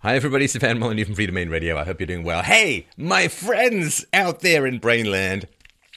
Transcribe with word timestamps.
Hi, 0.00 0.14
everybody. 0.14 0.44
It's 0.44 0.52
Stefan 0.52 0.78
Molyneux 0.78 1.06
from 1.06 1.16
Freedomain 1.16 1.50
Radio. 1.50 1.76
I 1.76 1.82
hope 1.82 1.98
you're 1.98 2.06
doing 2.06 2.22
well. 2.22 2.44
Hey, 2.44 2.86
my 2.96 3.26
friends 3.26 4.06
out 4.12 4.42
there 4.42 4.64
in 4.64 4.78
Brainland. 4.78 5.46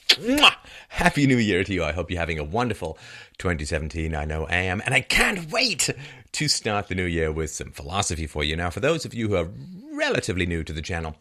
Mwah! 0.08 0.56
Happy 0.90 1.28
New 1.28 1.38
Year 1.38 1.64
to 1.64 1.72
you. 1.72 1.84
I 1.84 1.92
hope 1.92 2.10
you're 2.10 2.20
having 2.20 2.40
a 2.40 2.44
wonderful 2.44 2.98
2017. 3.38 4.16
I 4.16 4.26
know 4.26 4.48
I 4.48 4.56
am. 4.56 4.82
And 4.88 4.96
I 4.96 5.02
can't 5.02 5.52
wait 5.52 5.88
to 6.32 6.48
start 6.48 6.88
the 6.88 6.96
new 6.96 7.06
year 7.06 7.32
with 7.32 7.52
some 7.52 7.70
philosophy 7.70 8.26
for 8.26 8.44
you. 8.44 8.56
Now, 8.56 8.72
for 8.72 8.80
those 8.80 9.06
of 9.06 9.14
you 9.14 9.28
who 9.28 9.36
are 9.36 9.50
relatively 9.94 10.48
new 10.48 10.64
to 10.64 10.74
the 10.74 10.82
channel, 10.82 11.16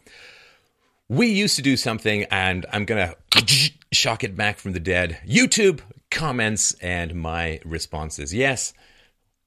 we 1.07 1.27
used 1.27 1.57
to 1.57 1.63
do 1.63 1.77
something, 1.77 2.25
and 2.31 2.65
I'm 2.73 2.87
going 2.87 3.13
to 3.33 3.73
shock 3.93 4.25
it 4.25 4.35
back 4.35 4.57
from 4.57 4.73
the 4.73 4.81
dead 4.81 5.19
YouTube 5.29 5.81
comments 6.11 6.73
and 6.81 7.15
my 7.15 7.61
responses. 7.63 8.33
Yes 8.33 8.73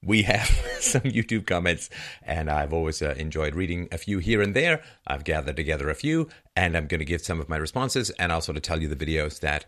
we 0.04 0.22
have 0.22 0.46
some 0.80 1.02
YouTube 1.02 1.46
comments, 1.46 1.90
and 2.22 2.50
I've 2.50 2.72
always 2.72 3.02
uh, 3.02 3.14
enjoyed 3.16 3.54
reading 3.54 3.88
a 3.92 3.98
few 3.98 4.18
here 4.18 4.42
and 4.42 4.54
there. 4.54 4.82
I've 5.06 5.24
gathered 5.24 5.56
together 5.56 5.88
a 5.90 5.94
few, 5.94 6.28
and 6.56 6.76
I'm 6.76 6.86
going 6.86 7.00
to 7.00 7.04
give 7.04 7.22
some 7.22 7.40
of 7.40 7.48
my 7.48 7.56
responses 7.56 8.10
and 8.10 8.32
also 8.32 8.52
to 8.52 8.60
tell 8.60 8.80
you 8.80 8.88
the 8.88 8.96
videos 9.06 9.40
that 9.40 9.66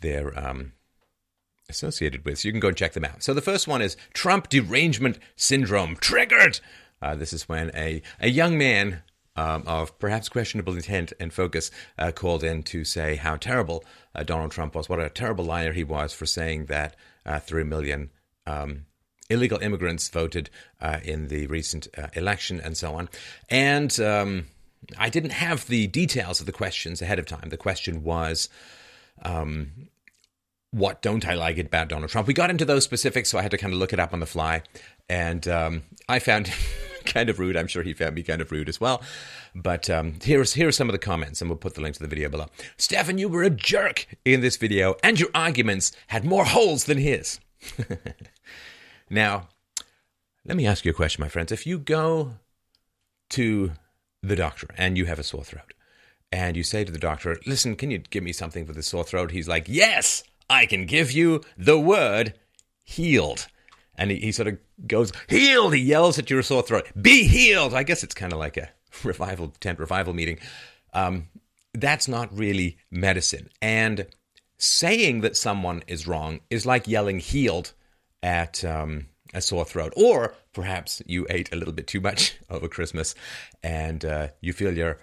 they're 0.00 0.38
um, 0.38 0.72
associated 1.68 2.24
with. 2.24 2.38
So 2.38 2.48
you 2.48 2.52
can 2.52 2.60
go 2.60 2.68
and 2.68 2.76
check 2.76 2.92
them 2.92 3.04
out. 3.04 3.22
So 3.22 3.34
the 3.34 3.42
first 3.42 3.68
one 3.68 3.82
is 3.82 3.96
Trump 4.12 4.48
derangement 4.48 5.18
syndrome 5.36 5.96
triggered. 5.96 6.60
Uh, 7.00 7.14
this 7.14 7.32
is 7.32 7.48
when 7.48 7.70
a, 7.74 8.02
a 8.20 8.28
young 8.28 8.56
man 8.56 9.02
um, 9.36 9.64
of 9.66 9.98
perhaps 9.98 10.28
questionable 10.28 10.74
intent 10.74 11.12
and 11.20 11.32
focus 11.32 11.70
uh, 11.98 12.10
called 12.10 12.42
in 12.42 12.62
to 12.64 12.84
say 12.84 13.16
how 13.16 13.36
terrible 13.36 13.84
uh, 14.14 14.22
Donald 14.22 14.50
Trump 14.50 14.74
was, 14.74 14.88
what 14.88 14.98
a 14.98 15.10
terrible 15.10 15.44
liar 15.44 15.72
he 15.72 15.84
was 15.84 16.12
for 16.12 16.26
saying 16.26 16.66
that 16.66 16.96
uh, 17.26 17.38
3 17.38 17.64
million. 17.64 18.10
Um, 18.46 18.86
illegal 19.28 19.58
immigrants 19.58 20.08
voted 20.08 20.50
uh, 20.80 21.00
in 21.02 21.28
the 21.28 21.46
recent 21.46 21.88
uh, 21.96 22.08
election 22.14 22.60
and 22.60 22.76
so 22.76 22.94
on. 22.94 23.08
And 23.48 23.98
um, 24.00 24.46
I 24.98 25.08
didn't 25.08 25.30
have 25.30 25.66
the 25.66 25.86
details 25.86 26.40
of 26.40 26.46
the 26.46 26.52
questions 26.52 27.02
ahead 27.02 27.18
of 27.18 27.26
time. 27.26 27.48
The 27.48 27.56
question 27.56 28.02
was, 28.02 28.48
um, 29.22 29.88
what 30.70 31.00
don't 31.02 31.26
I 31.26 31.34
like 31.34 31.58
about 31.58 31.88
Donald 31.88 32.10
Trump? 32.10 32.28
We 32.28 32.34
got 32.34 32.50
into 32.50 32.64
those 32.64 32.84
specifics, 32.84 33.30
so 33.30 33.38
I 33.38 33.42
had 33.42 33.50
to 33.52 33.58
kind 33.58 33.72
of 33.72 33.78
look 33.78 33.92
it 33.92 34.00
up 34.00 34.12
on 34.12 34.20
the 34.20 34.26
fly. 34.26 34.62
And 35.08 35.46
um, 35.48 35.82
I 36.08 36.18
found 36.18 36.52
kind 37.06 37.30
of 37.30 37.38
rude. 37.38 37.56
I'm 37.56 37.66
sure 37.66 37.82
he 37.82 37.94
found 37.94 38.14
me 38.14 38.22
kind 38.22 38.42
of 38.42 38.52
rude 38.52 38.68
as 38.68 38.80
well. 38.80 39.02
But 39.54 39.88
um, 39.88 40.18
here's 40.22 40.52
here 40.52 40.68
are 40.68 40.72
some 40.72 40.88
of 40.88 40.92
the 40.92 40.98
comments, 40.98 41.40
and 41.40 41.48
we'll 41.48 41.56
put 41.56 41.74
the 41.74 41.80
link 41.80 41.94
to 41.96 42.02
the 42.02 42.08
video 42.08 42.28
below. 42.28 42.46
Stefan, 42.76 43.18
you 43.18 43.28
were 43.28 43.42
a 43.42 43.50
jerk 43.50 44.06
in 44.24 44.40
this 44.40 44.56
video, 44.56 44.96
and 45.02 45.18
your 45.18 45.30
arguments 45.34 45.92
had 46.08 46.24
more 46.24 46.44
holes 46.44 46.84
than 46.84 46.98
his. 46.98 47.40
Now, 49.08 49.48
let 50.44 50.56
me 50.56 50.66
ask 50.66 50.84
you 50.84 50.90
a 50.90 50.94
question, 50.94 51.22
my 51.22 51.28
friends. 51.28 51.52
If 51.52 51.66
you 51.66 51.78
go 51.78 52.34
to 53.30 53.72
the 54.22 54.36
doctor 54.36 54.68
and 54.76 54.96
you 54.96 55.06
have 55.06 55.18
a 55.18 55.24
sore 55.24 55.44
throat, 55.44 55.72
and 56.32 56.56
you 56.56 56.62
say 56.62 56.84
to 56.84 56.92
the 56.92 56.98
doctor, 56.98 57.38
Listen, 57.46 57.76
can 57.76 57.90
you 57.90 57.98
give 57.98 58.22
me 58.22 58.32
something 58.32 58.66
for 58.66 58.72
the 58.72 58.82
sore 58.82 59.04
throat? 59.04 59.30
He's 59.30 59.48
like, 59.48 59.66
Yes, 59.68 60.22
I 60.50 60.66
can 60.66 60.86
give 60.86 61.12
you 61.12 61.42
the 61.56 61.78
word 61.78 62.34
healed. 62.82 63.46
And 63.96 64.10
he, 64.10 64.18
he 64.18 64.32
sort 64.32 64.48
of 64.48 64.58
goes, 64.86 65.12
Healed! 65.28 65.74
He 65.74 65.80
yells 65.80 66.18
at 66.18 66.30
your 66.30 66.42
sore 66.42 66.62
throat, 66.62 66.88
Be 67.00 67.26
healed! 67.26 67.74
I 67.74 67.82
guess 67.82 68.02
it's 68.02 68.14
kind 68.14 68.32
of 68.32 68.38
like 68.38 68.56
a 68.56 68.70
revival, 69.04 69.52
tent 69.60 69.78
revival 69.78 70.14
meeting. 70.14 70.38
Um, 70.92 71.28
that's 71.72 72.08
not 72.08 72.36
really 72.36 72.78
medicine. 72.90 73.48
And 73.62 74.06
saying 74.58 75.20
that 75.20 75.36
someone 75.36 75.82
is 75.86 76.06
wrong 76.06 76.40
is 76.50 76.66
like 76.66 76.88
yelling 76.88 77.18
healed 77.18 77.72
at 78.26 78.64
um, 78.64 79.06
a 79.32 79.40
sore 79.40 79.64
throat, 79.64 79.92
or 79.96 80.34
perhaps 80.52 81.00
you 81.06 81.28
ate 81.30 81.52
a 81.52 81.56
little 81.56 81.72
bit 81.72 81.86
too 81.86 82.00
much 82.00 82.36
over 82.50 82.66
Christmas 82.66 83.14
and 83.62 84.04
uh, 84.04 84.28
you 84.40 84.52
feel 84.52 84.76
your 84.76 84.98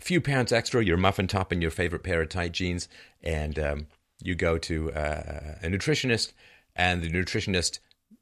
few 0.00 0.20
pounds 0.20 0.52
extra, 0.52 0.84
your 0.84 0.96
muffin 0.96 1.26
top, 1.26 1.50
and 1.50 1.60
your 1.60 1.72
favorite 1.72 2.04
pair 2.04 2.22
of 2.22 2.28
tight 2.28 2.52
jeans, 2.52 2.88
and 3.22 3.58
um, 3.58 3.86
you 4.22 4.34
go 4.34 4.58
to 4.58 4.92
uh, 4.92 5.56
a 5.62 5.66
nutritionist, 5.66 6.32
and 6.74 7.02
the 7.02 7.10
nutritionist 7.10 7.80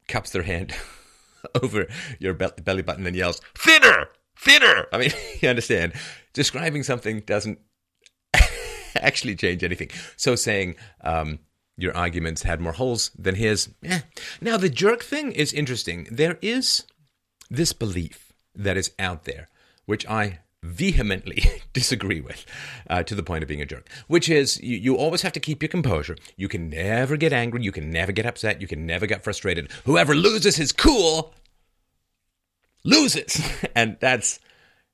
cups 0.08 0.30
their 0.30 0.42
hand 0.42 0.74
over 1.62 1.86
your 2.18 2.34
belly 2.34 2.82
button 2.82 3.06
and 3.06 3.16
yells, 3.16 3.40
"Thinner, 3.56 4.08
thinner!" 4.36 4.86
I 4.92 4.98
mean, 4.98 5.10
you 5.40 5.48
understand? 5.48 5.92
Describing 6.32 6.82
something 6.82 7.20
doesn't 7.20 7.58
actually 8.94 9.36
change 9.36 9.62
anything. 9.64 9.90
So 10.16 10.34
saying. 10.34 10.76
Um, 11.02 11.40
your 11.82 11.96
arguments 11.96 12.42
had 12.42 12.60
more 12.60 12.72
holes 12.72 13.10
than 13.18 13.34
his. 13.34 13.70
Eh. 13.84 14.00
Now, 14.40 14.56
the 14.56 14.68
jerk 14.68 15.02
thing 15.02 15.32
is 15.32 15.52
interesting. 15.52 16.06
There 16.10 16.38
is 16.42 16.84
this 17.50 17.72
belief 17.72 18.32
that 18.54 18.76
is 18.76 18.92
out 18.98 19.24
there, 19.24 19.48
which 19.86 20.06
I 20.06 20.40
vehemently 20.62 21.42
disagree 21.72 22.20
with 22.20 22.44
uh, 22.88 23.02
to 23.02 23.14
the 23.14 23.22
point 23.22 23.42
of 23.42 23.48
being 23.48 23.62
a 23.62 23.66
jerk, 23.66 23.88
which 24.08 24.28
is 24.28 24.60
you, 24.60 24.76
you 24.76 24.96
always 24.96 25.22
have 25.22 25.32
to 25.32 25.40
keep 25.40 25.62
your 25.62 25.68
composure. 25.68 26.16
You 26.36 26.48
can 26.48 26.68
never 26.68 27.16
get 27.16 27.32
angry. 27.32 27.62
You 27.62 27.72
can 27.72 27.90
never 27.90 28.12
get 28.12 28.26
upset. 28.26 28.60
You 28.60 28.66
can 28.66 28.86
never 28.86 29.06
get 29.06 29.24
frustrated. 29.24 29.70
Whoever 29.84 30.14
loses 30.14 30.56
his 30.56 30.72
cool 30.72 31.34
loses. 32.84 33.40
and 33.74 33.96
that's 34.00 34.40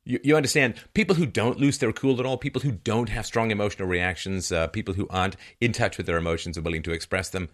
you, 0.07 0.21
you 0.23 0.37
understand 0.37 0.75
people 0.95 1.17
who 1.17 1.27
don't 1.27 1.59
lose 1.59 1.79
their 1.79 1.93
cool 1.93 2.19
at 2.21 2.25
all, 2.25 2.39
people 2.39 2.63
who 2.63 2.73
don't 2.73 3.11
have 3.11 3.27
strong 3.27 3.51
emotional 3.51 3.89
reactions, 3.89 4.51
uh, 4.51 4.69
people 4.69 4.95
who 4.95 5.07
aren't 5.11 5.37
in 5.61 5.73
touch 5.73 5.99
with 5.99 6.07
their 6.07 6.17
emotions 6.17 6.57
and 6.57 6.65
willing 6.65 6.85
to 6.85 6.93
express 6.93 7.29
them, 7.29 7.51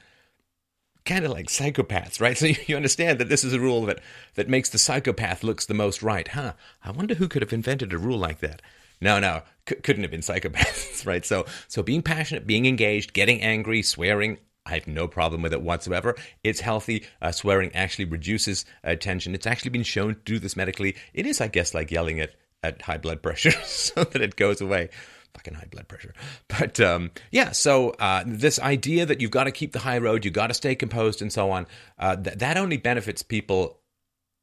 kind 1.05 1.25
of 1.25 1.33
like 1.33 1.47
psychopaths, 1.47 2.21
right? 2.21 2.37
So 2.43 2.47
you 2.47 2.77
understand 2.77 3.19
that 3.19 3.29
this 3.29 3.43
is 3.43 3.55
a 3.55 3.61
rule 3.61 3.87
that 3.87 4.01
that 4.35 4.49
makes 4.49 4.69
the 4.69 4.79
psychopath 4.79 5.43
looks 5.43 5.67
the 5.67 5.75
most 5.75 6.03
right, 6.03 6.29
huh? 6.29 6.53
I 6.85 6.91
wonder 6.93 7.15
who 7.15 7.27
could 7.27 7.43
have 7.43 7.53
invented 7.53 7.93
a 7.93 7.99
rule 7.99 8.19
like 8.19 8.41
that. 8.41 8.63
No, 9.01 9.19
no, 9.19 9.43
c- 9.69 9.77
couldn't 9.77 10.03
have 10.03 10.13
been 10.13 10.21
psychopaths, 10.21 11.05
right? 11.07 11.25
So, 11.25 11.47
so 11.67 11.83
being 11.83 12.03
passionate, 12.03 12.47
being 12.47 12.67
engaged, 12.67 13.15
getting 13.15 13.41
angry, 13.41 13.83
swearing, 13.83 14.39
I 14.65 14.75
have 14.75 14.87
no 14.87 15.09
problem 15.09 15.43
with 15.43 15.53
it 15.53 15.63
whatsoever. 15.63 16.15
It's 16.45 16.61
healthy. 16.61 17.05
Uh, 17.21 17.33
swearing 17.33 17.75
actually 17.75 18.05
reduces 18.05 18.65
uh, 18.85 18.95
tension. 18.95 19.35
It's 19.35 19.47
actually 19.47 19.71
been 19.71 19.83
shown 19.83 20.15
to 20.15 20.21
do 20.21 20.39
this 20.39 20.57
medically. 20.57 20.95
It 21.15 21.27
is, 21.27 21.41
I 21.41 21.49
guess, 21.49 21.75
like 21.75 21.91
yelling 21.91 22.21
at 22.21 22.35
at 22.63 22.83
high 22.83 22.99
blood 22.99 23.23
pressure 23.23 23.51
so 23.65 24.05
that 24.05 24.23
it 24.23 24.37
goes 24.37 24.61
away. 24.61 24.91
Fucking 25.35 25.55
high 25.55 25.69
blood 25.71 25.89
pressure. 25.89 26.13
But 26.49 26.79
um, 26.81 27.11
yeah, 27.31 27.53
so 27.53 27.91
uh, 27.91 28.23
this 28.27 28.59
idea 28.59 29.07
that 29.07 29.21
you've 29.21 29.31
got 29.31 29.45
to 29.45 29.51
keep 29.51 29.73
the 29.73 29.79
high 29.79 29.99
road, 29.99 30.25
you've 30.25 30.35
got 30.35 30.49
to 30.49 30.55
stay 30.55 30.75
composed 30.75 31.23
and 31.23 31.33
so 31.33 31.51
on, 31.51 31.67
uh, 31.99 32.17
th- 32.17 32.37
that 32.37 32.59
only 32.59 32.77
benefits 32.77 33.23
people 33.23 33.79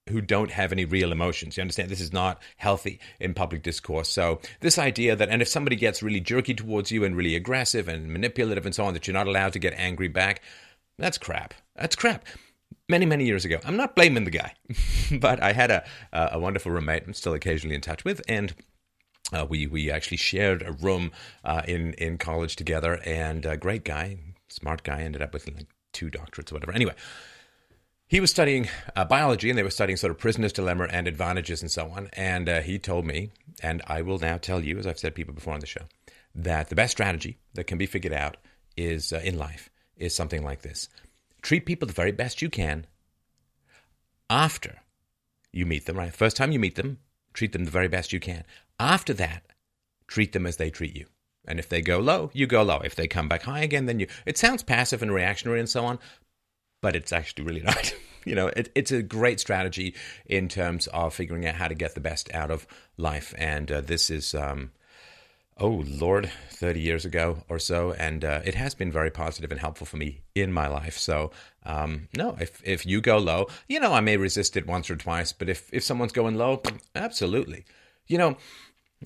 who 0.10 0.20
don't 0.20 0.50
have 0.50 0.72
any 0.72 0.86
real 0.86 1.12
emotions. 1.12 1.56
You 1.56 1.62
understand? 1.62 1.92
This 1.92 2.02
is 2.02 2.12
not 2.12 2.42
healthy 2.58 3.00
in 3.20 3.36
public 3.36 3.62
discourse. 3.62 4.10
So, 4.10 4.42
this 4.62 4.80
idea 4.80 5.16
that, 5.16 5.30
and 5.30 5.44
if 5.44 5.48
somebody 5.48 5.76
gets 5.76 6.02
really 6.02 6.20
jerky 6.20 6.56
towards 6.56 6.92
you 6.92 7.04
and 7.04 7.16
really 7.16 7.36
aggressive 7.36 7.88
and 7.88 8.12
manipulative 8.12 8.66
and 8.66 8.74
so 8.74 8.86
on, 8.86 8.96
that 8.96 9.06
you're 9.06 9.14
not 9.14 9.28
allowed 9.28 9.54
to 9.54 9.60
get 9.60 9.74
angry 9.78 10.08
back, 10.08 10.42
that's 10.98 11.20
crap. 11.20 11.54
That's 11.76 11.96
crap 11.96 12.26
many, 12.90 13.06
many 13.06 13.26
years 13.26 13.46
ago. 13.46 13.60
I'm 13.64 13.78
not 13.78 13.96
blaming 13.96 14.26
the 14.26 14.32
guy, 14.32 14.56
but 15.20 15.42
I 15.42 15.54
had 15.54 15.72
a, 15.72 15.86
a 16.12 16.40
wonderful 16.40 16.72
roommate 16.72 17.04
I'm 17.06 17.14
still 17.14 17.34
occasionally 17.34 17.76
in 17.76 17.82
touch 17.82 18.04
with, 18.04 18.22
and 18.28 18.54
uh, 19.32 19.46
we 19.48 19.68
we 19.68 19.92
actually 19.92 20.18
shared 20.18 20.64
a 20.64 20.72
room 20.72 21.12
uh, 21.44 21.62
in 21.68 21.94
in 21.94 22.18
college 22.18 22.56
together, 22.56 23.00
and 23.06 23.46
a 23.46 23.56
great 23.56 23.86
guy, 23.86 24.18
smart 24.50 24.84
guy, 24.84 25.02
ended 25.02 25.22
up 25.22 25.34
with 25.34 25.48
like 25.48 25.68
two 25.94 26.10
doctorates 26.10 26.52
or 26.52 26.56
whatever. 26.56 26.74
Anyway, 26.74 26.96
he 28.08 28.20
was 28.20 28.32
studying 28.32 28.68
uh, 28.96 29.06
biology, 29.06 29.50
and 29.50 29.58
they 29.58 29.64
were 29.64 29.70
studying 29.70 29.98
sort 29.98 30.12
of 30.12 30.18
prisoner's 30.18 30.54
dilemma 30.54 30.88
and 30.90 31.08
advantages 31.08 31.62
and 31.62 31.72
so 31.72 31.92
on. 31.92 32.10
And 32.14 32.50
uh, 32.50 32.62
he 32.62 32.80
told 32.80 33.06
me, 33.06 33.30
and 33.62 33.82
I 33.88 34.02
will 34.02 34.18
now 34.18 34.38
tell 34.38 34.62
you, 34.62 34.80
as 34.80 34.88
I've 34.88 35.00
said 35.00 35.16
people 35.16 35.34
before 35.34 35.54
on 35.54 35.60
the 35.60 35.68
show, 35.68 35.84
that 36.34 36.70
the 36.70 36.76
best 36.76 36.92
strategy 36.92 37.38
that 37.54 37.68
can 37.68 37.78
be 37.78 37.86
figured 37.86 38.14
out 38.14 38.38
is 38.76 39.14
uh, 39.14 39.22
in 39.24 39.38
life 39.38 39.70
is 39.96 40.16
something 40.16 40.44
like 40.44 40.64
this: 40.64 40.90
treat 41.42 41.66
people 41.66 41.88
the 41.88 41.94
very 41.94 42.12
best 42.12 42.42
you 42.42 42.50
can 42.50 42.86
after 44.30 44.80
you 45.52 45.66
meet 45.66 45.86
them, 45.86 45.98
right? 45.98 46.14
First 46.14 46.38
time 46.38 46.52
you 46.52 46.60
meet 46.60 46.76
them, 46.76 47.00
treat 47.34 47.52
them 47.54 47.66
the 47.66 47.72
very 47.72 47.88
best 47.88 48.14
you 48.14 48.20
can. 48.20 48.44
After 48.80 49.14
that, 49.14 49.44
treat 50.08 50.34
them 50.34 50.46
as 50.46 50.58
they 50.58 50.70
treat 50.70 50.96
you. 50.96 51.06
And 51.48 51.60
if 51.60 51.70
they 51.70 51.82
go 51.82 52.00
low, 52.00 52.30
you 52.34 52.46
go 52.46 52.62
low. 52.64 52.80
If 52.84 52.96
they 52.96 53.08
come 53.08 53.28
back 53.28 53.44
high 53.44 53.62
again, 53.62 53.86
then 53.86 54.00
you. 54.00 54.08
It 54.26 54.38
sounds 54.38 54.62
passive 54.62 55.02
and 55.02 55.12
reactionary 55.12 55.60
and 55.60 55.70
so 55.70 55.86
on, 55.86 56.00
but 56.82 56.96
it's 56.96 57.12
actually 57.12 57.46
really 57.46 57.62
not. 57.64 57.96
you 58.26 58.36
know, 58.36 58.48
it, 58.48 58.72
it's 58.76 58.92
a 58.92 59.02
great 59.02 59.40
strategy 59.40 59.96
in 60.26 60.48
terms 60.48 60.88
of 60.88 61.14
figuring 61.14 61.46
out 61.48 61.56
how 61.56 61.68
to 61.68 61.76
get 61.76 61.96
the 61.96 62.02
best 62.02 62.34
out 62.34 62.52
of 62.52 62.68
life. 62.98 63.34
And 63.38 63.72
uh, 63.72 63.82
this 63.82 64.10
is 64.10 64.36
um, 64.36 64.72
oh 65.60 65.84
Lord, 65.88 66.32
30 66.52 66.80
years 66.80 67.06
ago 67.06 67.44
or 67.50 67.60
so. 67.60 67.94
And 67.94 68.24
uh, 68.24 68.42
it 68.44 68.56
has 68.56 68.76
been 68.76 68.92
very 68.92 69.12
positive 69.12 69.52
and 69.52 69.60
helpful 69.60 69.86
for 69.86 69.98
me 69.98 70.22
in 70.36 70.52
my 70.52 70.68
life. 70.68 70.98
So, 70.98 71.32
um, 71.66 72.08
no, 72.16 72.36
if, 72.40 72.62
if 72.66 72.86
you 72.86 73.02
go 73.02 73.18
low, 73.18 73.48
you 73.68 73.80
know, 73.80 73.94
I 73.94 74.02
may 74.02 74.18
resist 74.18 74.58
it 74.58 74.68
once 74.68 74.90
or 74.90 74.96
twice, 74.96 75.34
but 75.34 75.50
if, 75.50 75.70
if 75.74 75.84
someone's 75.84 76.12
going 76.12 76.36
low, 76.36 76.62
absolutely. 76.96 77.66
You 78.08 78.18
know, 78.18 78.38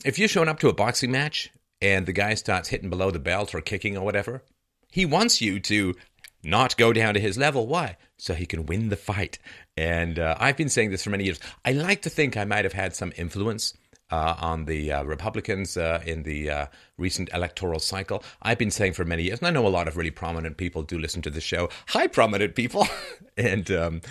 if 0.06 0.18
you're 0.18 0.28
showing 0.28 0.50
up 0.50 0.60
to 0.60 0.70
a 0.70 0.74
boxing 0.74 1.12
match 1.12 1.52
and 1.82 2.06
the 2.06 2.14
guy 2.14 2.34
starts 2.34 2.70
hitting 2.70 2.90
below 2.90 3.12
the 3.12 3.20
belt 3.20 3.54
or 3.54 3.62
kicking 3.62 3.98
or 3.98 4.06
whatever, 4.06 4.44
he 4.92 5.06
wants 5.06 5.42
you 5.42 5.60
to 5.60 5.96
not 6.44 6.78
go 6.78 6.94
down 6.94 7.14
to 7.14 7.20
his 7.20 7.38
level. 7.38 7.68
Why? 7.68 7.98
So 8.18 8.34
he 8.34 8.46
can 8.46 8.66
win 8.66 8.90
the 8.90 8.96
fight. 8.96 9.40
And 9.78 10.20
uh, 10.20 10.36
I've 10.40 10.58
been 10.58 10.70
saying 10.70 10.92
this 10.92 11.04
for 11.04 11.10
many 11.10 11.24
years. 11.24 11.40
I 11.64 11.72
like 11.72 12.02
to 12.04 12.10
think 12.10 12.36
I 12.36 12.46
might 12.46 12.66
have 12.66 12.74
had 12.74 12.96
some 12.96 13.14
influence 13.18 13.74
uh, 14.14 14.36
on 14.38 14.66
the 14.66 14.92
uh, 14.92 15.04
Republicans 15.04 15.76
uh, 15.76 16.00
in 16.06 16.22
the 16.22 16.48
uh, 16.48 16.66
recent 17.00 17.32
electoral 17.34 17.80
cycle. 17.80 18.24
I've 18.44 18.60
been 18.60 18.70
saying 18.70 18.94
for 18.94 19.04
many 19.04 19.24
years, 19.24 19.40
and 19.40 19.48
I 19.48 19.52
know 19.52 19.66
a 19.66 19.70
lot 19.70 19.88
of 19.88 19.98
really 19.98 20.12
prominent 20.12 20.58
people 20.58 20.84
do 20.84 21.00
listen 21.00 21.24
to 21.24 21.32
the 21.32 21.42
show. 21.42 21.70
Hi, 21.88 22.06
prominent 22.06 22.54
people. 22.54 22.88
and 23.38 23.72
um, 23.72 24.02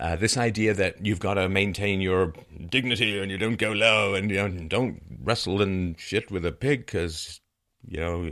uh, 0.00 0.16
this 0.16 0.38
idea 0.38 0.72
that 0.72 1.04
you've 1.04 1.20
got 1.20 1.34
to 1.34 1.50
maintain 1.50 2.00
your 2.00 2.32
dignity 2.70 3.18
and 3.18 3.30
you 3.30 3.36
don't 3.36 3.58
go 3.58 3.72
low 3.72 4.14
and 4.14 4.30
you 4.30 4.36
know, 4.36 4.48
don't 4.48 5.02
wrestle 5.22 5.60
and 5.60 6.00
shit 6.00 6.30
with 6.30 6.46
a 6.46 6.52
pig 6.52 6.86
because, 6.86 7.38
you 7.86 7.98
know, 7.98 8.30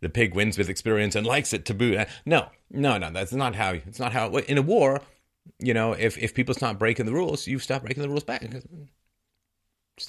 the 0.00 0.08
pig 0.08 0.34
wins 0.34 0.58
with 0.58 0.68
experience 0.68 1.14
and 1.14 1.24
likes 1.24 1.52
it 1.52 1.64
to 1.66 1.74
boot. 1.74 1.96
Uh, 1.96 2.06
no, 2.26 2.48
no, 2.70 2.98
no, 2.98 3.08
that's 3.10 3.32
not 3.32 3.54
how. 3.54 3.74
It's 3.74 4.00
not 4.00 4.12
how. 4.12 4.34
In 4.34 4.58
a 4.58 4.62
war, 4.62 5.00
you 5.60 5.74
know, 5.74 5.92
if 5.92 6.18
if 6.18 6.34
people 6.34 6.56
stop 6.56 6.76
breaking 6.76 7.06
the 7.06 7.12
rules, 7.12 7.46
you 7.46 7.60
stop 7.60 7.82
breaking 7.82 8.02
the 8.02 8.08
rules 8.08 8.24
back. 8.24 8.42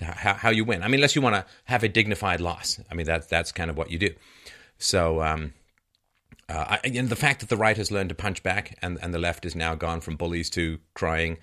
How, 0.02 0.34
how 0.34 0.50
you 0.50 0.66
win. 0.66 0.84
I 0.84 0.88
mean, 0.88 0.96
unless 0.96 1.16
you 1.16 1.22
want 1.22 1.36
to 1.36 1.46
have 1.66 1.84
a 1.84 1.88
dignified 1.88 2.42
loss. 2.42 2.80
I 2.90 2.96
mean, 2.96 3.06
that's 3.06 3.28
that's 3.28 3.52
kind 3.52 3.70
of 3.70 3.78
what 3.78 3.92
you 3.92 4.00
do. 4.00 4.14
So, 4.78 5.22
um, 5.22 5.54
uh, 6.50 6.78
I, 6.84 6.88
and 6.88 7.10
the 7.10 7.16
fact 7.16 7.40
that 7.40 7.50
the 7.50 7.58
right 7.58 7.78
has 7.78 7.92
learned 7.92 8.10
to 8.10 8.16
punch 8.16 8.44
back 8.44 8.78
and, 8.82 9.00
and 9.02 9.14
the 9.14 9.20
left 9.20 9.46
is 9.46 9.56
now 9.56 9.76
gone 9.76 10.02
from 10.02 10.16
bullies 10.16 10.50
to 10.52 10.80
crying 10.94 11.38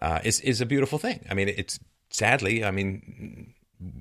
uh, 0.00 0.20
is 0.24 0.40
is 0.40 0.60
a 0.60 0.66
beautiful 0.66 0.98
thing. 0.98 1.24
I 1.30 1.34
mean, 1.34 1.48
it's 1.48 1.78
sadly, 2.10 2.64
I 2.64 2.70
mean, 2.70 3.54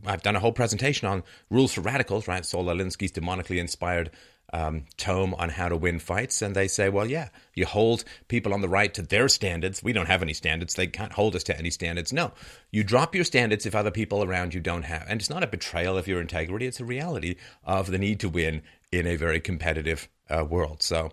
I've 0.05 0.23
done 0.23 0.35
a 0.35 0.39
whole 0.39 0.53
presentation 0.53 1.07
on 1.07 1.23
rules 1.49 1.73
for 1.73 1.81
radicals, 1.81 2.27
right? 2.27 2.45
Saul 2.45 2.65
Alinsky's 2.65 3.11
demonically 3.11 3.57
inspired 3.57 4.11
um, 4.53 4.85
tome 4.95 5.33
on 5.35 5.49
how 5.49 5.67
to 5.67 5.75
win 5.75 5.99
fights, 5.99 6.41
and 6.41 6.55
they 6.55 6.67
say, 6.67 6.89
well, 6.89 7.05
yeah, 7.05 7.29
you 7.53 7.65
hold 7.65 8.03
people 8.27 8.53
on 8.53 8.61
the 8.61 8.69
right 8.69 8.93
to 8.93 9.01
their 9.01 9.27
standards. 9.27 9.83
We 9.83 9.93
don't 9.93 10.07
have 10.07 10.21
any 10.21 10.33
standards; 10.33 10.75
they 10.75 10.87
can't 10.87 11.11
hold 11.11 11.35
us 11.35 11.43
to 11.43 11.57
any 11.57 11.69
standards. 11.69 12.13
No, 12.13 12.31
you 12.71 12.83
drop 12.83 13.13
your 13.13 13.25
standards 13.25 13.65
if 13.65 13.75
other 13.75 13.91
people 13.91 14.23
around 14.23 14.53
you 14.53 14.61
don't 14.61 14.83
have, 14.83 15.05
and 15.09 15.19
it's 15.19 15.29
not 15.29 15.43
a 15.43 15.47
betrayal 15.47 15.97
of 15.97 16.07
your 16.07 16.21
integrity; 16.21 16.65
it's 16.65 16.79
a 16.79 16.85
reality 16.85 17.35
of 17.63 17.91
the 17.91 17.97
need 17.97 18.19
to 18.21 18.29
win 18.29 18.61
in 18.91 19.05
a 19.05 19.17
very 19.17 19.41
competitive 19.41 20.07
uh, 20.29 20.45
world. 20.45 20.81
So, 20.81 21.11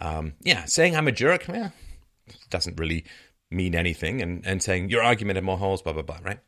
um, 0.00 0.34
yeah, 0.40 0.64
saying 0.64 0.96
I'm 0.96 1.08
a 1.08 1.12
jerk, 1.12 1.46
doesn't 2.50 2.80
really 2.80 3.04
mean 3.50 3.76
anything, 3.76 4.20
and 4.20 4.44
and 4.44 4.60
saying 4.60 4.90
your 4.90 5.04
argument 5.04 5.36
had 5.36 5.44
more 5.44 5.58
holes, 5.58 5.82
blah 5.82 5.92
blah 5.92 6.02
blah, 6.02 6.18
right? 6.22 6.40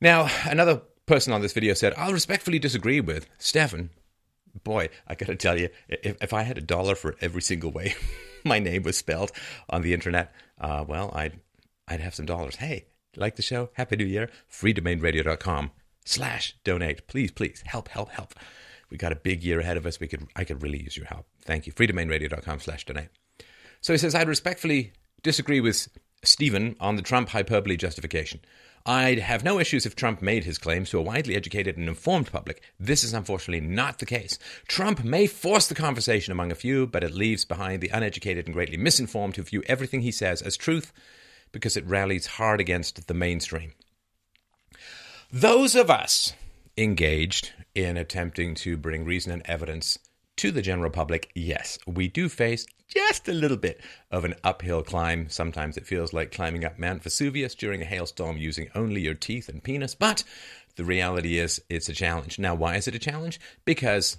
Now, 0.00 0.28
another 0.44 0.82
person 1.06 1.32
on 1.32 1.42
this 1.42 1.52
video 1.52 1.74
said, 1.74 1.94
I'll 1.96 2.12
respectfully 2.12 2.58
disagree 2.58 3.00
with 3.00 3.26
Stefan 3.38 3.90
boy, 4.64 4.88
I 5.06 5.14
got 5.14 5.26
to 5.26 5.36
tell 5.36 5.58
you, 5.58 5.68
if, 5.88 6.16
if 6.22 6.32
I 6.32 6.42
had 6.42 6.58
a 6.58 6.62
dollar 6.62 6.94
for 6.94 7.16
every 7.20 7.42
single 7.42 7.70
way 7.70 7.94
my 8.44 8.58
name 8.58 8.82
was 8.82 8.96
spelled 8.96 9.32
on 9.68 9.82
the 9.82 9.94
internet, 9.94 10.32
uh, 10.60 10.84
well, 10.86 11.10
I'd 11.14 11.40
I'd 11.88 12.00
have 12.00 12.14
some 12.14 12.26
dollars. 12.26 12.56
Hey, 12.56 12.86
like 13.16 13.36
the 13.36 13.42
show? 13.42 13.70
Happy 13.74 13.96
New 13.96 14.04
Year! 14.04 14.30
Freedomainradio.com 14.50 15.72
slash 16.04 16.54
donate. 16.62 17.06
Please, 17.08 17.32
please 17.32 17.62
help, 17.66 17.88
help, 17.88 18.10
help. 18.10 18.34
We 18.90 18.96
got 18.96 19.12
a 19.12 19.16
big 19.16 19.42
year 19.42 19.60
ahead 19.60 19.76
of 19.76 19.86
us. 19.86 19.98
We 19.98 20.08
could 20.08 20.28
I 20.36 20.44
could 20.44 20.62
really 20.62 20.82
use 20.82 20.96
your 20.96 21.06
help. 21.06 21.26
Thank 21.44 21.66
you. 21.66 21.72
Freedomainradio.com 21.72 22.60
slash 22.60 22.84
donate. 22.86 23.08
So 23.80 23.92
he 23.92 23.98
says, 23.98 24.14
I'd 24.14 24.28
respectfully 24.28 24.92
disagree 25.22 25.60
with 25.60 25.88
Stephen 26.22 26.76
on 26.80 26.96
the 26.96 27.02
Trump 27.02 27.30
hyperbole 27.30 27.76
justification. 27.76 28.40
I'd 28.86 29.18
have 29.18 29.44
no 29.44 29.58
issues 29.58 29.84
if 29.84 29.94
Trump 29.94 30.22
made 30.22 30.44
his 30.44 30.58
claims 30.58 30.90
to 30.90 30.98
a 30.98 31.02
widely 31.02 31.36
educated 31.36 31.76
and 31.76 31.88
informed 31.88 32.32
public. 32.32 32.62
This 32.78 33.04
is 33.04 33.12
unfortunately 33.12 33.66
not 33.66 33.98
the 33.98 34.06
case. 34.06 34.38
Trump 34.66 35.04
may 35.04 35.26
force 35.26 35.66
the 35.66 35.74
conversation 35.74 36.32
among 36.32 36.50
a 36.50 36.54
few, 36.54 36.86
but 36.86 37.04
it 37.04 37.12
leaves 37.12 37.44
behind 37.44 37.82
the 37.82 37.90
uneducated 37.90 38.46
and 38.46 38.54
greatly 38.54 38.78
misinformed 38.78 39.36
who 39.36 39.42
view 39.42 39.62
everything 39.66 40.00
he 40.00 40.10
says 40.10 40.40
as 40.40 40.56
truth 40.56 40.92
because 41.52 41.76
it 41.76 41.86
rallies 41.86 42.26
hard 42.26 42.60
against 42.60 43.06
the 43.06 43.14
mainstream. 43.14 43.72
Those 45.30 45.74
of 45.74 45.90
us 45.90 46.32
engaged 46.76 47.52
in 47.74 47.96
attempting 47.96 48.54
to 48.56 48.76
bring 48.76 49.04
reason 49.04 49.32
and 49.32 49.42
evidence 49.44 49.98
to 50.36 50.50
the 50.50 50.62
general 50.62 50.90
public, 50.90 51.30
yes, 51.34 51.78
we 51.86 52.08
do 52.08 52.28
face 52.28 52.66
just 52.92 53.28
a 53.28 53.32
little 53.32 53.56
bit 53.56 53.80
of 54.10 54.24
an 54.24 54.34
uphill 54.44 54.82
climb. 54.82 55.28
Sometimes 55.28 55.76
it 55.76 55.86
feels 55.86 56.12
like 56.12 56.32
climbing 56.32 56.64
up 56.64 56.78
Mount 56.78 57.02
Vesuvius 57.02 57.54
during 57.54 57.82
a 57.82 57.86
hailstorm 57.86 58.36
using 58.36 58.68
only 58.74 59.00
your 59.00 59.14
teeth 59.14 59.48
and 59.48 59.62
penis, 59.62 59.94
but 59.94 60.24
the 60.76 60.84
reality 60.84 61.38
is 61.38 61.62
it's 61.68 61.88
a 61.88 61.94
challenge. 61.94 62.38
Now, 62.38 62.54
why 62.54 62.76
is 62.76 62.88
it 62.88 62.94
a 62.94 62.98
challenge? 62.98 63.40
Because 63.64 64.18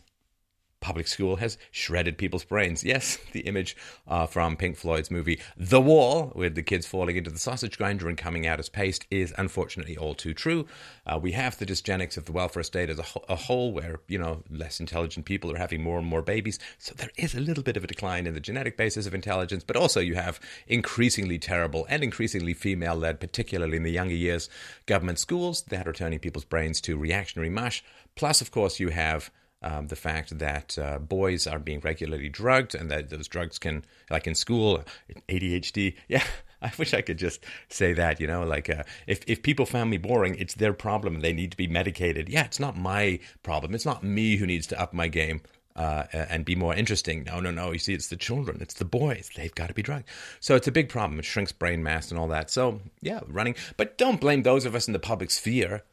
public 0.82 1.08
school 1.08 1.38
has 1.38 1.58
shredded 1.72 2.18
people's 2.18 2.44
brains. 2.44 2.84
Yes, 2.84 3.18
the 3.32 3.42
image 3.42 3.78
uh, 4.08 4.26
from 4.26 4.58
Pink 4.58 4.76
Floyd's 4.76 5.10
movie 5.10 5.40
The 5.56 5.80
Wall, 5.80 6.34
with 6.36 6.56
the 6.56 6.64
kids 6.64 6.86
falling 6.86 7.16
into 7.16 7.30
the 7.30 7.40
sausage 7.40 7.78
grinder 7.78 8.10
and 8.10 8.18
coming 8.18 8.46
out 8.46 8.60
as 8.60 8.68
paste, 8.68 9.06
is 9.10 9.34
unfortunately 9.38 9.96
all 9.96 10.16
too 10.16 10.34
true. 10.34 10.66
Uh, 11.06 11.18
we 11.22 11.32
have 11.32 11.58
the 11.58 11.66
dysgenics 11.66 12.18
of 12.18 12.26
the 12.26 12.32
welfare 12.32 12.64
state 12.64 12.90
as 12.90 13.00
a, 13.00 13.04
ho- 13.04 13.24
a, 13.30 13.36
whole, 13.36 13.72
where 13.72 14.00
you 14.08 14.18
know 14.18 14.44
less 14.50 14.80
intelligent 14.80 15.26
people 15.26 15.52
are 15.52 15.58
having 15.58 15.82
more 15.82 16.00
and 16.00 16.08
more 16.08 16.22
babies. 16.22 16.60
So 16.80 16.94
there 16.96 17.12
is 17.16 17.36
a 17.36 17.40
little 17.40 17.64
bit 17.64 17.78
of 17.78 17.84
a 17.84 17.88
decline 17.88 18.28
in 18.28 18.34
the 18.34 18.40
genetic 18.40 18.76
basis 18.76 19.06
of 19.06 19.14
intelligence, 19.14 19.64
but 19.64 19.78
also 19.78 20.00
you 20.00 20.16
have 20.16 20.40
increasingly 20.68 21.38
terrible 21.38 21.86
and 21.90 22.04
increasingly 22.04 22.54
female-led, 22.54 23.20
particularly 23.20 23.78
in 23.78 23.84
the 23.84 23.92
younger 23.92 24.16
years, 24.16 24.50
government 24.88 25.20
schools 25.20 25.62
that 25.64 25.88
are 25.88 25.94
turning 25.94 26.20
people's 26.20 26.46
brains 26.46 26.82
to 26.82 26.98
reactionary 26.98 27.50
mush. 27.50 27.84
Plus, 28.16 28.42
of 28.42 28.52
course, 28.52 28.80
you 28.80 28.90
have 28.90 29.32
um, 29.62 29.88
the 29.88 29.96
fact 29.96 30.38
that 30.40 30.78
uh, 30.78 31.00
boys 31.00 31.46
are 31.46 31.60
being 31.60 31.80
regularly 31.82 32.30
drugged 32.30 32.74
and 32.74 32.90
that 32.90 33.10
those 33.10 33.28
drugs 33.28 33.60
can, 33.60 33.86
like 34.10 34.28
in 34.28 34.36
school, 34.36 34.84
ADHD. 35.30 35.96
Yeah, 36.08 36.24
I 36.62 36.72
wish 36.78 36.94
I 36.94 37.02
could 37.02 37.18
just 37.18 37.44
say 37.70 37.94
that, 37.94 38.20
you 38.20 38.28
know, 38.28 38.44
like 38.44 38.70
uh, 38.70 38.84
if, 39.08 39.22
if 39.28 39.42
people 39.42 39.66
found 39.66 39.90
me 39.90 39.98
boring, 39.98 40.36
it's 40.36 40.56
their 40.56 40.74
problem 40.74 41.22
they 41.22 41.34
need 41.34 41.52
to 41.52 41.58
be 41.58 41.68
medicated. 41.68 42.28
Yeah, 42.30 42.44
it's 42.44 42.60
not 42.60 42.78
my 42.78 43.20
problem. 43.44 43.74
It's 43.74 43.86
not 43.86 44.04
me 44.04 44.36
who 44.36 44.46
needs 44.46 44.68
to 44.68 44.80
up 44.80 44.94
my 44.94 45.08
game. 45.08 45.42
Uh, 45.74 46.04
and 46.12 46.44
be 46.44 46.54
more 46.54 46.76
interesting. 46.76 47.24
No, 47.24 47.40
no, 47.40 47.50
no. 47.50 47.72
You 47.72 47.80
see, 47.80 47.94
it's 47.94 48.10
the 48.10 48.18
children, 48.18 48.58
it's 48.60 48.74
the 48.74 48.84
boys. 48.84 49.32
They've 49.38 49.56
got 49.56 49.68
to 49.68 49.74
be 49.74 49.82
drugged. 49.82 50.10
So 50.42 50.56
it's 50.56 50.68
a 50.68 50.72
big 50.72 50.90
problem. 50.90 51.18
It 51.18 51.24
shrinks 51.24 51.54
brain 51.54 51.82
mass 51.82 52.12
and 52.12 52.20
all 52.20 52.28
that. 52.28 52.52
So, 52.52 52.82
yeah, 53.00 53.22
running. 53.26 53.56
But 53.78 53.98
don't 53.98 54.20
blame 54.20 54.44
those 54.44 54.66
of 54.66 54.76
us 54.76 54.88
in 54.88 54.94
the 54.94 55.00
public 55.00 55.32
sphere 55.32 55.84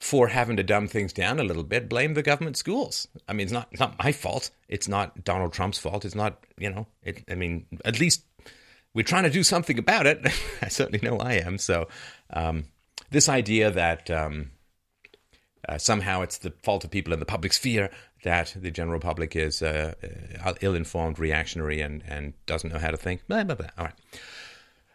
for 0.00 0.28
having 0.28 0.56
to 0.56 0.62
dumb 0.62 0.88
things 0.88 1.12
down 1.12 1.38
a 1.38 1.44
little 1.44 1.62
bit, 1.62 1.88
blame 1.88 2.14
the 2.14 2.22
government 2.22 2.56
schools. 2.56 3.06
I 3.28 3.34
mean, 3.34 3.44
it's 3.44 3.52
not 3.52 3.68
it's 3.70 3.80
not 3.80 3.98
my 3.98 4.12
fault. 4.12 4.50
It's 4.68 4.88
not 4.88 5.24
Donald 5.24 5.52
Trump's 5.52 5.78
fault. 5.78 6.04
It's 6.04 6.14
not 6.14 6.42
you 6.58 6.70
know. 6.70 6.86
It, 7.02 7.22
I 7.30 7.34
mean, 7.34 7.66
at 7.84 8.00
least 8.00 8.24
we're 8.94 9.04
trying 9.04 9.24
to 9.24 9.30
do 9.30 9.44
something 9.44 9.78
about 9.78 10.06
it. 10.06 10.26
I 10.62 10.68
certainly 10.68 11.06
know 11.06 11.18
I 11.18 11.34
am. 11.34 11.58
So 11.58 11.88
um, 12.30 12.64
this 13.10 13.28
idea 13.28 13.70
that 13.70 14.10
um, 14.10 14.50
uh, 15.68 15.76
somehow 15.76 16.22
it's 16.22 16.38
the 16.38 16.52
fault 16.62 16.84
of 16.84 16.90
people 16.90 17.12
in 17.12 17.20
the 17.20 17.26
public 17.26 17.52
sphere 17.52 17.90
that 18.24 18.54
the 18.56 18.70
general 18.70 19.00
public 19.00 19.36
is 19.36 19.62
uh, 19.62 19.94
uh 20.42 20.54
ill-informed, 20.62 21.18
reactionary, 21.18 21.82
and 21.82 22.02
and 22.08 22.32
doesn't 22.46 22.72
know 22.72 22.78
how 22.78 22.90
to 22.90 22.96
think. 22.96 23.26
Blah, 23.28 23.44
blah, 23.44 23.54
blah. 23.54 23.68
All 23.76 23.84
right. 23.84 23.94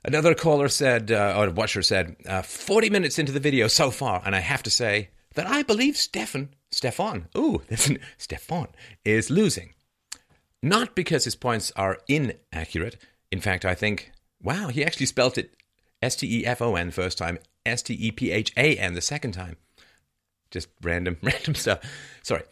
Another 0.05 0.35
caller 0.35 0.69
said, 0.69 1.11
uh, 1.11 1.33
or 1.35 1.49
watcher 1.49 1.81
said, 1.81 2.15
uh, 2.27 2.43
40 2.43 2.91
minutes 2.91 3.17
into 3.17 3.31
the 3.31 3.39
video 3.39 3.67
so 3.67 3.89
far, 3.89 4.21
and 4.23 4.35
I 4.35 4.39
have 4.39 4.61
to 4.63 4.69
say 4.69 5.09
that 5.33 5.47
I 5.47 5.63
believe 5.63 5.97
Stefan, 5.97 6.49
Stefan, 6.69 7.27
ooh, 7.35 7.63
Stefan, 8.17 8.67
is 9.03 9.31
losing. 9.31 9.73
Not 10.61 10.95
because 10.95 11.23
his 11.23 11.35
points 11.35 11.71
are 11.75 11.97
inaccurate. 12.07 12.97
In 13.31 13.41
fact, 13.41 13.65
I 13.65 13.73
think, 13.73 14.11
wow, 14.39 14.67
he 14.67 14.85
actually 14.85 15.07
spelt 15.07 15.39
it 15.39 15.55
S 16.03 16.15
T 16.15 16.41
E 16.41 16.45
F 16.45 16.61
O 16.61 16.75
N 16.75 16.91
first 16.91 17.17
time, 17.17 17.39
S 17.65 17.81
T 17.81 17.95
E 17.95 18.11
P 18.11 18.31
H 18.31 18.53
A 18.55 18.77
N 18.77 18.93
the 18.93 19.01
second 19.01 19.31
time. 19.31 19.57
Just 20.51 20.67
random, 20.83 21.17
random 21.23 21.55
stuff. 21.55 21.79
Sorry. 22.21 22.43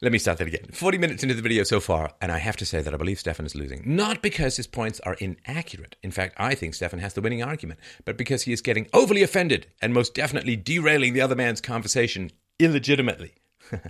Let 0.00 0.12
me 0.12 0.18
start 0.18 0.38
that 0.38 0.46
again. 0.46 0.66
40 0.72 0.96
minutes 0.98 1.24
into 1.24 1.34
the 1.34 1.42
video 1.42 1.64
so 1.64 1.80
far, 1.80 2.12
and 2.20 2.30
I 2.30 2.38
have 2.38 2.56
to 2.58 2.66
say 2.66 2.80
that 2.80 2.94
I 2.94 2.96
believe 2.96 3.18
Stefan 3.18 3.46
is 3.46 3.56
losing. 3.56 3.82
Not 3.84 4.22
because 4.22 4.56
his 4.56 4.68
points 4.68 5.00
are 5.00 5.14
inaccurate. 5.14 5.96
In 6.04 6.12
fact, 6.12 6.36
I 6.38 6.54
think 6.54 6.74
Stefan 6.74 7.00
has 7.00 7.14
the 7.14 7.20
winning 7.20 7.42
argument, 7.42 7.80
but 8.04 8.16
because 8.16 8.42
he 8.42 8.52
is 8.52 8.60
getting 8.60 8.86
overly 8.92 9.24
offended 9.24 9.66
and 9.82 9.92
most 9.92 10.14
definitely 10.14 10.54
derailing 10.54 11.14
the 11.14 11.20
other 11.20 11.34
man's 11.34 11.60
conversation 11.60 12.30
illegitimately. 12.60 13.34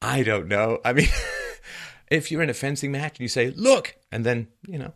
I 0.00 0.22
don't 0.22 0.46
know. 0.46 0.78
I 0.84 0.92
mean, 0.92 1.08
if 2.08 2.30
you're 2.30 2.42
in 2.42 2.50
a 2.50 2.54
fencing 2.54 2.92
match 2.92 3.18
and 3.18 3.22
you 3.22 3.28
say, 3.28 3.50
look, 3.50 3.96
and 4.12 4.24
then, 4.24 4.46
you 4.68 4.78
know, 4.78 4.92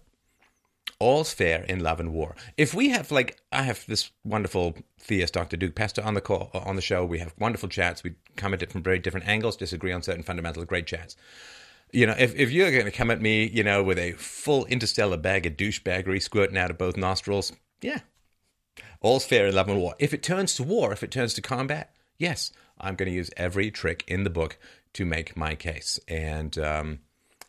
all's 1.00 1.32
fair 1.32 1.64
in 1.64 1.80
love 1.80 1.98
and 1.98 2.12
war. 2.12 2.36
If 2.56 2.72
we 2.74 2.90
have 2.90 3.10
like 3.10 3.40
I 3.50 3.62
have 3.62 3.84
this 3.86 4.10
wonderful 4.24 4.76
theist, 5.00 5.34
Dr. 5.34 5.56
Duke 5.56 5.74
Pesta, 5.74 6.04
on 6.04 6.14
the 6.14 6.20
call 6.20 6.50
on 6.52 6.76
the 6.76 6.82
show. 6.82 7.04
We 7.04 7.18
have 7.18 7.34
wonderful 7.38 7.68
chats. 7.68 8.04
We 8.04 8.14
come 8.36 8.54
at 8.54 8.62
it 8.62 8.70
from 8.70 8.82
very 8.82 9.00
different 9.00 9.26
angles, 9.26 9.56
disagree 9.56 9.92
on 9.92 10.02
certain 10.02 10.22
fundamentals, 10.22 10.66
great 10.66 10.86
chats. 10.86 11.16
You 11.92 12.06
know, 12.06 12.14
if, 12.16 12.36
if 12.36 12.52
you're 12.52 12.70
going 12.70 12.84
to 12.84 12.92
come 12.92 13.10
at 13.10 13.20
me, 13.20 13.48
you 13.48 13.64
know, 13.64 13.82
with 13.82 13.98
a 13.98 14.12
full 14.12 14.64
interstellar 14.66 15.16
bag 15.16 15.44
of 15.46 15.56
douchebaggery 15.56 16.22
squirting 16.22 16.56
out 16.56 16.70
of 16.70 16.78
both 16.78 16.96
nostrils, 16.96 17.52
yeah, 17.80 18.00
all's 19.00 19.24
fair 19.24 19.46
in 19.46 19.54
love 19.56 19.68
and 19.68 19.80
war. 19.80 19.96
If 19.98 20.14
it 20.14 20.22
turns 20.22 20.54
to 20.54 20.62
war, 20.62 20.92
if 20.92 21.02
it 21.02 21.10
turns 21.10 21.34
to 21.34 21.42
combat, 21.42 21.92
yes, 22.16 22.52
I'm 22.78 22.94
going 22.94 23.08
to 23.08 23.16
use 23.16 23.30
every 23.36 23.72
trick 23.72 24.04
in 24.06 24.22
the 24.22 24.30
book 24.30 24.56
to 24.92 25.04
make 25.04 25.36
my 25.36 25.56
case. 25.56 25.98
And 26.06 26.56
um, 26.58 27.00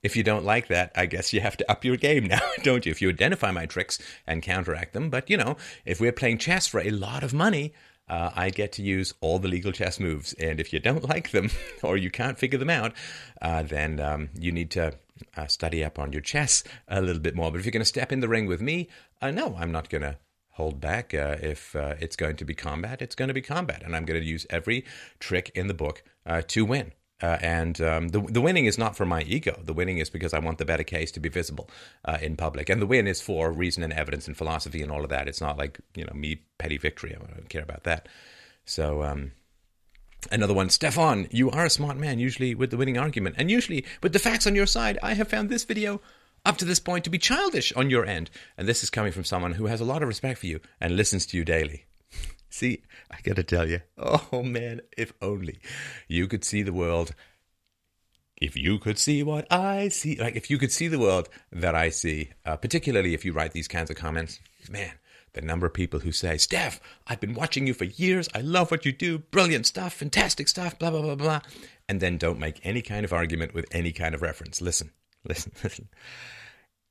if 0.03 0.15
you 0.15 0.23
don't 0.23 0.45
like 0.45 0.67
that, 0.67 0.91
I 0.95 1.05
guess 1.05 1.33
you 1.33 1.41
have 1.41 1.57
to 1.57 1.71
up 1.71 1.85
your 1.85 1.97
game 1.97 2.25
now, 2.25 2.41
don't 2.63 2.85
you? 2.85 2.91
If 2.91 3.01
you 3.01 3.09
identify 3.09 3.51
my 3.51 3.65
tricks 3.65 3.99
and 4.25 4.41
counteract 4.41 4.93
them. 4.93 5.09
But, 5.09 5.29
you 5.29 5.37
know, 5.37 5.57
if 5.85 5.99
we're 5.99 6.11
playing 6.11 6.39
chess 6.39 6.67
for 6.67 6.79
a 6.79 6.89
lot 6.89 7.23
of 7.23 7.33
money, 7.33 7.73
uh, 8.07 8.31
I 8.35 8.49
get 8.49 8.73
to 8.73 8.81
use 8.81 9.13
all 9.21 9.39
the 9.39 9.47
legal 9.47 9.71
chess 9.71 9.99
moves. 9.99 10.33
And 10.33 10.59
if 10.59 10.73
you 10.73 10.79
don't 10.79 11.07
like 11.09 11.31
them 11.31 11.49
or 11.83 11.97
you 11.97 12.09
can't 12.09 12.37
figure 12.37 12.59
them 12.59 12.69
out, 12.69 12.93
uh, 13.41 13.63
then 13.63 13.99
um, 13.99 14.29
you 14.37 14.51
need 14.51 14.71
to 14.71 14.93
uh, 15.37 15.47
study 15.47 15.83
up 15.83 15.99
on 15.99 16.11
your 16.11 16.21
chess 16.21 16.63
a 16.87 17.01
little 17.01 17.21
bit 17.21 17.35
more. 17.35 17.51
But 17.51 17.59
if 17.59 17.65
you're 17.65 17.71
going 17.71 17.81
to 17.81 17.85
step 17.85 18.11
in 18.11 18.19
the 18.19 18.27
ring 18.27 18.47
with 18.47 18.61
me, 18.61 18.89
uh, 19.21 19.31
no, 19.31 19.55
I'm 19.57 19.71
not 19.71 19.89
going 19.89 20.01
to 20.01 20.17
hold 20.49 20.81
back. 20.81 21.13
Uh, 21.13 21.37
if 21.41 21.75
uh, 21.75 21.95
it's 21.99 22.15
going 22.15 22.35
to 22.37 22.45
be 22.45 22.55
combat, 22.55 23.01
it's 23.01 23.15
going 23.15 23.29
to 23.29 23.33
be 23.33 23.41
combat. 23.41 23.83
And 23.83 23.95
I'm 23.95 24.05
going 24.05 24.19
to 24.19 24.27
use 24.27 24.47
every 24.49 24.83
trick 25.19 25.51
in 25.53 25.67
the 25.67 25.73
book 25.73 26.03
to 26.47 26.65
win. 26.65 26.91
Uh, 27.21 27.37
and 27.41 27.79
um, 27.81 28.09
the 28.09 28.19
the 28.21 28.41
winning 28.41 28.65
is 28.65 28.77
not 28.77 28.95
for 28.95 29.05
my 29.05 29.21
ego. 29.23 29.59
The 29.63 29.73
winning 29.73 29.99
is 29.99 30.09
because 30.09 30.33
I 30.33 30.39
want 30.39 30.57
the 30.57 30.65
better 30.65 30.83
case 30.83 31.11
to 31.11 31.19
be 31.19 31.29
visible 31.29 31.69
uh, 32.05 32.17
in 32.21 32.35
public, 32.35 32.69
and 32.69 32.81
the 32.81 32.87
win 32.87 33.07
is 33.07 33.21
for 33.21 33.51
reason 33.51 33.83
and 33.83 33.93
evidence 33.93 34.27
and 34.27 34.35
philosophy 34.35 34.81
and 34.81 34.91
all 34.91 35.03
of 35.03 35.09
that. 35.09 35.27
It's 35.27 35.41
not 35.41 35.57
like 35.57 35.79
you 35.95 36.05
know 36.05 36.13
me 36.13 36.41
petty 36.57 36.77
victory. 36.77 37.15
I 37.15 37.33
don't 37.33 37.49
care 37.49 37.63
about 37.63 37.83
that. 37.83 38.09
So 38.65 39.03
um, 39.03 39.33
another 40.31 40.53
one, 40.53 40.69
Stefan, 40.69 41.27
you 41.31 41.51
are 41.51 41.65
a 41.65 41.69
smart 41.69 41.97
man, 41.97 42.19
usually 42.19 42.55
with 42.55 42.71
the 42.71 42.77
winning 42.77 42.97
argument, 42.97 43.35
and 43.37 43.51
usually 43.51 43.85
with 44.01 44.13
the 44.13 44.19
facts 44.19 44.47
on 44.47 44.55
your 44.55 44.65
side. 44.67 44.97
I 45.03 45.13
have 45.13 45.27
found 45.27 45.49
this 45.49 45.63
video 45.63 46.01
up 46.43 46.57
to 46.57 46.65
this 46.65 46.79
point 46.79 47.03
to 47.03 47.11
be 47.11 47.19
childish 47.19 47.71
on 47.73 47.89
your 47.89 48.05
end, 48.05 48.31
and 48.57 48.67
this 48.67 48.83
is 48.83 48.89
coming 48.89 49.11
from 49.11 49.23
someone 49.23 49.53
who 49.53 49.67
has 49.67 49.81
a 49.81 49.85
lot 49.85 50.01
of 50.01 50.07
respect 50.07 50.39
for 50.39 50.47
you 50.47 50.59
and 50.79 50.95
listens 50.95 51.25
to 51.27 51.37
you 51.37 51.45
daily. 51.45 51.85
See, 52.51 52.83
I 53.09 53.17
gotta 53.23 53.43
tell 53.43 53.67
you, 53.67 53.81
oh 53.97 54.43
man, 54.43 54.81
if 54.97 55.13
only 55.21 55.59
you 56.07 56.27
could 56.27 56.43
see 56.43 56.61
the 56.61 56.73
world. 56.73 57.15
If 58.35 58.57
you 58.57 58.79
could 58.79 58.97
see 58.97 59.21
what 59.23 59.51
I 59.51 59.87
see, 59.89 60.17
like 60.17 60.35
if 60.35 60.49
you 60.49 60.57
could 60.57 60.71
see 60.71 60.87
the 60.87 60.99
world 60.99 61.29
that 61.51 61.75
I 61.75 61.89
see, 61.89 62.31
uh, 62.45 62.57
particularly 62.57 63.13
if 63.13 63.23
you 63.23 63.33
write 63.33 63.53
these 63.53 63.67
kinds 63.67 63.89
of 63.89 63.95
comments, 63.95 64.39
man, 64.69 64.91
the 65.33 65.41
number 65.41 65.65
of 65.65 65.73
people 65.73 65.99
who 65.99 66.11
say, 66.11 66.37
Steph, 66.37 66.81
I've 67.07 67.21
been 67.21 67.35
watching 67.35 67.67
you 67.67 67.73
for 67.73 67.85
years. 67.85 68.27
I 68.35 68.41
love 68.41 68.69
what 68.69 68.85
you 68.85 68.91
do. 68.91 69.19
Brilliant 69.19 69.65
stuff, 69.65 69.93
fantastic 69.93 70.49
stuff, 70.49 70.77
blah, 70.77 70.89
blah, 70.89 71.01
blah, 71.01 71.15
blah. 71.15 71.41
And 71.87 72.01
then 72.01 72.17
don't 72.17 72.39
make 72.39 72.59
any 72.63 72.81
kind 72.81 73.05
of 73.05 73.13
argument 73.13 73.53
with 73.53 73.65
any 73.71 73.93
kind 73.93 74.13
of 74.13 74.21
reference. 74.21 74.59
Listen, 74.59 74.91
listen, 75.27 75.53
listen. 75.63 75.87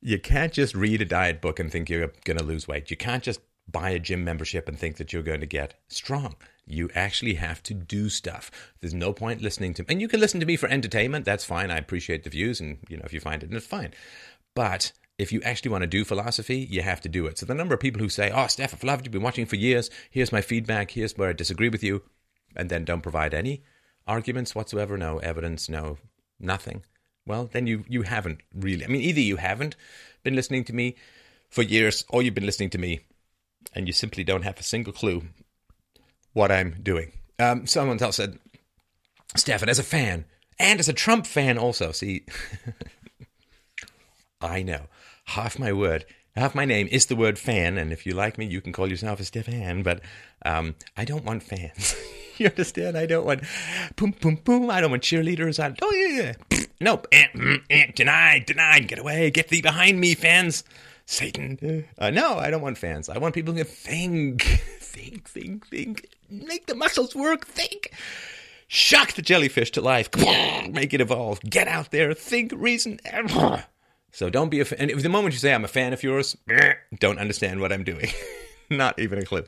You 0.01 0.19
can't 0.19 0.53
just 0.53 0.75
read 0.75 1.03
a 1.03 1.05
diet 1.05 1.43
book 1.43 1.61
and 1.61 1.71
think 1.71 1.91
you're 1.91 2.13
going 2.25 2.39
to 2.39 2.45
lose 2.45 2.67
weight. 2.67 2.91
You 2.91 2.97
can't 2.97 3.23
just 3.23 3.41
buy 3.71 3.91
a 3.91 3.99
gym 3.99 4.25
membership 4.25 4.69
and 4.69 4.79
think 4.79 4.97
that 4.97 5.13
you're 5.13 5.23
going 5.23 5.41
to 5.41 5.47
get 5.47 5.75
strong. 5.89 6.37
You 6.67 6.91
actually 6.95 7.35
have 7.35 7.63
to 7.65 7.75
do 7.75 8.09
stuff. 8.09 8.51
There's 8.81 8.95
no 8.95 9.13
point 9.13 9.43
listening 9.43 9.75
to 9.75 9.85
and 9.89 10.01
you 10.01 10.09
can 10.09 10.21
listen 10.21 10.41
to 10.41 10.47
me 10.47 10.57
for 10.57 10.69
entertainment. 10.69 11.25
That's 11.25 11.45
fine. 11.45 11.71
I 11.71 11.79
appreciate 11.79 12.25
the 12.25 12.31
views, 12.31 12.61
and 12.61 12.79
you 12.89 12.97
know 12.97 13.05
if 13.05 13.13
you 13.13 13.21
find 13.21 13.43
it, 13.43 13.53
it's 13.53 13.67
fine. 13.67 13.93
But 14.55 14.93
if 15.19 15.33
you 15.33 15.43
actually 15.43 15.71
want 15.71 15.83
to 15.83 15.89
do 15.89 16.05
philosophy, 16.05 16.67
you 16.71 16.83
have 16.83 17.01
to 17.03 17.09
do 17.09 17.27
it. 17.27 17.39
So 17.39 17.47
the 17.47 17.55
number 17.55 17.75
of 17.75 17.81
people 17.81 18.01
who 18.01 18.09
say, 18.09 18.31
"Oh, 18.31 18.47
Steph, 18.47 18.73
I've 18.73 18.85
loved 18.85 19.07
you, 19.07 19.11
been 19.11 19.23
watching 19.23 19.47
for 19.47 19.57
years. 19.57 19.91
Here's 20.11 20.33
my 20.33 20.41
feedback. 20.41 20.93
Here's 20.93 21.17
where 21.17 21.31
I 21.31 21.33
disagree 21.33 21.69
with 21.69 21.83
you," 21.83 22.03
and 22.57 22.71
then 22.71 22.85
don't 22.85 23.03
provide 23.03 23.35
any 23.35 23.63
arguments 24.07 24.55
whatsoever, 24.55 24.97
no 24.97 25.19
evidence, 25.19 25.69
no 25.69 25.99
nothing. 26.39 26.85
Well, 27.27 27.49
then 27.53 27.67
you 27.67 27.85
you 27.89 28.03
haven't 28.03 28.41
really. 28.55 28.85
I 28.85 28.89
mean, 28.89 29.03
either 29.03 29.21
you 29.21 29.37
haven't 29.37 29.77
been 30.23 30.35
listening 30.35 30.65
to 30.65 30.73
me 30.73 30.97
for 31.49 31.63
years, 31.63 32.05
or 32.09 32.23
you've 32.23 32.35
been 32.35 32.47
listening 32.47 32.71
to 32.71 32.79
me 32.79 33.01
and 33.75 33.87
you 33.87 33.93
simply 33.93 34.25
don't 34.25 34.43
have 34.43 34.59
a 34.59 34.63
single 34.63 34.93
clue 34.93 35.23
what 36.33 36.53
I'm 36.53 36.77
doing. 36.83 37.13
Um, 37.39 37.67
someone 37.67 38.01
else 38.03 38.17
said, 38.17 38.39
Stefan, 39.37 39.69
as 39.69 39.79
a 39.79 39.85
fan, 39.85 40.25
and 40.59 40.81
as 40.81 40.89
a 40.89 40.93
Trump 40.93 41.27
fan 41.27 41.59
also, 41.59 41.93
see, 41.93 42.25
I 44.41 44.63
know, 44.63 44.87
half 45.27 45.59
my 45.59 45.73
word, 45.73 46.05
half 46.37 46.55
my 46.55 46.65
name 46.65 46.89
is 46.91 47.07
the 47.07 47.17
word 47.17 47.39
fan, 47.39 47.79
and 47.79 47.93
if 47.93 48.07
you 48.07 48.13
like 48.13 48.39
me, 48.39 48.47
you 48.47 48.61
can 48.61 48.73
call 48.73 48.89
yourself 48.89 49.21
a 49.21 49.25
Stefan, 49.25 49.83
but 49.83 50.01
um, 50.45 50.75
I 50.97 51.05
don't 51.05 51.25
want 51.25 51.43
fans. 51.43 51.97
you 52.41 52.47
understand? 52.47 52.97
I 52.97 53.07
don't 53.07 53.27
want 53.27 53.43
boom, 53.97 54.15
boom, 54.21 54.37
boom. 54.37 54.71
I 54.71 54.81
don't 54.81 54.91
want 54.91 55.03
cheerleaders. 55.03 55.63
I, 55.63 55.75
oh, 55.83 55.95
yeah, 55.95 56.35
yeah. 56.51 56.65
nope. 56.81 57.07
Eh, 57.13 57.27
mm, 57.35 57.63
eh, 57.69 57.93
denied, 57.95 58.47
denied. 58.47 58.89
Get 58.89 58.99
away. 58.99 59.31
Get 59.31 59.49
thee 59.49 59.63
behind 59.63 60.01
me, 60.01 60.15
fans. 60.15 60.65
Satan. 61.11 61.87
Uh, 61.99 62.11
no, 62.11 62.39
I 62.39 62.51
don't 62.51 62.63
want 62.63 62.79
fans. 62.79 63.09
I 63.09 63.19
want 63.19 63.35
people 63.35 63.53
to 63.55 63.65
think, 63.65 64.43
think, 64.81 65.29
think, 65.29 65.67
think. 65.67 66.09
Make 66.31 66.67
the 66.67 66.77
muscles 66.77 67.17
work. 67.17 67.47
Think. 67.47 67.93
Shock 68.69 69.15
the 69.15 69.23
jellyfish 69.23 69.73
to 69.73 69.81
life. 69.81 70.09
Make 70.71 70.95
it 70.95 71.01
evolve. 71.01 71.41
Get 71.41 71.67
out 71.67 71.91
there. 71.91 72.15
Think, 72.15 72.53
reason. 72.55 73.01
So 74.13 74.29
don't 74.29 74.49
be 74.49 74.59
a 74.59 74.65
fan. 74.65 74.81
And 74.81 74.91
if 74.91 75.05
the 75.05 75.09
moment 75.09 75.35
you 75.35 75.39
say 75.39 75.55
I'm 75.55 75.65
a 75.65 75.69
fan 75.69 75.93
of 75.93 76.03
yours, 76.03 76.37
don't 76.99 77.21
understand 77.21 77.61
what 77.61 77.73
I'm 77.73 77.85
doing. 77.85 78.09
Not 78.69 78.99
even 78.99 79.21
a 79.21 79.25
clue. 79.25 79.45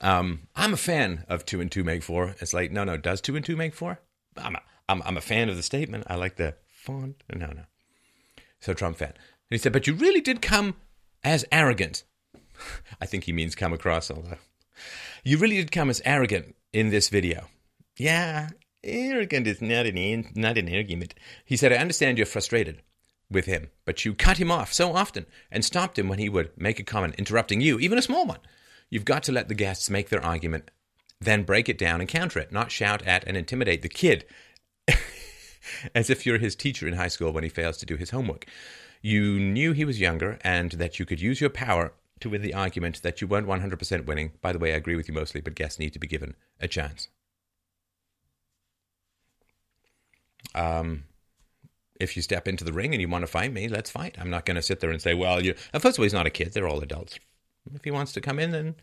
Um, 0.00 0.46
I'm 0.54 0.72
a 0.72 0.76
fan 0.76 1.24
of 1.28 1.44
two 1.44 1.60
and 1.60 1.68
two 1.68 1.82
make 1.82 2.04
four. 2.04 2.36
It's 2.38 2.54
like, 2.54 2.70
no, 2.70 2.84
no, 2.84 2.96
does 2.96 3.20
two 3.20 3.34
and 3.34 3.44
two 3.44 3.56
make 3.56 3.74
four? 3.74 3.98
I'm 4.36 4.54
a, 4.54 4.60
I'm, 4.88 5.02
I'm 5.02 5.16
a 5.16 5.20
fan 5.20 5.48
of 5.48 5.56
the 5.56 5.64
statement. 5.64 6.04
I 6.06 6.14
like 6.14 6.36
the 6.36 6.54
font. 6.68 7.24
No, 7.34 7.46
no. 7.46 7.64
So 8.60 8.72
Trump 8.72 8.98
fan. 8.98 9.08
And 9.08 9.16
he 9.50 9.58
said, 9.58 9.72
but 9.72 9.88
you 9.88 9.94
really 9.94 10.20
did 10.20 10.40
come 10.40 10.76
as 11.24 11.44
arrogant. 11.50 12.04
I 13.00 13.06
think 13.06 13.24
he 13.24 13.32
means 13.32 13.54
come 13.54 13.72
across, 13.72 14.10
although. 14.10 14.38
You 15.24 15.38
really 15.38 15.56
did 15.56 15.72
come 15.72 15.90
as 15.90 16.02
arrogant 16.04 16.54
in 16.72 16.90
this 16.90 17.08
video. 17.08 17.48
Yeah, 17.96 18.50
arrogant 18.84 19.46
is 19.46 19.60
not 19.60 19.86
an, 19.86 20.30
not 20.34 20.58
an 20.58 20.72
argument. 20.72 21.14
He 21.44 21.56
said, 21.56 21.72
I 21.72 21.76
understand 21.76 22.18
you're 22.18 22.26
frustrated 22.26 22.82
with 23.30 23.46
him, 23.46 23.70
but 23.84 24.04
you 24.04 24.14
cut 24.14 24.38
him 24.38 24.50
off 24.50 24.72
so 24.72 24.94
often 24.94 25.26
and 25.50 25.64
stopped 25.64 25.98
him 25.98 26.08
when 26.08 26.18
he 26.18 26.28
would 26.28 26.50
make 26.56 26.78
a 26.78 26.84
comment 26.84 27.16
interrupting 27.18 27.60
you, 27.60 27.78
even 27.78 27.98
a 27.98 28.02
small 28.02 28.26
one. 28.26 28.40
You've 28.90 29.04
got 29.04 29.22
to 29.24 29.32
let 29.32 29.48
the 29.48 29.54
guests 29.54 29.90
make 29.90 30.08
their 30.08 30.24
argument, 30.24 30.70
then 31.20 31.42
break 31.42 31.68
it 31.68 31.76
down 31.76 32.00
and 32.00 32.08
counter 32.08 32.38
it, 32.38 32.52
not 32.52 32.70
shout 32.70 33.02
at 33.02 33.24
and 33.24 33.36
intimidate 33.36 33.82
the 33.82 33.88
kid 33.88 34.24
as 35.94 36.08
if 36.08 36.24
you're 36.24 36.38
his 36.38 36.56
teacher 36.56 36.88
in 36.88 36.94
high 36.94 37.08
school 37.08 37.32
when 37.32 37.44
he 37.44 37.50
fails 37.50 37.76
to 37.78 37.86
do 37.86 37.96
his 37.96 38.10
homework. 38.10 38.46
You 39.02 39.38
knew 39.38 39.72
he 39.72 39.84
was 39.84 40.00
younger 40.00 40.38
and 40.42 40.72
that 40.72 40.98
you 40.98 41.06
could 41.06 41.20
use 41.20 41.40
your 41.40 41.50
power 41.50 41.92
to 42.20 42.30
win 42.30 42.42
the 42.42 42.54
argument 42.54 43.02
that 43.02 43.20
you 43.20 43.26
weren't 43.26 43.46
100% 43.46 44.06
winning. 44.06 44.32
By 44.40 44.52
the 44.52 44.58
way, 44.58 44.72
I 44.72 44.76
agree 44.76 44.96
with 44.96 45.08
you 45.08 45.14
mostly, 45.14 45.40
but 45.40 45.54
guests 45.54 45.78
need 45.78 45.92
to 45.92 45.98
be 45.98 46.06
given 46.06 46.34
a 46.60 46.68
chance. 46.68 47.08
Um, 50.54 51.04
if 52.00 52.16
you 52.16 52.22
step 52.22 52.48
into 52.48 52.64
the 52.64 52.72
ring 52.72 52.92
and 52.92 53.00
you 53.00 53.08
want 53.08 53.22
to 53.22 53.26
fight 53.26 53.52
me, 53.52 53.68
let's 53.68 53.90
fight. 53.90 54.16
I'm 54.18 54.30
not 54.30 54.44
going 54.44 54.56
to 54.56 54.62
sit 54.62 54.80
there 54.80 54.90
and 54.90 55.00
say, 55.00 55.14
well, 55.14 55.42
you. 55.44 55.54
First 55.72 55.84
of 55.84 55.98
all, 55.98 56.02
he's 56.04 56.12
not 56.12 56.26
a 56.26 56.30
kid; 56.30 56.52
they're 56.52 56.68
all 56.68 56.80
adults. 56.80 57.18
If 57.74 57.84
he 57.84 57.90
wants 57.90 58.12
to 58.12 58.20
come 58.20 58.38
in, 58.38 58.50
then 58.50 58.76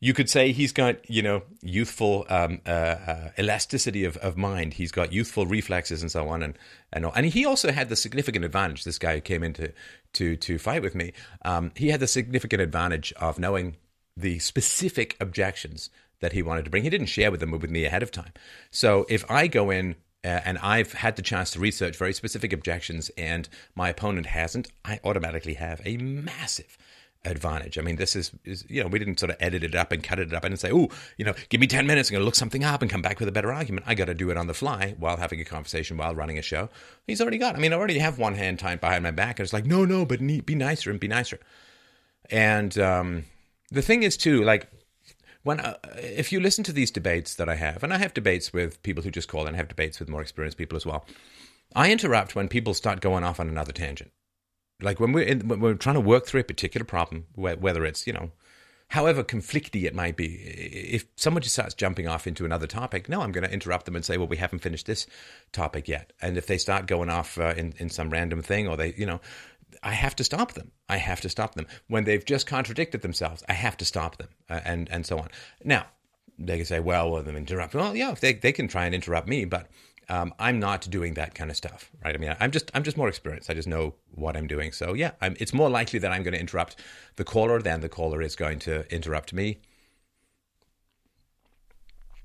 you 0.00 0.12
could 0.12 0.28
say 0.28 0.52
he's 0.52 0.72
got 0.72 1.08
you 1.08 1.22
know 1.22 1.42
youthful 1.62 2.26
um, 2.28 2.60
uh, 2.66 2.70
uh, 2.70 3.30
elasticity 3.38 4.04
of, 4.04 4.16
of 4.18 4.36
mind. 4.36 4.74
He's 4.74 4.92
got 4.92 5.12
youthful 5.12 5.46
reflexes 5.46 6.02
and 6.02 6.10
so 6.10 6.28
on, 6.28 6.42
and 6.42 6.58
and 6.92 7.06
and 7.14 7.26
he 7.26 7.46
also 7.46 7.72
had 7.72 7.88
the 7.88 7.96
significant 7.96 8.44
advantage. 8.44 8.84
This 8.84 8.98
guy 8.98 9.14
who 9.14 9.20
came 9.20 9.42
in 9.42 9.52
to 9.54 9.72
to, 10.14 10.36
to 10.36 10.58
fight 10.58 10.82
with 10.82 10.94
me, 10.94 11.12
um, 11.44 11.72
he 11.74 11.88
had 11.88 12.00
the 12.00 12.06
significant 12.06 12.62
advantage 12.62 13.12
of 13.14 13.38
knowing 13.38 13.76
the 14.16 14.38
specific 14.38 15.16
objections 15.20 15.90
that 16.20 16.32
he 16.32 16.42
wanted 16.42 16.64
to 16.64 16.70
bring. 16.70 16.84
He 16.84 16.90
didn't 16.90 17.08
share 17.08 17.30
with 17.30 17.40
them 17.40 17.50
with 17.50 17.70
me 17.70 17.84
ahead 17.84 18.02
of 18.02 18.10
time. 18.10 18.32
So 18.70 19.04
if 19.10 19.30
I 19.30 19.46
go 19.46 19.70
in 19.70 19.96
uh, 20.24 20.40
and 20.44 20.56
I've 20.58 20.94
had 20.94 21.16
the 21.16 21.22
chance 21.22 21.50
to 21.50 21.60
research 21.60 21.96
very 21.96 22.14
specific 22.14 22.52
objections, 22.52 23.10
and 23.18 23.48
my 23.74 23.90
opponent 23.90 24.26
hasn't, 24.26 24.68
I 24.84 25.00
automatically 25.04 25.54
have 25.54 25.82
a 25.84 25.98
massive 25.98 26.78
advantage. 27.26 27.78
I 27.78 27.82
mean, 27.82 27.96
this 27.96 28.16
is, 28.16 28.32
is, 28.44 28.64
you 28.68 28.82
know, 28.82 28.88
we 28.88 28.98
didn't 28.98 29.18
sort 29.18 29.30
of 29.30 29.36
edit 29.40 29.64
it 29.64 29.74
up 29.74 29.92
and 29.92 30.02
cut 30.02 30.18
it 30.18 30.32
up 30.32 30.44
and 30.44 30.58
say, 30.58 30.70
oh, 30.72 30.88
you 31.16 31.24
know, 31.24 31.34
give 31.48 31.60
me 31.60 31.66
10 31.66 31.86
minutes, 31.86 32.08
I'm 32.08 32.14
going 32.14 32.22
to 32.22 32.24
look 32.24 32.34
something 32.34 32.64
up 32.64 32.82
and 32.82 32.90
come 32.90 33.02
back 33.02 33.18
with 33.18 33.28
a 33.28 33.32
better 33.32 33.52
argument. 33.52 33.86
I 33.86 33.94
got 33.94 34.06
to 34.06 34.14
do 34.14 34.30
it 34.30 34.36
on 34.36 34.46
the 34.46 34.54
fly 34.54 34.94
while 34.98 35.16
having 35.16 35.40
a 35.40 35.44
conversation, 35.44 35.96
while 35.96 36.14
running 36.14 36.38
a 36.38 36.42
show. 36.42 36.68
He's 37.06 37.20
already 37.20 37.38
got, 37.38 37.56
I 37.56 37.58
mean, 37.58 37.72
I 37.72 37.76
already 37.76 37.98
have 37.98 38.18
one 38.18 38.34
hand 38.34 38.58
tied 38.58 38.80
behind 38.80 39.02
my 39.02 39.10
back. 39.10 39.38
And 39.38 39.44
it's 39.44 39.52
like, 39.52 39.66
no, 39.66 39.84
no, 39.84 40.04
but 40.04 40.20
be 40.20 40.54
nicer 40.54 40.90
and 40.90 41.00
be 41.00 41.08
nicer. 41.08 41.40
And 42.30 42.76
um, 42.78 43.24
the 43.70 43.82
thing 43.82 44.02
is, 44.02 44.16
too, 44.16 44.42
like, 44.44 44.68
when 45.42 45.60
uh, 45.60 45.76
if 45.96 46.32
you 46.32 46.40
listen 46.40 46.64
to 46.64 46.72
these 46.72 46.90
debates 46.90 47.36
that 47.36 47.48
I 47.48 47.54
have, 47.54 47.84
and 47.84 47.92
I 47.92 47.98
have 47.98 48.12
debates 48.14 48.52
with 48.52 48.82
people 48.82 49.04
who 49.04 49.12
just 49.12 49.28
call, 49.28 49.46
and 49.46 49.54
have 49.56 49.68
debates 49.68 50.00
with 50.00 50.08
more 50.08 50.20
experienced 50.20 50.58
people 50.58 50.76
as 50.76 50.84
well, 50.84 51.06
I 51.74 51.92
interrupt 51.92 52.34
when 52.34 52.48
people 52.48 52.74
start 52.74 53.00
going 53.00 53.22
off 53.22 53.38
on 53.38 53.48
another 53.48 53.72
tangent 53.72 54.10
like 54.80 55.00
when 55.00 55.12
we're 55.12 55.24
in, 55.24 55.48
when 55.48 55.60
we're 55.60 55.74
trying 55.74 55.94
to 55.94 56.00
work 56.00 56.26
through 56.26 56.40
a 56.40 56.44
particular 56.44 56.84
problem, 56.84 57.26
whether 57.34 57.84
it's 57.84 58.06
you 58.06 58.12
know, 58.12 58.30
however 58.88 59.24
conflicty 59.24 59.84
it 59.84 59.94
might 59.94 60.16
be, 60.16 60.26
if 60.26 61.06
someone 61.16 61.42
just 61.42 61.54
starts 61.54 61.74
jumping 61.74 62.06
off 62.06 62.26
into 62.26 62.44
another 62.44 62.66
topic, 62.66 63.08
no, 63.08 63.22
I'm 63.22 63.32
going 63.32 63.46
to 63.46 63.52
interrupt 63.52 63.86
them 63.86 63.96
and 63.96 64.04
say, 64.04 64.16
well, 64.18 64.28
we 64.28 64.36
haven't 64.36 64.60
finished 64.60 64.86
this 64.86 65.06
topic 65.52 65.88
yet. 65.88 66.12
And 66.20 66.36
if 66.36 66.46
they 66.46 66.58
start 66.58 66.86
going 66.86 67.10
off 67.10 67.38
uh, 67.38 67.54
in 67.56 67.74
in 67.78 67.88
some 67.90 68.10
random 68.10 68.42
thing, 68.42 68.68
or 68.68 68.76
they, 68.76 68.94
you 68.96 69.06
know, 69.06 69.20
I 69.82 69.92
have 69.92 70.16
to 70.16 70.24
stop 70.24 70.52
them. 70.52 70.72
I 70.88 70.98
have 70.98 71.20
to 71.22 71.28
stop 71.28 71.54
them 71.54 71.66
when 71.88 72.04
they've 72.04 72.24
just 72.24 72.46
contradicted 72.46 73.02
themselves. 73.02 73.42
I 73.48 73.54
have 73.54 73.76
to 73.78 73.84
stop 73.84 74.18
them, 74.18 74.28
uh, 74.50 74.60
and 74.64 74.88
and 74.90 75.06
so 75.06 75.18
on. 75.18 75.28
Now 75.64 75.86
they 76.38 76.56
can 76.56 76.66
say, 76.66 76.80
well, 76.80 77.10
well, 77.10 77.22
them 77.22 77.36
interrupt. 77.36 77.74
Well, 77.74 77.96
yeah, 77.96 78.12
if 78.12 78.20
they 78.20 78.34
they 78.34 78.52
can 78.52 78.68
try 78.68 78.84
and 78.84 78.94
interrupt 78.94 79.28
me, 79.28 79.44
but 79.44 79.68
Um, 80.08 80.32
I'm 80.38 80.60
not 80.60 80.88
doing 80.88 81.14
that 81.14 81.34
kind 81.34 81.50
of 81.50 81.56
stuff, 81.56 81.90
right? 82.04 82.14
I 82.14 82.18
mean, 82.18 82.34
I'm 82.38 82.52
just 82.52 82.70
I'm 82.74 82.84
just 82.84 82.96
more 82.96 83.08
experienced. 83.08 83.50
I 83.50 83.54
just 83.54 83.66
know 83.66 83.94
what 84.14 84.36
I'm 84.36 84.46
doing. 84.46 84.72
So 84.72 84.94
yeah, 84.94 85.12
I'm, 85.20 85.36
it's 85.40 85.52
more 85.52 85.68
likely 85.68 85.98
that 85.98 86.12
I'm 86.12 86.22
going 86.22 86.34
to 86.34 86.40
interrupt 86.40 86.76
the 87.16 87.24
caller 87.24 87.60
than 87.60 87.80
the 87.80 87.88
caller 87.88 88.22
is 88.22 88.36
going 88.36 88.60
to 88.60 88.92
interrupt 88.94 89.32
me. 89.32 89.58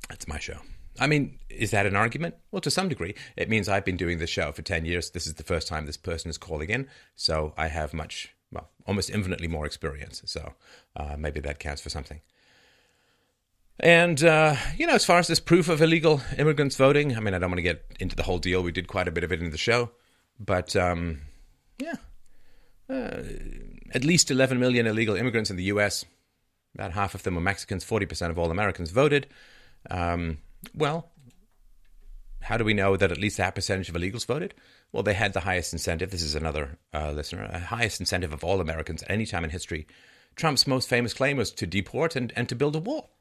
That's 0.09 0.27
my 0.27 0.39
show. 0.39 0.57
I 0.99 1.07
mean, 1.07 1.39
is 1.49 1.71
that 1.71 1.85
an 1.85 1.95
argument? 1.95 2.35
Well, 2.51 2.61
to 2.61 2.69
some 2.69 2.89
degree, 2.89 3.15
it 3.37 3.49
means 3.49 3.69
I've 3.69 3.85
been 3.85 3.97
doing 3.97 4.19
this 4.19 4.29
show 4.29 4.51
for 4.51 4.61
10 4.61 4.85
years. 4.85 5.09
This 5.09 5.25
is 5.25 5.35
the 5.35 5.43
first 5.43 5.67
time 5.67 5.85
this 5.85 5.97
person 5.97 6.29
is 6.29 6.37
calling 6.37 6.69
in. 6.69 6.87
So 7.15 7.53
I 7.57 7.67
have 7.67 7.93
much, 7.93 8.35
well, 8.51 8.69
almost 8.85 9.09
infinitely 9.09 9.47
more 9.47 9.65
experience. 9.65 10.21
So 10.25 10.53
uh, 10.95 11.15
maybe 11.17 11.39
that 11.39 11.59
counts 11.59 11.81
for 11.81 11.89
something. 11.89 12.21
And, 13.79 14.23
uh, 14.23 14.55
you 14.77 14.85
know, 14.85 14.93
as 14.93 15.05
far 15.05 15.17
as 15.17 15.27
this 15.27 15.39
proof 15.39 15.67
of 15.67 15.81
illegal 15.81 16.21
immigrants 16.37 16.75
voting, 16.75 17.17
I 17.17 17.19
mean, 17.19 17.33
I 17.33 17.39
don't 17.39 17.49
want 17.49 17.57
to 17.57 17.63
get 17.63 17.83
into 17.99 18.15
the 18.15 18.23
whole 18.23 18.37
deal. 18.37 18.61
We 18.61 18.71
did 18.71 18.87
quite 18.87 19.07
a 19.07 19.11
bit 19.11 19.23
of 19.23 19.31
it 19.31 19.41
in 19.41 19.49
the 19.49 19.57
show. 19.57 19.91
But, 20.39 20.75
um, 20.75 21.21
yeah, 21.79 21.95
uh, 22.89 23.23
at 23.93 24.03
least 24.03 24.29
11 24.29 24.59
million 24.59 24.85
illegal 24.85 25.15
immigrants 25.15 25.49
in 25.49 25.55
the 25.55 25.63
U.S. 25.65 26.05
About 26.75 26.91
half 26.91 27.15
of 27.15 27.23
them 27.23 27.35
were 27.35 27.41
Mexicans. 27.41 27.83
40% 27.83 28.29
of 28.29 28.37
all 28.37 28.51
Americans 28.51 28.91
voted. 28.91 29.27
Um, 29.89 30.37
well, 30.75 31.11
how 32.41 32.57
do 32.57 32.63
we 32.63 32.73
know 32.73 32.97
that 32.97 33.11
at 33.11 33.17
least 33.17 33.37
that 33.37 33.55
percentage 33.55 33.89
of 33.89 33.95
illegals 33.95 34.25
voted? 34.25 34.53
Well, 34.91 35.03
they 35.03 35.13
had 35.13 35.33
the 35.33 35.39
highest 35.39 35.73
incentive. 35.73 36.11
This 36.11 36.23
is 36.23 36.35
another 36.35 36.77
uh, 36.93 37.11
listener. 37.11 37.47
the 37.51 37.59
highest 37.59 37.99
incentive 37.99 38.33
of 38.33 38.43
all 38.43 38.61
Americans 38.61 39.03
at 39.03 39.11
any 39.11 39.25
time 39.25 39.43
in 39.43 39.49
history. 39.49 39.87
Trump's 40.35 40.67
most 40.67 40.89
famous 40.89 41.13
claim 41.13 41.37
was 41.37 41.51
to 41.51 41.65
deport 41.65 42.15
and, 42.15 42.31
and 42.35 42.47
to 42.49 42.55
build 42.55 42.75
a 42.75 42.79
wall 42.79 43.11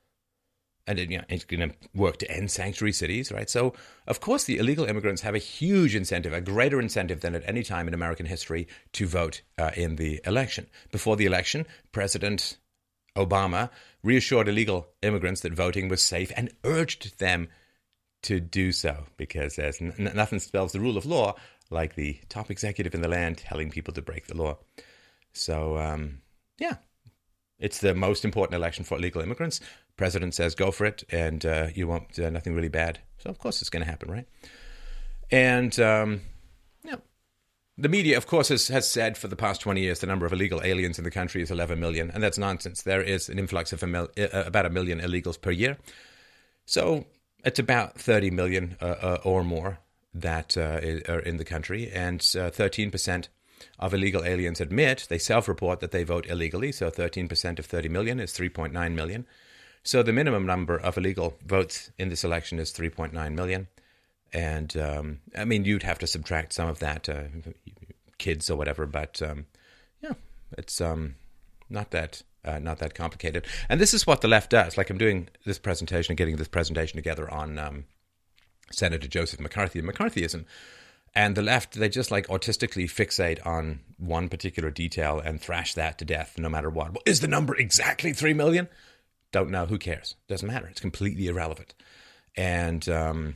and 0.86 0.98
you 0.98 1.18
know, 1.18 1.24
it's 1.28 1.44
going 1.44 1.68
to 1.68 1.74
work 1.94 2.18
to 2.18 2.30
end 2.30 2.50
sanctuary 2.50 2.92
cities, 2.92 3.30
right? 3.30 3.48
So, 3.48 3.74
of 4.06 4.20
course, 4.20 4.44
the 4.44 4.58
illegal 4.58 4.84
immigrants 4.84 5.22
have 5.22 5.34
a 5.34 5.38
huge 5.38 5.94
incentive, 5.94 6.32
a 6.32 6.40
greater 6.40 6.80
incentive 6.80 7.20
than 7.20 7.34
at 7.34 7.48
any 7.48 7.62
time 7.62 7.86
in 7.86 7.94
American 7.94 8.26
history 8.26 8.66
to 8.92 9.06
vote 9.06 9.42
uh, 9.58 9.70
in 9.76 9.96
the 9.96 10.20
election. 10.24 10.66
Before 10.90 11.16
the 11.16 11.26
election, 11.26 11.66
President 11.92 12.56
Obama 13.16 13.70
reassured 14.02 14.48
illegal 14.48 14.88
immigrants 15.02 15.42
that 15.42 15.52
voting 15.52 15.88
was 15.88 16.02
safe 16.02 16.32
and 16.36 16.50
urged 16.64 17.18
them 17.18 17.48
to 18.22 18.40
do 18.40 18.72
so 18.72 19.06
because 19.16 19.56
there's 19.56 19.80
n- 19.80 20.12
nothing 20.14 20.38
spells 20.38 20.72
the 20.72 20.80
rule 20.80 20.96
of 20.96 21.06
law 21.06 21.34
like 21.70 21.94
the 21.94 22.18
top 22.28 22.50
executive 22.50 22.94
in 22.94 23.00
the 23.00 23.08
land 23.08 23.38
telling 23.38 23.70
people 23.70 23.94
to 23.94 24.02
break 24.02 24.26
the 24.26 24.36
law. 24.36 24.58
So, 25.32 25.78
um, 25.78 26.22
yeah, 26.58 26.76
it's 27.58 27.78
the 27.78 27.94
most 27.94 28.24
important 28.24 28.56
election 28.56 28.84
for 28.84 28.98
illegal 28.98 29.22
immigrants 29.22 29.60
president 30.00 30.34
says 30.34 30.54
go 30.54 30.70
for 30.70 30.86
it, 30.86 31.04
and 31.10 31.44
uh, 31.44 31.66
you 31.74 31.86
want 31.86 32.18
uh, 32.18 32.30
nothing 32.30 32.54
really 32.54 32.70
bad. 32.70 33.00
So 33.18 33.28
of 33.28 33.38
course 33.38 33.60
it's 33.60 33.68
going 33.68 33.84
to 33.84 33.90
happen, 33.90 34.10
right? 34.10 34.26
And 35.30 35.78
um, 35.78 36.22
yeah, 36.82 36.96
the 37.76 37.90
media, 37.90 38.16
of 38.16 38.26
course, 38.26 38.48
has, 38.48 38.68
has 38.68 38.88
said 38.88 39.18
for 39.18 39.28
the 39.28 39.36
past 39.36 39.60
twenty 39.60 39.82
years 39.82 39.98
the 39.98 40.06
number 40.06 40.24
of 40.24 40.32
illegal 40.32 40.62
aliens 40.64 40.96
in 40.96 41.04
the 41.04 41.10
country 41.10 41.42
is 41.42 41.50
eleven 41.50 41.78
million, 41.78 42.10
and 42.10 42.22
that's 42.22 42.38
nonsense. 42.38 42.80
There 42.80 43.02
is 43.02 43.28
an 43.28 43.38
influx 43.38 43.74
of 43.74 43.82
a 43.82 43.86
mil- 43.86 44.08
uh, 44.16 44.44
about 44.46 44.64
a 44.64 44.70
million 44.70 45.00
illegals 45.00 45.38
per 45.38 45.50
year, 45.50 45.76
so 46.64 47.04
it's 47.44 47.58
about 47.58 48.00
thirty 48.00 48.30
million 48.30 48.78
uh, 48.80 48.84
uh, 48.86 49.18
or 49.22 49.44
more 49.44 49.80
that 50.14 50.56
uh, 50.56 51.12
are 51.12 51.20
in 51.20 51.36
the 51.36 51.44
country, 51.44 51.90
and 51.92 52.22
thirteen 52.22 52.90
percent 52.90 53.28
of 53.78 53.92
illegal 53.92 54.24
aliens 54.24 54.62
admit 54.62 55.06
they 55.10 55.18
self-report 55.18 55.80
that 55.80 55.90
they 55.90 56.04
vote 56.04 56.26
illegally. 56.26 56.72
So 56.72 56.90
13% 56.90 57.58
of 57.58 57.66
30 57.66 57.88
million 57.90 58.18
is 58.18 58.32
3.9 58.32 58.94
million. 58.94 59.26
So 59.82 60.02
the 60.02 60.12
minimum 60.12 60.46
number 60.46 60.78
of 60.78 60.98
illegal 60.98 61.36
votes 61.44 61.90
in 61.98 62.10
this 62.10 62.24
election 62.24 62.58
is 62.58 62.72
3.9 62.72 63.32
million. 63.34 63.68
And 64.32 64.76
um, 64.76 65.20
I 65.36 65.44
mean, 65.44 65.64
you'd 65.64 65.82
have 65.82 65.98
to 66.00 66.06
subtract 66.06 66.52
some 66.52 66.68
of 66.68 66.78
that, 66.80 67.08
uh, 67.08 67.22
kids 68.18 68.48
or 68.50 68.56
whatever, 68.56 68.86
but 68.86 69.20
um, 69.22 69.46
yeah, 70.02 70.12
it's 70.56 70.80
um, 70.80 71.16
not 71.68 71.90
that 71.90 72.22
uh, 72.44 72.58
not 72.58 72.78
that 72.78 72.94
complicated. 72.94 73.46
And 73.68 73.80
this 73.80 73.92
is 73.92 74.06
what 74.06 74.20
the 74.20 74.28
left 74.28 74.50
does. 74.50 74.78
Like 74.78 74.88
I'm 74.88 74.98
doing 74.98 75.28
this 75.44 75.58
presentation 75.58 76.12
and 76.12 76.18
getting 76.18 76.36
this 76.36 76.48
presentation 76.48 76.96
together 76.96 77.30
on 77.30 77.58
um, 77.58 77.84
Senator 78.70 79.08
Joseph 79.08 79.40
McCarthy 79.40 79.80
and 79.80 79.88
McCarthyism. 79.88 80.44
And 81.14 81.34
the 81.34 81.42
left, 81.42 81.74
they 81.74 81.88
just 81.88 82.10
like 82.10 82.28
autistically 82.28 82.84
fixate 82.84 83.44
on 83.44 83.80
one 83.98 84.28
particular 84.28 84.70
detail 84.70 85.18
and 85.18 85.40
thrash 85.40 85.74
that 85.74 85.98
to 85.98 86.04
death 86.04 86.38
no 86.38 86.48
matter 86.48 86.70
what. 86.70 86.92
Well, 86.92 87.02
is 87.04 87.20
the 87.20 87.28
number 87.28 87.56
exactly 87.56 88.12
3 88.12 88.32
million? 88.32 88.68
Don't 89.32 89.50
know. 89.50 89.66
Who 89.66 89.78
cares? 89.78 90.16
Doesn't 90.28 90.46
matter. 90.46 90.66
It's 90.66 90.80
completely 90.80 91.26
irrelevant. 91.26 91.74
And 92.36 92.88
um, 92.88 93.34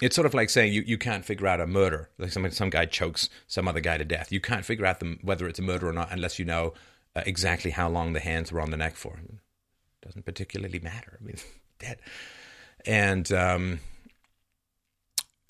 it's 0.00 0.16
sort 0.16 0.26
of 0.26 0.34
like 0.34 0.50
saying 0.50 0.72
you, 0.72 0.82
you 0.86 0.98
can't 0.98 1.24
figure 1.24 1.46
out 1.46 1.60
a 1.60 1.66
murder. 1.66 2.10
Like 2.18 2.32
some 2.32 2.50
some 2.50 2.70
guy 2.70 2.86
chokes 2.86 3.28
some 3.46 3.68
other 3.68 3.80
guy 3.80 3.98
to 3.98 4.04
death. 4.04 4.32
You 4.32 4.40
can't 4.40 4.64
figure 4.64 4.86
out 4.86 5.00
the, 5.00 5.18
whether 5.22 5.46
it's 5.46 5.58
a 5.58 5.62
murder 5.62 5.88
or 5.88 5.92
not 5.92 6.08
unless 6.10 6.38
you 6.38 6.44
know 6.44 6.74
uh, 7.14 7.22
exactly 7.26 7.70
how 7.70 7.88
long 7.88 8.12
the 8.12 8.20
hands 8.20 8.50
were 8.50 8.60
on 8.60 8.70
the 8.70 8.76
neck 8.76 8.96
for. 8.96 9.18
It 9.22 9.38
doesn't 10.02 10.24
particularly 10.24 10.80
matter. 10.80 11.18
I 11.20 11.24
mean, 11.24 11.36
dead. 11.78 12.00
And 12.84 13.30
um, 13.32 13.80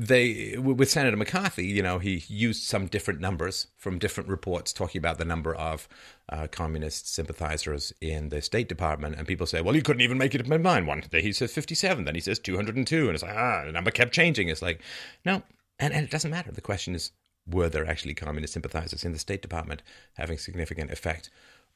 they 0.09 0.57
with 0.59 0.91
Senator 0.91 1.17
McCarthy, 1.17 1.67
you 1.67 1.83
know, 1.83 1.99
he 1.99 2.25
used 2.29 2.63
some 2.63 2.87
different 2.87 3.21
numbers 3.21 3.69
from 3.77 3.99
different 3.99 4.29
reports 4.29 4.73
talking 4.73 4.99
about 4.99 5.19
the 5.19 5.25
number 5.25 5.55
of 5.55 5.89
uh, 6.29 6.47
communist 6.51 7.13
sympathizers 7.13 7.93
in 8.01 8.29
the 8.29 8.43
State 8.43 8.69
Department, 8.69 9.17
and 9.17 9.27
people 9.27 9.47
say, 9.47 9.61
"Well, 9.61 9.77
you 9.77 9.83
couldn't 9.83 10.03
even 10.03 10.19
make 10.19 10.35
it 10.35 10.41
up 10.41 10.51
in 10.51 10.63
mind." 10.63 10.87
One 10.87 11.03
day 11.11 11.23
he 11.23 11.33
says 11.33 11.53
fifty-seven, 11.53 12.05
then 12.05 12.15
he 12.15 12.21
says 12.21 12.39
two 12.39 12.57
hundred 12.57 12.77
and 12.77 12.87
two, 12.87 13.07
and 13.07 13.15
it's 13.15 13.23
like, 13.23 13.35
ah, 13.37 13.65
the 13.65 13.73
number 13.73 13.91
kept 13.91 14.13
changing. 14.13 14.49
It's 14.49 14.63
like, 14.63 14.81
no, 15.25 15.43
and, 15.79 15.93
and 15.93 16.05
it 16.05 16.11
doesn't 16.11 16.31
matter. 16.31 16.53
The 16.53 16.61
question 16.61 16.95
is, 16.95 17.13
were 17.47 17.69
there 17.69 17.87
actually 17.87 18.15
communist 18.15 18.53
sympathizers 18.53 19.05
in 19.05 19.13
the 19.13 19.19
State 19.19 19.43
Department 19.43 19.83
having 20.15 20.39
significant 20.39 20.91
effect 20.91 21.31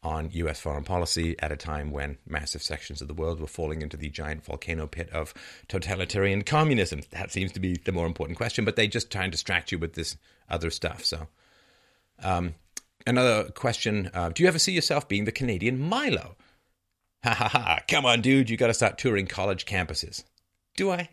on 0.06 0.30
US 0.32 0.60
foreign 0.60 0.84
policy 0.84 1.34
at 1.40 1.50
a 1.50 1.56
time 1.56 1.90
when 1.90 2.16
massive 2.26 2.62
sections 2.62 3.02
of 3.02 3.08
the 3.08 3.14
world 3.14 3.40
were 3.40 3.48
falling 3.48 3.82
into 3.82 3.96
the 3.96 4.08
giant 4.08 4.44
volcano 4.44 4.86
pit 4.86 5.10
of 5.10 5.34
totalitarian 5.66 6.42
communism. 6.42 7.02
That 7.10 7.32
seems 7.32 7.50
to 7.52 7.60
be 7.60 7.76
the 7.84 7.90
more 7.90 8.06
important 8.06 8.38
question, 8.38 8.64
but 8.64 8.76
they 8.76 8.86
just 8.86 9.10
try 9.10 9.24
and 9.24 9.32
distract 9.32 9.72
you 9.72 9.78
with 9.78 9.94
this 9.94 10.16
other 10.48 10.70
stuff. 10.70 11.04
So, 11.04 11.26
um, 12.22 12.54
another 13.04 13.50
question 13.50 14.08
uh, 14.14 14.28
Do 14.28 14.44
you 14.44 14.48
ever 14.48 14.60
see 14.60 14.72
yourself 14.72 15.08
being 15.08 15.24
the 15.24 15.32
Canadian 15.32 15.80
Milo? 15.80 16.36
Ha 17.24 17.34
ha 17.34 17.48
ha, 17.48 17.80
come 17.88 18.06
on, 18.06 18.20
dude, 18.20 18.48
you 18.48 18.56
got 18.56 18.68
to 18.68 18.74
start 18.74 18.98
touring 18.98 19.26
college 19.26 19.66
campuses. 19.66 20.22
Do 20.76 20.92
I? 20.92 21.08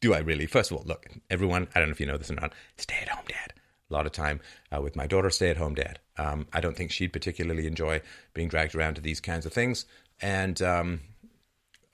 Do 0.00 0.14
I 0.14 0.18
really? 0.18 0.46
First 0.46 0.70
of 0.70 0.76
all, 0.76 0.84
look, 0.86 1.06
everyone, 1.30 1.66
I 1.74 1.80
don't 1.80 1.88
know 1.88 1.92
if 1.92 2.00
you 2.00 2.06
know 2.06 2.16
this 2.16 2.30
or 2.30 2.36
not, 2.36 2.52
stay 2.76 2.98
at 3.02 3.08
home, 3.08 3.24
dad 3.26 3.55
a 3.88 3.92
lot 3.92 4.06
of 4.06 4.12
time 4.12 4.40
uh, 4.74 4.80
with 4.80 4.96
my 4.96 5.06
daughter, 5.06 5.30
stay 5.30 5.50
at 5.50 5.56
home 5.56 5.74
dad. 5.74 5.98
Um, 6.18 6.46
I 6.52 6.60
don't 6.60 6.76
think 6.76 6.90
she'd 6.90 7.12
particularly 7.12 7.66
enjoy 7.66 8.02
being 8.34 8.48
dragged 8.48 8.74
around 8.74 8.94
to 8.94 9.00
these 9.00 9.20
kinds 9.20 9.46
of 9.46 9.52
things. 9.52 9.86
And 10.20 10.60
um, 10.62 11.00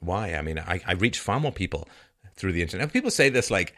why? 0.01 0.35
I 0.35 0.43
mean, 0.43 0.59
I, 0.59 0.81
I 0.87 0.93
reach 0.93 1.19
far 1.19 1.41
more 1.41 1.53
people 1.53 1.89
through 2.35 2.53
the 2.53 2.63
internet. 2.63 2.93
People 2.93 3.11
say 3.11 3.29
this 3.29 3.51
like, 3.51 3.75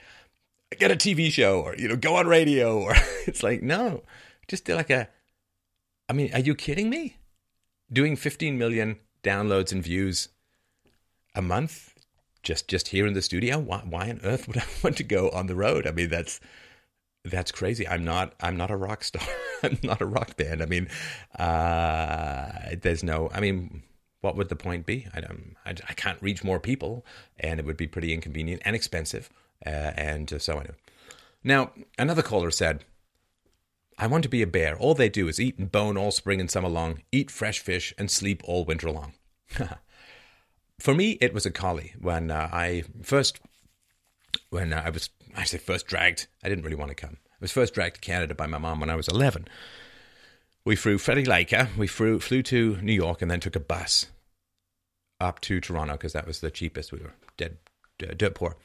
get 0.79 0.91
a 0.91 0.97
TV 0.97 1.31
show 1.31 1.61
or, 1.61 1.75
you 1.77 1.89
know, 1.89 1.97
go 1.97 2.17
on 2.17 2.27
radio. 2.27 2.79
Or 2.79 2.95
it's 3.27 3.43
like, 3.43 3.63
no, 3.63 4.03
just 4.49 4.65
do 4.65 4.75
like 4.75 4.91
a, 4.91 5.09
I 6.09 6.13
mean, 6.13 6.33
are 6.35 6.41
you 6.41 6.55
kidding 6.55 6.91
me? 6.91 7.17
Doing 7.93 8.17
15 8.17 8.59
million 8.59 8.99
downloads 9.23 9.73
and 9.73 9.83
views 9.83 10.29
a 11.35 11.43
month 11.43 11.95
just 12.43 12.69
just 12.69 12.89
here 12.89 13.07
in 13.07 13.15
the 13.15 13.23
studio 13.23 13.59
why, 13.59 13.79
why 13.79 14.11
on 14.11 14.21
earth 14.23 14.47
would 14.47 14.59
i 14.59 14.65
want 14.85 14.97
to 14.97 15.03
go 15.03 15.31
on 15.31 15.47
the 15.47 15.55
road 15.55 15.87
i 15.87 15.91
mean 15.91 16.11
that's 16.11 16.41
that's 17.25 17.51
crazy. 17.51 17.89
I'm 17.89 18.05
not. 18.05 18.35
I'm 18.41 18.57
not 18.57 18.71
a 18.71 18.77
rock 18.77 19.03
star. 19.03 19.27
I'm 19.63 19.79
not 19.83 20.01
a 20.01 20.07
rock 20.07 20.37
band. 20.37 20.63
I 20.63 20.67
mean, 20.67 20.89
uh, 21.39 22.77
there's 22.83 23.03
no. 23.03 23.31
I 23.33 23.41
mean, 23.41 23.83
what 24.21 24.37
would 24.37 24.51
the 24.51 24.57
point 24.57 24.85
be? 24.85 25.07
I 25.15 25.21
don't. 25.21 25.57
I, 25.65 25.71
I 25.71 25.95
can't 25.95 26.21
reach 26.21 26.45
more 26.45 26.61
people, 26.61 27.05
and 27.41 27.59
it 27.59 27.67
would 27.67 27.77
be 27.77 27.87
pretty 27.87 28.13
inconvenient 28.13 28.63
and 28.65 28.77
expensive, 28.77 29.31
uh, 29.65 29.93
and 29.97 30.33
uh, 30.33 30.39
so 30.39 30.59
on. 30.59 30.69
Now, 31.43 31.73
another 31.99 32.23
caller 32.23 32.51
said, 32.51 32.85
"I 33.99 34.07
want 34.07 34.23
to 34.25 34.29
be 34.29 34.43
a 34.43 34.47
bear. 34.47 34.77
All 34.77 34.95
they 34.95 35.09
do 35.09 35.27
is 35.27 35.41
eat 35.41 35.59
and 35.59 35.73
bone 35.73 35.97
all 35.97 36.11
spring 36.11 36.41
and 36.41 36.51
summer 36.51 36.69
long, 36.69 37.03
eat 37.11 37.31
fresh 37.31 37.59
fish, 37.59 37.95
and 37.97 38.11
sleep 38.11 38.43
all 38.45 38.67
winter 38.67 38.91
long." 38.91 39.15
For 40.79 40.95
me, 40.95 41.13
it 41.21 41.33
was 41.33 41.47
a 41.47 41.51
collie 41.51 41.95
when 41.99 42.31
uh, 42.31 42.51
I 42.53 42.85
first 43.03 43.41
when 44.51 44.75
I 44.75 44.91
was 44.91 45.09
I 45.35 45.45
say 45.45 45.59
first 45.59 45.87
dragged. 45.87 46.27
I 46.43 46.49
didn't 46.49 46.65
really 46.65 46.77
want 46.77 46.91
to 46.91 46.95
come. 46.95 47.19
I 47.33 47.37
was 47.41 47.53
first 47.53 47.75
dragged 47.75 47.97
to 47.97 48.01
Canada 48.01 48.35
by 48.35 48.47
my 48.47 48.59
mom 48.59 48.81
when 48.81 48.91
I 48.91 48.97
was 48.97 49.09
11. 49.09 49.49
We 50.65 50.77
flew 50.77 50.99
Freddie 50.99 51.25
Laker. 51.25 51.69
We 51.77 51.87
flew, 51.87 52.21
flew 52.21 52.43
to 52.45 52.79
New 52.81 52.93
York 52.93 53.21
and 53.21 53.31
then 53.31 53.41
took 53.41 53.57
a 53.57 53.61
bus 53.61 54.07
up 55.21 55.41
to 55.41 55.61
Toronto 55.61 55.95
because 55.95 56.13
that 56.13 56.27
was 56.27 56.41
the 56.41 56.51
cheapest. 56.51 56.93
We 56.93 57.01
were 57.01 57.15
dead, 57.37 57.59
dirt 57.99 58.35
poor. 58.35 58.57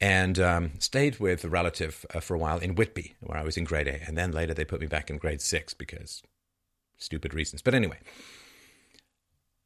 And 0.00 0.38
um, 0.38 0.72
stayed 0.78 1.18
with 1.20 1.44
a 1.44 1.48
relative 1.48 2.04
uh, 2.14 2.20
for 2.20 2.34
a 2.34 2.38
while 2.38 2.58
in 2.58 2.74
Whitby, 2.74 3.14
where 3.20 3.38
I 3.38 3.42
was 3.42 3.56
in 3.56 3.64
grade 3.64 3.88
A. 3.88 4.02
And 4.06 4.16
then 4.18 4.32
later 4.32 4.54
they 4.54 4.64
put 4.64 4.80
me 4.80 4.86
back 4.86 5.10
in 5.10 5.18
grade 5.18 5.40
six 5.40 5.72
because 5.74 6.22
stupid 6.98 7.34
reasons. 7.34 7.62
But 7.62 7.74
anyway, 7.74 7.98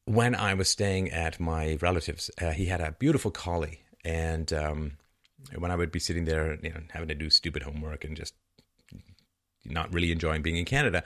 when 0.05 0.35
I 0.35 0.55
was 0.55 0.69
staying 0.69 1.11
at 1.11 1.41
my 1.41 1.79
relative's, 1.81 2.31
uh, 2.41 2.51
he 2.51 2.67
had 2.67 2.81
a 2.81 2.93
beautiful 2.93 3.31
collie. 3.31 3.83
And 4.05 4.53
um, 4.53 4.93
when 5.57 5.71
I 5.71 5.77
would 5.77 5.93
be 5.93 5.99
sitting 5.99 6.25
there, 6.25 6.59
you 6.63 6.71
know, 6.71 6.81
having 6.91 7.09
to 7.09 7.15
do 7.15 7.31
stupid 7.31 7.63
homework 7.63 8.05
and 8.05 8.17
just 8.17 8.35
not 9.65 9.93
really 9.93 10.13
enjoying 10.13 10.43
being 10.43 10.57
in 10.57 10.65
Canada, 10.65 11.05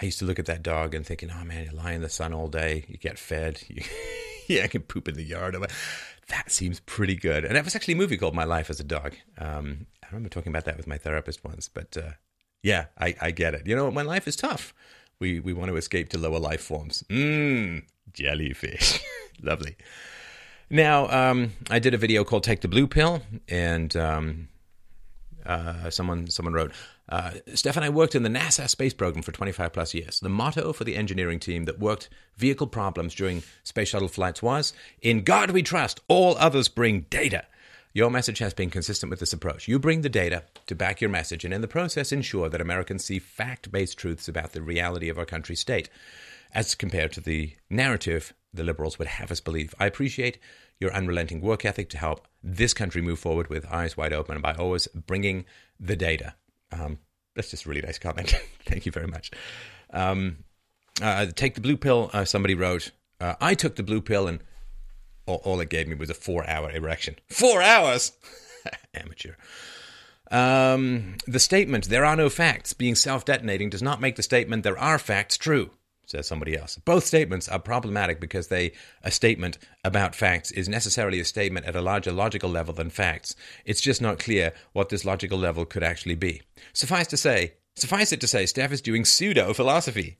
I 0.00 0.04
used 0.04 0.18
to 0.18 0.24
look 0.24 0.38
at 0.38 0.46
that 0.46 0.62
dog 0.62 0.94
and 0.94 1.06
thinking, 1.06 1.30
oh 1.30 1.44
man, 1.44 1.64
you 1.64 1.70
lie 1.70 1.92
in 1.92 2.02
the 2.02 2.08
sun 2.08 2.34
all 2.34 2.48
day, 2.48 2.84
you 2.88 2.98
get 2.98 3.18
fed, 3.18 3.62
you, 3.68 3.82
yeah, 4.46 4.64
I 4.64 4.68
can 4.68 4.82
poop 4.82 5.08
in 5.08 5.14
the 5.14 5.24
yard. 5.24 5.56
That 6.28 6.50
seems 6.50 6.80
pretty 6.80 7.14
good. 7.14 7.44
And 7.44 7.56
that 7.56 7.64
was 7.64 7.74
actually 7.74 7.94
a 7.94 7.98
movie 7.98 8.16
called 8.16 8.34
My 8.34 8.44
Life 8.44 8.68
as 8.68 8.80
a 8.80 8.84
Dog. 8.84 9.14
Um, 9.38 9.86
I 10.02 10.08
remember 10.08 10.28
talking 10.28 10.50
about 10.50 10.64
that 10.64 10.76
with 10.76 10.86
my 10.86 10.98
therapist 10.98 11.44
once, 11.44 11.68
but 11.68 11.96
uh, 11.96 12.10
yeah, 12.62 12.86
I, 12.98 13.14
I 13.20 13.30
get 13.30 13.54
it. 13.54 13.66
You 13.66 13.76
know, 13.76 13.88
when 13.88 14.06
life 14.06 14.26
is 14.26 14.36
tough, 14.36 14.74
we, 15.20 15.40
we 15.40 15.52
want 15.52 15.70
to 15.70 15.76
escape 15.76 16.08
to 16.10 16.18
lower 16.18 16.38
life 16.38 16.60
forms. 16.60 17.04
Mmm, 17.08 17.82
jellyfish. 18.12 19.00
Lovely. 19.42 19.76
Now, 20.68 21.08
um, 21.08 21.52
I 21.70 21.78
did 21.78 21.94
a 21.94 21.98
video 21.98 22.24
called 22.24 22.42
"Take 22.42 22.60
the 22.60 22.68
Blue 22.68 22.88
Pill," 22.88 23.22
and 23.48 23.94
um, 23.96 24.48
uh, 25.44 25.90
someone 25.90 26.28
someone 26.28 26.54
wrote, 26.54 26.72
uh, 27.08 27.32
"Stefan, 27.54 27.84
I 27.84 27.88
worked 27.88 28.16
in 28.16 28.24
the 28.24 28.28
NASA 28.28 28.68
space 28.68 28.92
program 28.92 29.22
for 29.22 29.30
25 29.30 29.72
plus 29.72 29.94
years. 29.94 30.18
The 30.18 30.28
motto 30.28 30.72
for 30.72 30.82
the 30.82 30.96
engineering 30.96 31.38
team 31.38 31.64
that 31.64 31.78
worked 31.78 32.08
vehicle 32.36 32.66
problems 32.66 33.14
during 33.14 33.44
space 33.62 33.88
shuttle 33.88 34.08
flights 34.08 34.42
was: 34.42 34.72
In 35.02 35.22
God 35.22 35.50
we 35.50 35.62
trust. 35.62 36.00
All 36.08 36.36
others 36.38 36.68
bring 36.68 37.02
data." 37.10 37.44
Your 37.92 38.10
message 38.10 38.40
has 38.40 38.52
been 38.52 38.68
consistent 38.68 39.08
with 39.08 39.20
this 39.20 39.32
approach. 39.32 39.68
You 39.68 39.78
bring 39.78 40.02
the 40.02 40.10
data 40.10 40.42
to 40.66 40.74
back 40.74 41.00
your 41.00 41.08
message, 41.08 41.46
and 41.46 41.54
in 41.54 41.62
the 41.62 41.68
process, 41.68 42.12
ensure 42.12 42.50
that 42.50 42.60
Americans 42.60 43.04
see 43.04 43.18
fact 43.18 43.72
based 43.72 43.96
truths 43.96 44.28
about 44.28 44.52
the 44.52 44.60
reality 44.60 45.08
of 45.08 45.16
our 45.16 45.24
country's 45.24 45.60
state, 45.60 45.88
as 46.52 46.74
compared 46.74 47.12
to 47.12 47.22
the 47.22 47.54
narrative 47.70 48.34
the 48.56 48.64
Liberals 48.64 48.98
would 48.98 49.08
have 49.08 49.30
us 49.30 49.40
believe. 49.40 49.74
I 49.78 49.86
appreciate 49.86 50.38
your 50.80 50.92
unrelenting 50.92 51.40
work 51.40 51.64
ethic 51.64 51.88
to 51.90 51.98
help 51.98 52.26
this 52.42 52.74
country 52.74 53.00
move 53.00 53.18
forward 53.18 53.48
with 53.48 53.66
eyes 53.66 53.96
wide 53.96 54.12
open 54.12 54.34
and 54.34 54.42
by 54.42 54.54
always 54.54 54.86
bringing 54.88 55.44
the 55.80 55.96
data. 55.96 56.34
Um, 56.72 56.98
that's 57.34 57.50
just 57.50 57.66
a 57.66 57.68
really 57.68 57.82
nice 57.82 57.98
comment. 57.98 58.30
Thank 58.64 58.86
you 58.86 58.92
very 58.92 59.06
much. 59.06 59.30
Um, 59.92 60.38
uh, 61.00 61.26
take 61.34 61.54
the 61.54 61.60
blue 61.60 61.76
pill, 61.76 62.10
uh, 62.12 62.24
somebody 62.24 62.54
wrote. 62.54 62.90
Uh, 63.20 63.34
I 63.40 63.54
took 63.54 63.76
the 63.76 63.82
blue 63.82 64.00
pill 64.00 64.26
and 64.26 64.40
all, 65.26 65.40
all, 65.44 65.60
it 65.60 65.70
gave 65.70 65.88
me 65.88 65.94
was 65.94 66.10
a 66.10 66.14
four 66.14 66.48
hour 66.48 66.70
erection. 66.70 67.16
Four 67.28 67.62
hours? 67.62 68.12
Amateur. 68.94 69.32
Um, 70.30 71.16
the 71.26 71.38
statement, 71.38 71.88
there 71.88 72.04
are 72.04 72.16
no 72.16 72.28
facts, 72.28 72.72
being 72.72 72.94
self 72.94 73.24
detonating 73.24 73.70
does 73.70 73.82
not 73.82 74.00
make 74.00 74.16
the 74.16 74.22
statement, 74.22 74.62
there 74.64 74.78
are 74.78 74.98
facts, 74.98 75.36
true 75.36 75.70
says 76.06 76.26
somebody 76.26 76.56
else. 76.56 76.78
Both 76.84 77.04
statements 77.04 77.48
are 77.48 77.58
problematic 77.58 78.20
because 78.20 78.48
they 78.48 78.72
a 79.02 79.10
statement 79.10 79.58
about 79.84 80.14
facts 80.14 80.50
is 80.52 80.68
necessarily 80.68 81.20
a 81.20 81.24
statement 81.24 81.66
at 81.66 81.76
a 81.76 81.82
larger 81.82 82.12
logical 82.12 82.48
level 82.48 82.72
than 82.72 82.90
facts. 82.90 83.34
It's 83.64 83.80
just 83.80 84.00
not 84.00 84.18
clear 84.18 84.52
what 84.72 84.88
this 84.88 85.04
logical 85.04 85.38
level 85.38 85.66
could 85.66 85.82
actually 85.82 86.14
be. 86.14 86.42
Suffice 86.72 87.08
to 87.08 87.16
say, 87.16 87.54
suffice 87.74 88.12
it 88.12 88.20
to 88.20 88.28
say, 88.28 88.46
Steph 88.46 88.72
is 88.72 88.80
doing 88.80 89.04
pseudo 89.04 89.52
philosophy. 89.52 90.18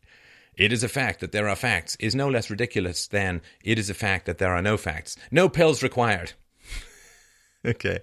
It 0.57 0.72
is 0.72 0.83
a 0.83 0.88
fact 0.88 1.20
that 1.20 1.33
there 1.33 1.49
are 1.49 1.57
facts 1.57 1.96
is 2.01 2.14
no 2.14 2.29
less 2.29 2.51
ridiculous 2.51 3.07
than 3.07 3.42
it 3.62 3.79
is 3.79 3.90
a 3.90 3.94
fact 3.94 4.27
that 4.27 4.38
there 4.38 4.55
are 4.55 4.62
no 4.62 4.77
facts. 4.77 5.16
No 5.31 5.49
pills 5.49 5.83
required. 5.83 6.33
okay. 7.64 8.01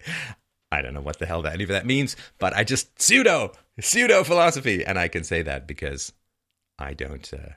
I 0.72 0.82
don't 0.82 0.94
know 0.94 1.02
what 1.02 1.20
the 1.20 1.26
hell 1.26 1.42
that 1.44 1.54
any 1.54 1.64
of 1.64 1.70
that 1.70 1.86
means, 1.86 2.16
but 2.40 2.56
I 2.56 2.64
just 2.64 3.00
pseudo 3.02 3.52
pseudo 3.80 4.24
philosophy, 4.24 4.86
and 4.86 4.98
I 4.98 5.08
can 5.08 5.24
say 5.24 5.42
that 5.42 5.68
because 5.68 6.14
I 6.80 6.94
don't 6.94 7.32
uh, 7.34 7.54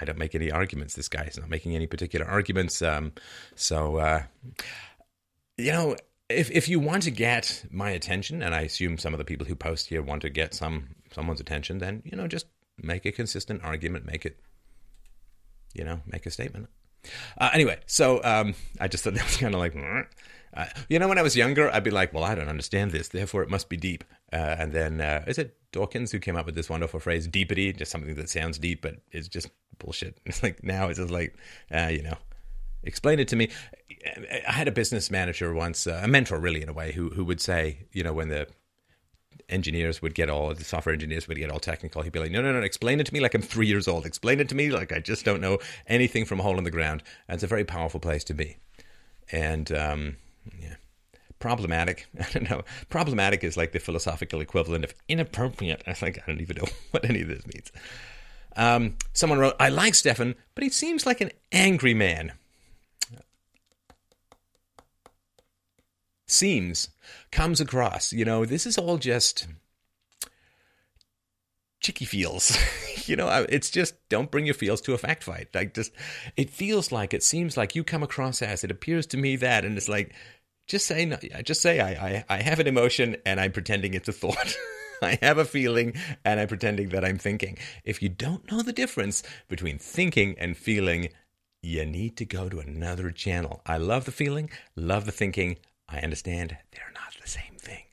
I 0.00 0.04
don't 0.04 0.18
make 0.18 0.34
any 0.34 0.50
arguments. 0.50 0.94
This 0.94 1.08
guy 1.08 1.24
is 1.24 1.38
not 1.38 1.48
making 1.48 1.74
any 1.74 1.86
particular 1.86 2.26
arguments. 2.26 2.82
Um, 2.82 3.12
so, 3.54 3.96
uh, 3.96 4.22
you 5.56 5.72
know, 5.72 5.96
if 6.28 6.50
if 6.50 6.68
you 6.68 6.78
want 6.78 7.02
to 7.04 7.10
get 7.10 7.64
my 7.70 7.90
attention, 7.90 8.42
and 8.42 8.54
I 8.54 8.62
assume 8.62 8.98
some 8.98 9.14
of 9.14 9.18
the 9.18 9.24
people 9.24 9.46
who 9.46 9.54
post 9.54 9.88
here 9.88 10.02
want 10.02 10.22
to 10.22 10.30
get 10.30 10.54
some 10.54 10.94
someone's 11.12 11.40
attention, 11.40 11.78
then 11.78 12.02
you 12.04 12.16
know, 12.16 12.28
just 12.28 12.46
make 12.76 13.06
a 13.06 13.12
consistent 13.12 13.62
argument. 13.64 14.06
Make 14.06 14.26
it, 14.26 14.38
you 15.74 15.84
know, 15.84 16.00
make 16.06 16.26
a 16.26 16.30
statement. 16.30 16.68
Uh, 17.38 17.50
anyway, 17.52 17.78
so 17.86 18.22
um, 18.24 18.54
I 18.80 18.88
just 18.88 19.04
thought 19.04 19.14
that 19.14 19.24
was 19.24 19.36
kind 19.36 19.54
of 19.54 19.60
like, 19.60 19.74
uh, 20.54 20.66
you 20.88 20.98
know, 20.98 21.08
when 21.08 21.18
I 21.18 21.22
was 21.22 21.36
younger, 21.36 21.72
I'd 21.72 21.84
be 21.84 21.90
like, 21.90 22.12
well, 22.12 22.24
I 22.24 22.34
don't 22.34 22.48
understand 22.48 22.90
this, 22.90 23.08
therefore 23.08 23.42
it 23.42 23.50
must 23.50 23.68
be 23.68 23.76
deep. 23.76 24.04
Uh, 24.32 24.56
and 24.58 24.72
then 24.72 25.00
uh, 25.00 25.24
is 25.26 25.38
it 25.38 25.56
Dawkins 25.72 26.12
who 26.12 26.18
came 26.18 26.36
up 26.36 26.46
with 26.46 26.54
this 26.54 26.68
wonderful 26.68 27.00
phrase, 27.00 27.28
deepity, 27.28 27.76
just 27.76 27.90
something 27.90 28.14
that 28.14 28.28
sounds 28.28 28.58
deep, 28.58 28.82
but 28.82 28.96
it's 29.10 29.28
just 29.28 29.50
bullshit. 29.78 30.18
It's 30.26 30.42
like 30.42 30.62
now 30.62 30.88
it's 30.88 30.98
just 30.98 31.10
like, 31.10 31.36
uh, 31.72 31.88
you 31.90 32.02
know, 32.02 32.16
explain 32.82 33.18
it 33.18 33.28
to 33.28 33.36
me. 33.36 33.50
I 34.46 34.52
had 34.52 34.68
a 34.68 34.72
business 34.72 35.10
manager 35.10 35.52
once, 35.52 35.86
uh, 35.86 36.00
a 36.02 36.08
mentor 36.08 36.38
really 36.38 36.62
in 36.62 36.68
a 36.68 36.72
way, 36.72 36.92
who 36.92 37.10
who 37.10 37.24
would 37.24 37.40
say, 37.40 37.86
you 37.92 38.02
know, 38.02 38.12
when 38.12 38.28
the 38.28 38.46
engineers 39.48 40.02
would 40.02 40.14
get 40.14 40.28
all 40.28 40.54
the 40.54 40.64
software 40.64 40.92
engineers 40.92 41.26
would 41.28 41.38
get 41.38 41.50
all 41.50 41.60
technical, 41.60 42.02
he'd 42.02 42.12
be 42.12 42.18
like, 42.18 42.30
no, 42.30 42.42
no, 42.42 42.52
no, 42.52 42.60
explain 42.60 43.00
it 43.00 43.06
to 43.06 43.14
me 43.14 43.20
like 43.20 43.34
I'm 43.34 43.42
three 43.42 43.66
years 43.66 43.88
old. 43.88 44.06
Explain 44.06 44.40
it 44.40 44.48
to 44.50 44.54
me 44.54 44.70
like 44.70 44.92
I 44.92 45.00
just 45.00 45.24
don't 45.24 45.40
know 45.40 45.58
anything 45.86 46.24
from 46.24 46.40
a 46.40 46.42
hole 46.42 46.58
in 46.58 46.64
the 46.64 46.70
ground. 46.70 47.02
And 47.28 47.34
it's 47.34 47.44
a 47.44 47.48
very 47.48 47.64
powerful 47.64 48.00
place 48.00 48.24
to 48.24 48.34
be. 48.34 48.56
And 49.30 49.70
um, 49.72 50.16
yeah 50.58 50.76
problematic. 51.38 52.06
I 52.20 52.26
don't 52.32 52.50
know. 52.50 52.62
Problematic 52.88 53.44
is 53.44 53.56
like 53.56 53.72
the 53.72 53.78
philosophical 53.78 54.40
equivalent 54.40 54.84
of 54.84 54.94
inappropriate. 55.08 55.82
I 55.86 55.94
think 55.94 56.18
I 56.18 56.26
don't 56.26 56.40
even 56.40 56.56
know 56.56 56.68
what 56.90 57.08
any 57.08 57.22
of 57.22 57.28
this 57.28 57.46
means. 57.46 57.72
Um, 58.56 58.96
someone 59.12 59.38
wrote, 59.38 59.54
I 59.60 59.68
like 59.68 59.94
Stefan, 59.94 60.34
but 60.54 60.64
he 60.64 60.70
seems 60.70 61.06
like 61.06 61.20
an 61.20 61.30
angry 61.52 61.94
man. 61.94 62.32
Seems, 66.26 66.88
comes 67.30 67.60
across. 67.60 68.12
You 68.12 68.24
know, 68.24 68.44
this 68.44 68.66
is 68.66 68.76
all 68.76 68.98
just 68.98 69.46
chicky 71.80 72.04
feels. 72.04 72.56
you 73.08 73.16
know, 73.16 73.46
it's 73.48 73.70
just 73.70 73.94
don't 74.08 74.30
bring 74.30 74.44
your 74.44 74.54
feels 74.54 74.80
to 74.82 74.94
a 74.94 74.98
fact 74.98 75.22
fight. 75.22 75.48
Like, 75.54 75.74
just, 75.74 75.92
it 76.36 76.50
feels 76.50 76.92
like, 76.92 77.14
it 77.14 77.22
seems 77.22 77.56
like 77.56 77.74
you 77.74 77.84
come 77.84 78.02
across 78.02 78.42
as, 78.42 78.64
it 78.64 78.70
appears 78.70 79.06
to 79.08 79.16
me 79.16 79.36
that, 79.36 79.64
and 79.64 79.76
it's 79.76 79.88
like, 79.88 80.14
just 80.68 80.86
say, 80.86 81.06
no, 81.06 81.16
just 81.42 81.62
say, 81.62 81.80
I, 81.80 81.90
I, 81.90 82.24
I 82.28 82.42
have 82.42 82.60
an 82.60 82.66
emotion 82.66 83.16
and 83.24 83.40
I'm 83.40 83.52
pretending 83.52 83.94
it's 83.94 84.08
a 84.08 84.12
thought. 84.12 84.56
I 85.02 85.18
have 85.22 85.38
a 85.38 85.44
feeling 85.44 85.94
and 86.24 86.38
I'm 86.38 86.48
pretending 86.48 86.90
that 86.90 87.04
I'm 87.04 87.18
thinking. 87.18 87.56
If 87.84 88.02
you 88.02 88.08
don't 88.08 88.50
know 88.50 88.62
the 88.62 88.72
difference 88.72 89.22
between 89.48 89.78
thinking 89.78 90.36
and 90.38 90.56
feeling, 90.56 91.08
you 91.62 91.86
need 91.86 92.16
to 92.18 92.24
go 92.24 92.48
to 92.48 92.60
another 92.60 93.10
channel. 93.10 93.62
I 93.64 93.78
love 93.78 94.04
the 94.04 94.12
feeling, 94.12 94.50
love 94.76 95.06
the 95.06 95.12
thinking. 95.12 95.56
I 95.88 96.00
understand 96.00 96.56
they're 96.72 96.92
not 96.94 97.14
the 97.20 97.28
same 97.28 97.54
thing. 97.56 97.84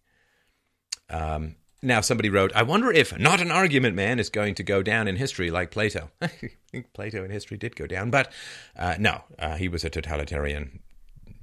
Um, 1.10 1.56
now, 1.82 2.02
somebody 2.02 2.30
wrote, 2.30 2.52
I 2.56 2.64
wonder 2.64 2.92
if 2.92 3.18
not 3.18 3.40
an 3.40 3.52
argument 3.52 3.96
man 3.96 4.20
is 4.20 4.30
going 4.30 4.56
to 4.56 4.64
go 4.64 4.82
down 4.82 5.08
in 5.08 5.16
history 5.16 5.52
like 5.52 5.72
Plato. 5.72 6.10
I 6.22 6.30
think 6.72 6.92
Plato 6.94 7.24
in 7.24 7.32
history 7.32 7.58
did 7.58 7.76
go 7.76 7.86
down, 7.86 8.10
but 8.10 8.32
uh, 8.76 8.96
no, 9.00 9.24
uh, 9.38 9.56
he 9.56 9.68
was 9.68 9.84
a 9.86 9.90
totalitarian 9.90 10.80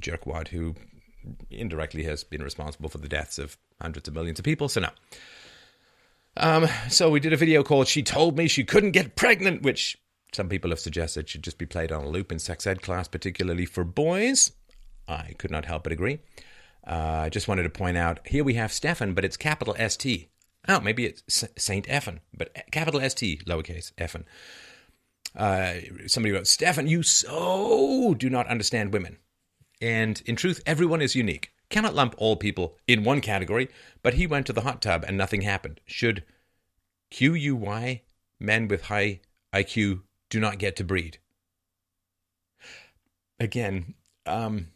jerkwad 0.03 0.49
who 0.49 0.75
indirectly 1.51 2.05
has 2.05 2.25
been 2.25 2.43
responsible 2.43 2.89
for 2.89 2.99
the 2.99 3.09
deaths 3.09 3.39
of 3.39 3.57
hundreds 3.81 4.09
of 4.09 4.15
millions 4.15 4.39
of 4.39 4.45
people. 4.45 4.69
So, 4.69 4.81
no. 4.81 4.91
Um, 6.37 6.67
so 6.89 7.11
we 7.11 7.21
did 7.21 7.33
a 7.33 7.37
video 7.37 7.63
called 7.63 7.89
She 7.89 8.03
Told 8.03 8.37
Me 8.37 8.49
She 8.49 8.65
Couldn't 8.65 8.93
Get 8.93 9.17
Pregnant, 9.17 9.63
which 9.63 9.99
some 10.33 10.49
people 10.49 10.71
have 10.71 10.81
suggested 10.81 11.29
should 11.29 11.43
just 11.43 11.59
be 11.59 11.67
played 11.67 11.93
on 11.93 12.05
a 12.05 12.09
loop 12.09 12.33
in 12.33 12.39
sex 12.39 12.67
ed 12.67 12.81
class, 12.81 13.07
particularly 13.07 13.67
for 13.67 13.85
boys. 13.85 14.53
I 15.07 15.35
could 15.39 15.51
not 15.51 15.67
help 15.67 15.85
but 15.85 15.93
agree. 15.93 16.21
Uh, 16.87 17.25
I 17.25 17.29
just 17.29 17.49
wanted 17.49 17.65
to 17.65 17.71
point 17.71 17.97
out 17.97 18.21
here 18.27 18.43
we 18.43 18.55
have 18.55 18.73
Stefan, 18.73 19.13
but 19.15 19.25
it's 19.25 19.37
capital 19.37 19.75
S 19.79 19.97
T. 19.97 20.31
Oh, 20.69 20.81
maybe 20.81 21.05
it's 21.05 21.45
Saint 21.59 21.87
Effin, 21.87 22.21
but 22.33 22.57
capital 22.71 23.01
S 23.01 23.15
T, 23.15 23.41
lowercase 23.47 23.93
Effin. 23.95 24.25
Uh, 25.37 25.75
somebody 26.07 26.33
wrote, 26.33 26.47
Stefan, 26.47 26.87
you 26.87 27.03
so 27.03 28.15
do 28.15 28.31
not 28.31 28.47
understand 28.47 28.93
women. 28.93 29.19
And 29.83 30.23
in 30.25 30.37
truth, 30.37 30.63
everyone 30.65 31.03
is 31.03 31.15
unique 31.15 31.53
cannot 31.73 31.95
lump 31.95 32.15
all 32.19 32.37
people 32.37 32.77
in 32.87 33.03
one 33.03 33.21
category, 33.21 33.69
but 34.03 34.15
he 34.15 34.29
went 34.29 34.47
to 34.47 34.53
the 34.53 34.61
hot 34.61 34.81
tub 34.81 35.05
and 35.09 35.17
nothing 35.17 35.41
happened. 35.41 35.81
Should 35.87 36.23
QUY 37.11 38.03
men 38.39 38.69
with 38.69 38.85
high 38.85 39.21
IQ 39.53 40.03
do 40.31 40.39
not 40.39 40.59
get 40.59 40.77
to 40.77 40.85
breed? 40.85 41.19
Again, 43.41 43.95
um, 44.27 44.69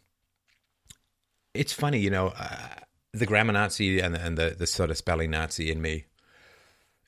it's 1.53 1.71
funny, 1.71 1.99
you 1.99 2.09
know, 2.09 2.33
uh, 2.37 2.67
the 3.13 3.25
grammar 3.25 3.53
Nazi 3.53 3.99
and, 3.99 4.15
and 4.15 4.37
the, 4.37 4.55
the 4.57 4.67
sort 4.67 4.91
of 4.91 4.97
spelling 4.97 5.31
Nazi 5.31 5.71
in 5.71 5.81
me. 5.81 6.05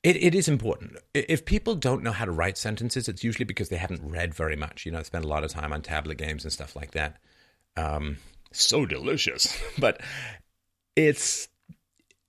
It, 0.02 0.16
it 0.16 0.34
is 0.34 0.48
important. 0.48 0.96
If 1.14 1.44
people 1.44 1.76
don't 1.76 2.04
know 2.04 2.14
how 2.14 2.24
to 2.24 2.32
write 2.32 2.58
sentences, 2.58 3.10
it's 3.10 3.24
usually 3.24 3.44
because 3.44 3.68
they 3.68 3.76
haven't 3.76 4.10
read 4.10 4.34
very 4.34 4.56
much. 4.56 4.86
You 4.86 4.94
know, 4.94 5.04
spend 5.04 5.26
a 5.26 5.28
lot 5.28 5.44
of 5.44 5.52
time 5.52 5.74
on 5.74 5.82
tablet 5.82 6.18
games 6.18 6.46
and 6.46 6.54
stuff 6.54 6.74
like 6.74 6.92
that. 6.92 7.18
Um, 7.78 8.18
so 8.52 8.86
delicious. 8.86 9.58
but 9.78 10.02
it's 10.96 11.48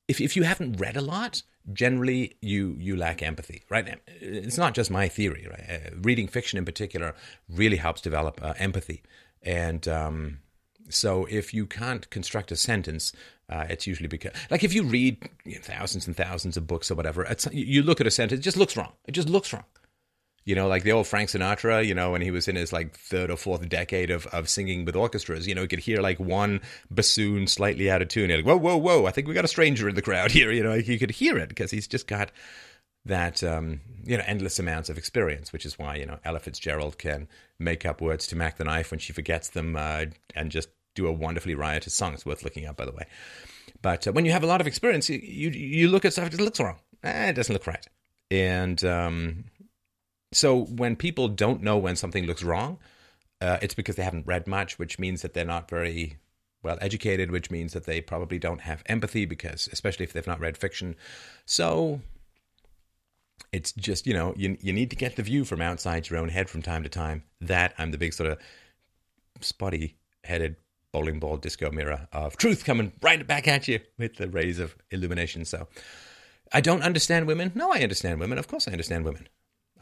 if 0.09 0.21
if 0.21 0.37
you 0.37 0.43
haven't 0.45 0.81
read 0.81 0.97
a 0.97 1.01
lot, 1.01 1.43
generally 1.73 2.37
you 2.41 2.77
you 2.79 2.97
lack 2.97 3.23
empathy, 3.23 3.63
right? 3.71 4.01
It's 4.07 4.59
not 4.59 4.75
just 4.75 4.91
my 4.91 5.09
theory, 5.09 5.47
right? 5.51 5.65
Uh, 5.69 5.91
reading 6.03 6.29
fiction 6.29 6.59
in 6.59 6.65
particular 6.65 7.15
really 7.49 7.77
helps 7.77 8.01
develop 8.01 8.41
uh, 8.43 8.55
empathy, 8.59 9.03
and 9.43 9.87
um, 9.89 10.39
So 10.91 11.27
if 11.31 11.55
you 11.55 11.67
can't 11.67 12.09
construct 12.11 12.53
a 12.53 12.57
sentence, 12.57 13.13
uh, 13.49 13.67
it's 13.69 13.87
usually 13.87 14.09
because, 14.09 14.33
like, 14.51 14.65
if 14.65 14.75
you 14.75 14.83
read 14.83 15.29
you 15.45 15.55
know, 15.55 15.61
thousands 15.63 16.07
and 16.07 16.17
thousands 16.17 16.57
of 16.57 16.67
books 16.67 16.91
or 16.91 16.95
whatever, 16.95 17.25
it's 17.25 17.47
you 17.53 17.83
look 17.83 18.01
at 18.01 18.07
a 18.07 18.11
sentence, 18.11 18.41
it 18.41 18.43
just 18.43 18.57
looks 18.57 18.77
wrong. 18.77 18.93
It 19.07 19.13
just 19.13 19.29
looks 19.29 19.53
wrong. 19.53 19.65
You 20.45 20.55
know, 20.55 20.69
like 20.69 20.83
the 20.83 20.93
old 20.93 21.07
Frank 21.07 21.29
Sinatra, 21.29 21.87
you 21.87 21.95
know, 21.95 22.11
when 22.13 22.23
he 22.23 22.31
was 22.31 22.49
in 22.49 22.57
his 22.57 22.73
like 22.73 22.97
third 22.97 23.31
or 23.31 23.37
fourth 23.37 23.69
decade 23.69 24.11
of, 24.11 24.27
of 24.29 24.49
singing 24.49 24.85
with 24.85 24.97
orchestras, 24.97 25.47
you 25.47 25.55
know, 25.55 25.63
you 25.63 25.69
could 25.69 25.81
hear 25.81 26.01
like 26.01 26.19
one 26.19 26.61
bassoon 26.91 27.47
slightly 27.47 27.91
out 27.91 28.03
of 28.03 28.09
tune. 28.09 28.31
Like, 28.31 28.45
whoa, 28.45 28.57
whoa, 28.57 28.77
whoa, 28.77 29.07
I 29.07 29.11
think 29.11 29.29
we 29.29 29.35
got 29.35 29.45
a 29.45 29.49
stranger 29.49 29.89
in 29.89 29.95
the 29.95 30.03
crowd 30.03 30.31
here. 30.33 30.51
You 30.51 30.63
know, 30.63 30.75
you 30.75 30.99
could 30.99 31.11
hear 31.11 31.39
it 31.39 31.51
because 31.51 31.71
he's 31.71 31.87
just 31.87 32.07
got 32.07 32.31
that, 33.05 33.43
um, 33.45 33.81
you 34.05 34.17
know, 34.17 34.25
endless 34.27 34.59
amounts 34.59 34.89
of 34.89 34.99
experience, 34.99 35.53
which 35.53 35.65
is 35.67 35.79
why, 35.79 35.97
you 35.97 36.07
know, 36.07 36.19
Ella 36.25 36.41
Fitzgerald 36.41 36.99
can 36.99 37.29
make 37.59 37.85
up 37.87 38.01
words 38.01 38.27
to 38.29 38.37
Mack 38.37 38.57
the 38.57 38.65
Knife 38.65 38.91
when 38.91 39.01
she 39.01 39.13
forgets 39.13 39.51
them 39.51 39.77
uh, 39.77 40.07
and 40.35 40.51
just 40.51 40.69
do 40.95 41.07
a 41.07 41.13
wonderfully 41.13 41.55
riotous 41.55 41.95
song. 41.95 42.15
It's 42.15 42.27
worth 42.27 42.43
looking 42.45 42.67
up, 42.67 42.77
by 42.77 42.85
the 42.85 42.93
way. 42.93 43.07
But 43.83 44.07
uh, 44.07 44.13
when 44.13 44.25
you 44.25 44.33
have 44.33 44.43
a 44.43 44.47
lot 44.47 44.61
of 44.61 44.67
experience, 44.67 45.09
you, 45.09 45.19
you, 45.19 45.51
you 45.51 45.89
look 45.89 46.05
at 46.05 46.13
stuff, 46.13 46.33
it 46.33 46.41
looks 46.41 46.61
wrong. 46.61 46.77
Eh, 47.03 47.31
it 47.31 47.33
doesn't 47.35 47.53
look 47.53 47.67
right. 47.67 47.87
And 48.31 48.83
um, 48.85 49.45
so 50.33 50.65
when 50.65 50.97
people 50.97 51.29
don't 51.29 51.63
know 51.63 51.79
when 51.79 51.97
something 51.97 52.25
looks 52.25 52.43
wrong, 52.43 52.79
uh, 53.41 53.59
it's 53.63 53.75
because 53.75 53.97
they 53.97 54.03
haven't 54.03 54.27
read 54.27 54.47
much, 54.47 54.79
which 54.79 54.99
means 54.99 55.23
that 55.23 55.35
they're 55.35 55.45
not 55.45 55.69
very 55.69 56.19
well 56.63 56.79
educated, 56.81 57.31
which 57.31 57.51
means 57.51 57.73
that 57.73 57.85
they 57.85 58.01
probably 58.01 58.39
don't 58.39 58.61
have 58.61 58.83
empathy 58.87 59.25
because, 59.25 59.69
especially 59.73 60.05
if 60.05 60.13
they've 60.13 60.27
not 60.27 60.41
read 60.41 60.57
fiction. 60.57 60.95
So 61.47 62.01
it's 63.53 63.73
just, 63.73 64.07
you 64.07 64.15
know, 64.15 64.35
you, 64.37 64.57
you 64.61 64.73
need 64.73 64.91
to 64.91 64.97
get 64.97 65.17
the 65.17 65.23
view 65.23 65.45
from 65.45 65.63
outside 65.63 66.09
your 66.09 66.19
own 66.19 66.29
head 66.29 66.49
from 66.49 66.63
time 66.63 66.83
to 66.83 66.89
time. 66.89 67.25
That 67.41 67.75
I'm 67.79 67.91
the 67.91 67.99
big 67.99 68.13
sort 68.13 68.31
of 68.31 68.39
spotty 69.41 69.97
headed 70.23 70.57
bowling 70.93 71.19
ball 71.19 71.37
disco 71.39 71.71
mirror 71.71 72.09
of 72.13 72.37
truth 72.37 72.65
coming 72.65 72.93
right 73.01 73.27
back 73.27 73.49
at 73.49 73.69
you 73.69 73.81
with 73.99 74.17
the 74.17 74.29
rays 74.29 74.59
of 74.59 74.77
illumination. 74.91 75.45
So 75.45 75.67
I 76.53 76.61
don't 76.61 76.83
understand 76.83 77.27
women. 77.27 77.53
No, 77.55 77.73
I 77.73 77.81
understand 77.81 78.21
women. 78.21 78.39
Of 78.39 78.49
course, 78.49 78.69
I 78.69 78.73
understand 78.73 79.05
women. 79.05 79.29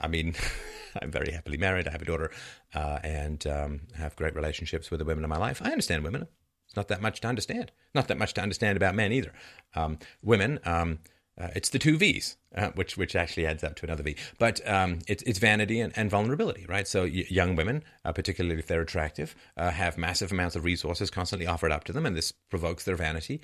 I 0.01 0.09
mean, 0.09 0.35
I'm 1.03 1.11
very 1.11 1.33
happily 1.33 1.59
married. 1.59 1.89
I 1.89 1.93
have 1.93 2.03
a 2.03 2.07
daughter 2.07 2.31
uh, 2.75 2.99
and 3.03 3.47
um, 3.47 3.81
have 3.97 4.17
great 4.17 4.35
relationships 4.35 4.91
with 4.91 4.99
the 4.99 5.05
women 5.05 5.25
in 5.25 5.31
my 5.31 5.39
life. 5.39 5.61
I 5.63 5.71
understand 5.71 6.05
women. 6.05 6.27
It's 6.67 6.77
not 6.77 6.89
that 6.89 7.01
much 7.01 7.21
to 7.23 7.29
understand. 7.29 7.73
Not 7.95 8.09
that 8.09 8.19
much 8.19 8.35
to 8.35 8.43
understand 8.43 8.77
about 8.77 8.95
men 8.95 9.13
either. 9.13 9.33
Um, 9.75 9.99
women, 10.23 10.61
um, 10.65 10.99
uh, 11.41 11.49
it's 11.55 11.71
the 11.71 11.79
two 11.79 11.97
V's, 11.97 12.37
uh, 12.55 12.71
which 12.75 12.97
which 12.97 13.15
actually 13.15 13.47
adds 13.47 13.63
up 13.63 13.77
to 13.77 13.87
another 13.87 14.03
V. 14.03 14.17
But 14.39 14.61
um, 14.69 14.99
it's 15.07 15.23
it's 15.23 15.39
vanity 15.39 15.81
and, 15.81 15.97
and, 15.97 16.11
vulnerability, 16.11 16.67
right? 16.69 16.87
So 16.87 17.03
y- 17.03 17.25
young 17.31 17.55
women, 17.55 17.85
uh, 18.05 18.13
particularly 18.13 18.59
if 18.59 18.67
they're 18.67 18.83
attractive, 18.83 19.37
uh, 19.57 19.71
have 19.71 19.97
massive 19.97 20.33
amounts 20.33 20.57
of 20.57 20.65
resources 20.65 21.11
constantly 21.11 21.47
offered 21.47 21.71
up 21.71 21.85
to 21.85 21.93
them, 21.93 22.05
and 22.05 22.17
this 22.17 22.33
provokes 22.51 22.85
their 22.85 22.97
vanity, 22.97 23.41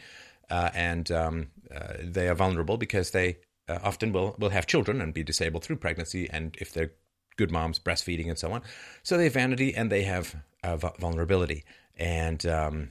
uh, 0.50 0.70
and 0.74 1.10
um, 1.12 1.46
uh, 1.74 1.94
they 2.02 2.28
are 2.28 2.34
vulnerable 2.34 2.76
because 2.76 3.12
they 3.12 3.38
uh, 3.68 3.78
often 3.82 4.12
will 4.12 4.36
will 4.38 4.50
have 4.50 4.66
children 4.66 5.00
and 5.00 5.14
be 5.14 5.22
disabled 5.22 5.64
through 5.64 5.76
pregnancy, 5.76 6.28
and 6.30 6.56
if 6.60 6.72
they're 6.72 6.92
good 7.36 7.50
moms, 7.50 7.78
breastfeeding 7.78 8.28
and 8.28 8.38
so 8.38 8.52
on. 8.52 8.62
So 9.02 9.16
they 9.16 9.24
have 9.24 9.34
vanity 9.34 9.74
and 9.74 9.90
they 9.90 10.02
have 10.02 10.36
uh, 10.62 10.76
vulnerability, 10.76 11.64
and 11.96 12.44
um, 12.46 12.90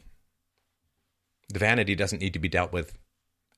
the 1.49 1.59
vanity 1.59 1.95
doesn't 1.95 2.21
need 2.21 2.33
to 2.33 2.39
be 2.39 2.49
dealt 2.49 2.73
with 2.73 2.97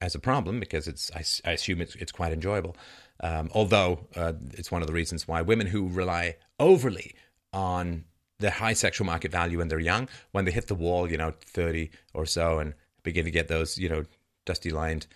as 0.02 0.16
a 0.16 0.20
problem 0.20 0.60
because 0.60 0.88
it's 0.88 1.12
I, 1.16 1.50
I 1.50 1.54
assume 1.54 1.82
it's 1.82 1.96
it's 1.96 2.12
quite 2.12 2.34
enjoyable. 2.34 2.76
Um, 3.22 3.50
although 3.54 4.08
uh, 4.16 4.34
it's 4.52 4.72
one 4.72 4.82
of 4.82 4.88
the 4.88 4.94
reasons 4.94 5.28
why 5.28 5.42
women 5.42 5.68
who 5.68 5.88
rely 5.88 6.36
overly 6.60 7.16
on 7.54 8.04
the 8.40 8.52
high 8.52 8.74
sexual 8.74 9.06
market 9.06 9.32
value 9.32 9.60
when 9.60 9.70
they're 9.70 9.80
young, 9.80 10.10
when 10.32 10.44
they 10.44 10.52
hit 10.52 10.68
the 10.68 10.76
wall, 10.76 11.10
you 11.10 11.18
know, 11.18 11.32
thirty 11.40 11.92
or 12.14 12.26
so, 12.26 12.60
and 12.60 12.74
begin 13.04 13.26
to 13.26 13.32
get 13.32 13.48
those, 13.48 13.78
you 13.78 13.88
know, 13.88 14.04
dusty 14.46 14.72
lined 14.72 15.08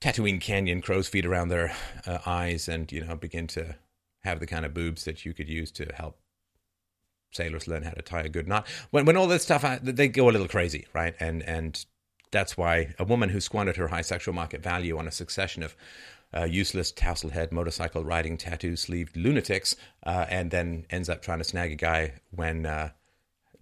Tatooine 0.00 0.40
Canyon 0.40 0.80
crow's 0.80 1.08
feet 1.08 1.26
around 1.26 1.48
their 1.48 1.74
uh, 2.06 2.18
eyes 2.24 2.68
and, 2.68 2.90
you 2.90 3.04
know, 3.04 3.16
begin 3.16 3.46
to 3.48 3.76
have 4.20 4.40
the 4.40 4.46
kind 4.46 4.64
of 4.64 4.74
boobs 4.74 5.04
that 5.04 5.24
you 5.24 5.34
could 5.34 5.48
use 5.48 5.70
to 5.72 5.86
help 5.94 6.18
sailors 7.32 7.68
learn 7.68 7.82
how 7.82 7.90
to 7.90 8.02
tie 8.02 8.22
a 8.22 8.28
good 8.28 8.48
knot. 8.48 8.66
When, 8.90 9.04
when 9.04 9.16
all 9.16 9.26
this 9.26 9.42
stuff, 9.42 9.64
uh, 9.64 9.78
they 9.82 10.08
go 10.08 10.28
a 10.28 10.32
little 10.32 10.48
crazy, 10.48 10.86
right? 10.92 11.14
And, 11.20 11.42
and 11.42 11.84
that's 12.30 12.56
why 12.56 12.94
a 12.98 13.04
woman 13.04 13.28
who 13.28 13.40
squandered 13.40 13.76
her 13.76 13.88
high 13.88 14.02
sexual 14.02 14.34
market 14.34 14.62
value 14.62 14.98
on 14.98 15.06
a 15.06 15.12
succession 15.12 15.62
of 15.62 15.76
uh, 16.36 16.44
useless 16.44 16.92
tousle 16.92 17.30
head 17.30 17.52
motorcycle 17.52 18.04
riding 18.04 18.36
tattoo 18.36 18.76
sleeved 18.76 19.16
lunatics 19.16 19.74
uh, 20.04 20.26
and 20.28 20.50
then 20.50 20.86
ends 20.90 21.08
up 21.08 21.22
trying 21.22 21.38
to 21.38 21.44
snag 21.44 21.72
a 21.72 21.76
guy 21.76 22.12
when 22.30 22.66
uh, 22.66 22.90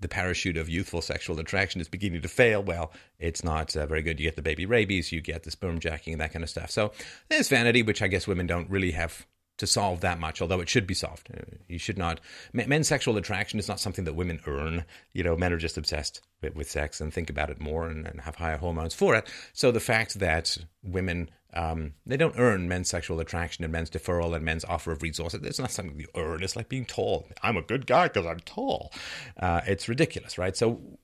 the 0.00 0.08
parachute 0.08 0.56
of 0.56 0.68
youthful 0.68 1.02
sexual 1.02 1.40
attraction 1.40 1.80
is 1.80 1.88
beginning 1.88 2.22
to 2.22 2.28
fail, 2.28 2.62
well, 2.62 2.92
it's 3.18 3.42
not 3.42 3.76
uh, 3.76 3.86
very 3.86 4.02
good. 4.02 4.20
You 4.20 4.26
get 4.26 4.36
the 4.36 4.42
baby 4.42 4.66
rabies, 4.66 5.12
you 5.12 5.20
get 5.20 5.42
the 5.42 5.50
sperm 5.50 5.80
jacking, 5.80 6.18
that 6.18 6.32
kind 6.32 6.42
of 6.42 6.50
stuff. 6.50 6.70
So 6.70 6.92
there's 7.28 7.48
vanity, 7.48 7.82
which 7.82 8.02
I 8.02 8.08
guess 8.08 8.26
women 8.26 8.46
don't 8.46 8.70
really 8.70 8.92
have 8.92 9.26
to 9.58 9.66
solve 9.66 10.00
that 10.00 10.20
much, 10.20 10.40
although 10.40 10.60
it 10.60 10.68
should 10.68 10.86
be 10.86 10.94
solved. 10.94 11.28
Uh, 11.36 11.42
you 11.66 11.78
should 11.78 11.98
not. 11.98 12.20
Men's 12.52 12.88
sexual 12.88 13.16
attraction 13.16 13.58
is 13.58 13.68
not 13.68 13.80
something 13.80 14.04
that 14.04 14.14
women 14.14 14.40
earn. 14.46 14.84
You 15.12 15.24
know, 15.24 15.36
men 15.36 15.52
are 15.52 15.58
just 15.58 15.76
obsessed 15.76 16.22
with, 16.40 16.70
sex 16.70 17.00
and 17.00 17.12
think 17.12 17.28
about 17.28 17.50
it 17.50 17.60
more 17.60 17.88
and, 17.88 18.06
and, 18.06 18.20
have 18.20 18.36
higher 18.36 18.58
hormones 18.58 18.94
for 18.94 19.16
it. 19.16 19.26
So 19.52 19.72
the 19.72 19.80
fact 19.80 20.20
that 20.20 20.56
women 20.82 21.30
um, 21.54 21.94
they 22.04 22.16
don't 22.16 22.38
earn 22.38 22.68
men's 22.68 22.88
sexual 22.88 23.20
attraction 23.20 23.64
and 23.64 23.72
men's 23.72 23.90
deferral 23.90 24.36
and 24.36 24.44
men's 24.44 24.64
offer 24.64 24.92
of 24.92 25.02
resources. 25.02 25.40
It's 25.42 25.58
not 25.58 25.70
something 25.70 25.98
you 25.98 26.06
earn. 26.14 26.42
It's 26.42 26.56
like 26.56 26.68
being 26.68 26.84
tall. 26.84 27.26
I'm 27.42 27.56
a 27.56 27.62
good 27.62 27.86
guy 27.86 28.08
because 28.08 28.26
I'm 28.26 28.40
tall. 28.40 28.92
Uh, 29.38 29.62
it's 29.66 29.88
ridiculous, 29.88 30.36
right? 30.36 30.56
So 30.56 30.98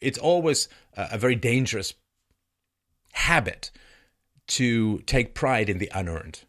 it's 0.00 0.18
always 0.18 0.68
a, 0.96 1.10
a 1.12 1.18
very 1.18 1.36
dangerous 1.36 1.94
habit 3.12 3.70
to 4.48 4.98
take 5.00 5.34
pride 5.34 5.68
in 5.68 5.78
the 5.78 5.90
unearned. 5.94 6.40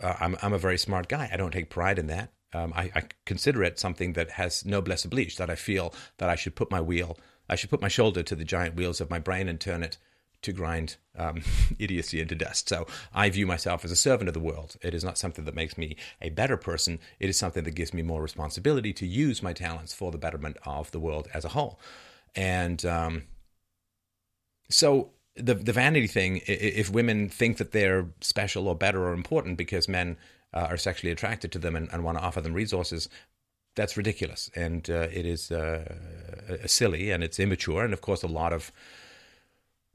Uh, 0.00 0.14
I'm, 0.20 0.36
I'm 0.42 0.52
a 0.52 0.58
very 0.58 0.78
smart 0.78 1.08
guy. 1.08 1.28
I 1.32 1.36
don't 1.36 1.52
take 1.52 1.70
pride 1.70 1.98
in 1.98 2.06
that. 2.08 2.32
Um, 2.52 2.72
I, 2.74 2.90
I, 2.94 3.02
consider 3.26 3.62
it 3.62 3.78
something 3.78 4.14
that 4.14 4.32
has 4.32 4.64
noblesse 4.64 5.04
oblige, 5.04 5.36
that 5.36 5.48
I 5.48 5.54
feel 5.54 5.94
that 6.18 6.28
I 6.28 6.34
should 6.34 6.56
put 6.56 6.70
my 6.70 6.80
wheel, 6.80 7.16
I 7.48 7.54
should 7.54 7.70
put 7.70 7.80
my 7.80 7.88
shoulder 7.88 8.24
to 8.24 8.34
the 8.34 8.44
giant 8.44 8.74
wheels 8.74 9.00
of 9.00 9.08
my 9.08 9.20
brain 9.20 9.48
and 9.48 9.60
turn 9.60 9.84
it 9.84 9.98
to 10.42 10.52
grind 10.52 10.96
um, 11.16 11.42
idiocy 11.78 12.20
into 12.20 12.34
dust. 12.34 12.68
So 12.68 12.86
I 13.14 13.30
view 13.30 13.46
myself 13.46 13.84
as 13.84 13.90
a 13.90 13.96
servant 13.96 14.28
of 14.28 14.34
the 14.34 14.40
world. 14.40 14.76
It 14.82 14.94
is 14.94 15.04
not 15.04 15.18
something 15.18 15.44
that 15.44 15.54
makes 15.54 15.76
me 15.76 15.96
a 16.20 16.30
better 16.30 16.56
person. 16.56 16.98
It 17.18 17.28
is 17.28 17.36
something 17.36 17.64
that 17.64 17.74
gives 17.74 17.94
me 17.94 18.02
more 18.02 18.22
responsibility 18.22 18.92
to 18.94 19.06
use 19.06 19.42
my 19.42 19.52
talents 19.52 19.92
for 19.92 20.10
the 20.10 20.18
betterment 20.18 20.56
of 20.64 20.90
the 20.90 21.00
world 21.00 21.28
as 21.34 21.44
a 21.44 21.50
whole. 21.50 21.78
And 22.34 22.84
um, 22.84 23.22
so 24.68 25.10
the 25.36 25.54
the 25.54 25.72
vanity 25.72 26.06
thing, 26.06 26.40
if 26.46 26.90
women 26.90 27.28
think 27.28 27.56
that 27.58 27.72
they're 27.72 28.06
special 28.20 28.68
or 28.68 28.74
better 28.74 29.04
or 29.04 29.12
important 29.12 29.58
because 29.58 29.88
men 29.88 30.16
uh, 30.52 30.66
are 30.70 30.76
sexually 30.76 31.12
attracted 31.12 31.52
to 31.52 31.58
them 31.58 31.76
and, 31.76 31.88
and 31.92 32.04
want 32.04 32.18
to 32.18 32.24
offer 32.24 32.40
them 32.40 32.52
resources, 32.52 33.08
that's 33.76 33.96
ridiculous 33.96 34.50
and 34.54 34.90
uh, 34.90 35.06
it 35.12 35.24
is 35.24 35.50
uh, 35.50 35.96
silly 36.66 37.10
and 37.10 37.22
it's 37.22 37.38
immature 37.38 37.84
and 37.84 37.92
of 37.92 38.00
course 38.00 38.22
a 38.22 38.26
lot 38.26 38.52
of 38.52 38.72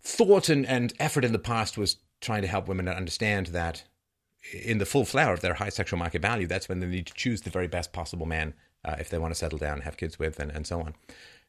thought 0.06 0.50
and, 0.50 0.66
and 0.66 0.94
effort 1.00 1.26
in 1.26 1.34
the 1.34 1.40
past 1.40 1.78
was 1.78 1.98
trying 2.22 2.44
to 2.44 2.48
help 2.48 2.68
women 2.68 2.88
understand 2.88 3.48
that 3.48 3.84
in 4.54 4.78
the 4.78 4.86
full 4.86 5.04
flower 5.04 5.34
of 5.34 5.42
their 5.42 5.56
high 5.56 5.70
sexual 5.70 5.98
market 5.98 6.22
value, 6.22 6.48
that's 6.48 6.70
when 6.70 6.80
they 6.80 6.86
need 6.86 7.08
to 7.08 7.14
choose 7.14 7.42
the 7.42 7.50
very 7.50 7.68
best 7.68 7.92
possible 7.92 8.28
man 8.28 8.54
uh, 8.86 8.96
if 9.00 9.10
they 9.10 9.18
want 9.18 9.34
to 9.34 9.38
settle 9.38 9.58
down, 9.58 9.82
have 9.82 9.98
kids 9.98 10.20
with, 10.20 10.40
and, 10.40 10.52
and 10.52 10.68
so 10.68 10.80
on. 10.80 10.94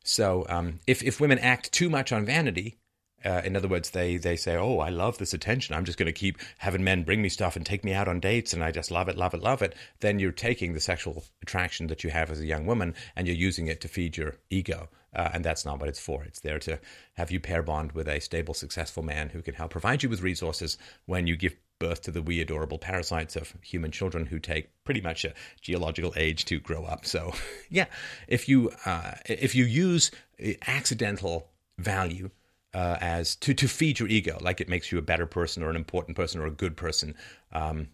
So 0.05 0.47
um, 0.49 0.81
if, 0.87 1.03
if 1.03 1.21
women 1.21 1.38
act 1.38 1.71
too 1.73 1.90
much 1.90 2.12
on 2.12 2.25
vanity, 2.25 2.79
uh, 3.25 3.42
in 3.45 3.57
other 3.57 3.69
words, 3.69 3.90
they, 3.90 4.16
they 4.16 4.37
say, 4.37 4.57
Oh, 4.57 4.79
I 4.79 4.88
love 4.88 5.19
this 5.19 5.35
attention. 5.35 5.75
I'm 5.75 5.85
just 5.85 5.99
going 5.99 6.07
to 6.07 6.12
keep 6.12 6.38
having 6.59 6.85
men 6.85 7.03
bring 7.03 7.21
me 7.21 7.29
stuff 7.29 7.57
and 7.57 7.66
take 7.66 7.85
me 7.85 7.92
out 7.92 8.09
on 8.09 8.21
dates, 8.21 8.53
and 8.53 8.62
I 8.62 8.71
just 8.71 8.90
love 8.90 9.09
it, 9.09 9.16
love 9.16 9.35
it, 9.35 9.42
love 9.42 9.62
it. 9.62 9.75
Then 10.01 10.19
you're 10.19 10.33
taking 10.33 10.73
the 10.73 10.81
sexual 10.81 11.25
attraction 11.42 11.88
that 11.88 12.05
you 12.05 12.11
have 12.11 12.31
as 12.31 12.40
a 12.40 12.47
young 12.47 12.66
woman 12.66 12.95
and 13.16 13.27
you're 13.27 13.37
using 13.37 13.66
it 13.66 13.81
to 13.83 13.88
feed 13.88 14.16
your 14.16 14.37
ego. 14.49 14.88
Uh, 15.16 15.31
and 15.33 15.44
that's 15.44 15.64
not 15.64 15.81
what 15.81 15.88
it's 15.88 15.98
for. 15.98 16.22
It's 16.24 16.40
there 16.40 16.59
to 16.61 16.79
have 17.14 17.31
you 17.31 17.40
pair 17.40 17.62
bond 17.62 17.92
with 17.92 18.07
a 18.07 18.20
stable, 18.20 18.52
successful 18.52 19.02
man 19.02 19.31
who 19.31 19.40
can 19.40 19.55
help 19.55 19.70
provide 19.70 20.02
you 20.02 20.11
with 20.11 20.20
resources 20.20 20.76
when 21.07 21.26
you 21.26 21.37
give 21.37 21.57
birth 21.79 22.02
to 22.02 22.11
the 22.11 22.22
wee 22.22 22.40
adorable 22.40 22.79
parasites 22.79 23.35
of 23.35 23.55
human 23.62 23.90
children 23.90 24.26
who 24.26 24.38
take 24.38 24.68
pretty 24.85 25.00
much 25.00 25.24
a 25.24 25.33
geological 25.61 26.12
age 26.16 26.44
to 26.44 26.61
grow 26.61 26.85
up. 26.85 27.07
So, 27.07 27.33
yeah, 27.70 27.87
if 28.29 28.48
you 28.48 28.70
uh, 28.85 29.12
if 29.24 29.55
you 29.55 29.64
use 29.64 30.11
accidental 30.66 31.48
value 31.79 32.31
uh, 32.74 32.98
as 33.00 33.37
to 33.37 33.55
to 33.55 33.68
feed 33.68 33.98
your 33.98 34.09
ego, 34.09 34.38
like 34.42 34.61
it 34.61 34.68
makes 34.68 34.92
you 34.92 34.98
a 34.98 35.02
better 35.02 35.26
person 35.26 35.62
or 35.62 35.70
an 35.70 35.76
important 35.76 36.16
person 36.16 36.42
or 36.42 36.46
a 36.46 36.50
good 36.50 36.76
person, 36.76 37.14
um, 37.52 37.88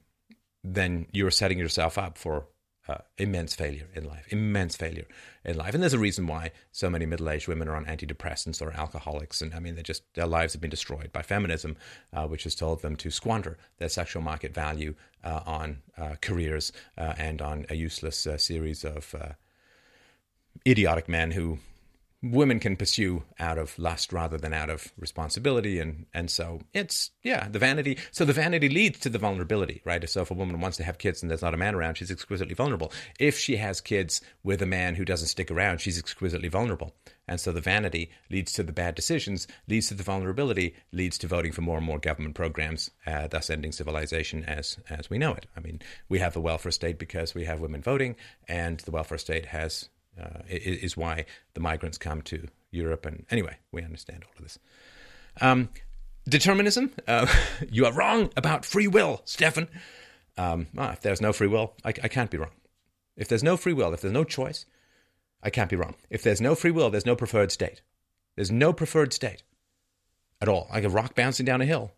then 0.65 1.07
you're 1.13 1.31
setting 1.31 1.59
yourself 1.59 1.99
up 1.99 2.19
for 2.19 2.47
uh, 2.89 2.99
immense 3.17 3.55
failure 3.55 3.89
in 3.95 4.05
life, 4.05 4.27
immense 4.31 4.77
failure 4.77 5.07
in 5.45 5.57
life. 5.57 5.75
And 5.75 5.83
there's 5.83 5.93
a 5.93 5.99
reason 5.99 6.27
why 6.27 6.51
so 6.73 6.91
many 6.91 7.07
middle 7.07 7.31
aged 7.31 7.47
women 7.47 7.69
are 7.69 7.77
on 7.77 7.85
antidepressants 7.85 8.61
or 8.61 8.73
alcoholics. 8.73 9.41
And 9.41 9.55
I 9.55 9.61
mean, 9.61 9.77
they 9.77 9.83
just, 9.83 10.03
their 10.15 10.27
lives 10.27 10.53
have 10.53 10.61
been 10.61 10.71
destroyed 10.71 11.13
by 11.13 11.23
feminism, 11.23 11.77
uh, 12.13 12.27
which 12.27 12.45
has 12.45 12.55
told 12.55 12.83
them 12.83 12.97
to 12.97 13.11
squander 13.11 13.57
their 13.79 13.89
sexual 13.89 14.23
market 14.23 14.53
value 14.53 14.95
uh, 15.23 15.41
on 15.47 15.83
uh, 15.97 16.17
careers 16.21 16.73
uh, 16.99 17.15
and 17.17 17.41
on 17.41 17.67
a 17.71 17.77
useless 17.77 18.27
uh, 18.27 18.37
series 18.37 18.85
of 18.85 19.15
idiotic 20.67 21.09
men 21.09 21.31
who 21.31 21.59
women 22.23 22.61
can 22.61 22.77
pursue 22.77 23.25
out 23.41 23.59
of 23.59 23.77
lust 23.79 24.13
rather 24.13 24.39
than 24.39 24.53
out 24.53 24.71
of 24.71 24.93
responsibility 24.97 25.81
and 25.81 26.07
and 26.15 26.31
so 26.31 26.61
it's 26.73 27.11
yeah 27.25 27.49
the 27.49 27.59
vanity 27.59 27.99
so 28.13 28.25
the 28.25 28.33
vanity 28.33 28.69
leads 28.69 29.01
to 29.01 29.09
the 29.09 29.19
vulnerability 29.19 29.83
right? 29.85 30.09
So 30.09 30.23
if 30.23 30.31
a 30.31 30.35
woman 30.35 30.61
wants 30.61 30.77
to 30.77 30.85
have 30.85 30.99
kids 30.99 31.23
and 31.23 31.31
there's 31.31 31.43
not 31.43 31.55
a 31.55 31.57
man 31.57 31.75
around 31.75 31.97
she's 31.97 32.11
exquisitely 32.11 32.55
vulnerable. 32.55 32.93
If 33.19 33.39
she 33.39 33.57
has 33.57 33.81
kids 33.81 34.21
with 34.45 34.63
a 34.63 34.67
man 34.67 34.95
who 34.95 35.05
doesn't 35.05 35.29
stick 35.29 35.51
around 35.51 35.81
she's 35.81 35.99
exquisitely 35.99 36.49
vulnerable. 36.49 36.95
And 37.27 37.41
so 37.41 37.53
the 37.53 37.61
vanity 37.61 38.11
leads 38.31 38.53
to 38.55 38.63
the 38.63 38.73
bad 38.73 38.95
decisions 38.95 39.49
leads 39.69 39.89
to 39.89 39.95
the 39.95 40.03
vulnerability 40.05 40.77
leads 40.93 41.19
to 41.19 41.27
voting 41.27 41.51
for 41.51 41.63
more 41.63 41.79
and 41.79 41.87
more 41.87 41.99
government 41.99 42.37
programs 42.37 42.91
uh, 43.05 43.27
thus 43.27 43.51
ending 43.51 43.73
civilization 43.73 44.45
as 44.45 44.79
as 44.89 45.11
we 45.11 45.19
know 45.19 45.33
it. 45.33 45.47
I 45.57 45.61
mean 45.61 45.81
we 46.09 46.21
have 46.21 46.35
the 46.35 46.41
welfare 46.41 46.73
state 46.73 46.99
because 46.99 47.35
we 47.35 47.47
have 47.47 47.61
women 47.61 47.83
voting 47.83 48.15
and 48.47 48.79
the 48.81 48.93
welfare 48.93 49.19
state 49.19 49.47
has 49.47 49.89
uh, 50.21 50.41
is 50.49 50.97
why 50.97 51.25
the 51.55 51.61
migrants 51.61 51.99
come 51.99 52.23
to 52.23 52.49
Europe. 52.71 53.07
And 53.07 53.25
anyway, 53.31 53.57
we 53.71 53.83
understand 53.83 54.25
all 54.25 54.33
of 54.37 54.43
this. 54.43 54.59
Um, 55.41 55.69
determinism. 56.29 56.93
Uh, 57.07 57.27
you 57.71 57.87
are 57.87 57.93
wrong 57.93 58.31
about 58.37 58.65
free 58.65 58.89
will, 58.89 59.23
Stefan. 59.25 59.69
Um, 60.37 60.67
ah, 60.77 60.93
if 60.93 61.01
there's 61.01 61.21
no 61.21 61.33
free 61.33 61.47
will, 61.47 61.75
I, 61.85 61.91
I 61.91 62.09
can't 62.09 62.31
be 62.31 62.39
wrong. 62.39 62.53
If 63.17 63.29
there's 63.29 63.43
no 63.43 63.57
free 63.57 63.75
will, 63.75 63.93
if 63.93 64.01
there's 64.01 64.15
no 64.15 64.25
choice, 64.25 64.65
I 65.43 65.51
can't 65.51 65.71
be 65.71 65.77
wrong. 65.77 65.95
If 66.09 66.23
there's 66.23 66.41
no 66.41 66.55
free 66.55 66.71
will, 66.71 66.91
there's 66.91 67.07
no 67.07 67.17
preferred 67.17 67.53
state. 67.53 67.83
There's 68.37 68.51
no 68.51 68.73
preferred 68.73 69.13
state 69.13 69.43
at 70.41 70.49
all. 70.49 70.69
Like 70.73 70.85
a 70.85 70.89
rock 70.89 71.15
bouncing 71.15 71.45
down 71.45 71.61
a 71.61 71.67
hill. 71.67 71.93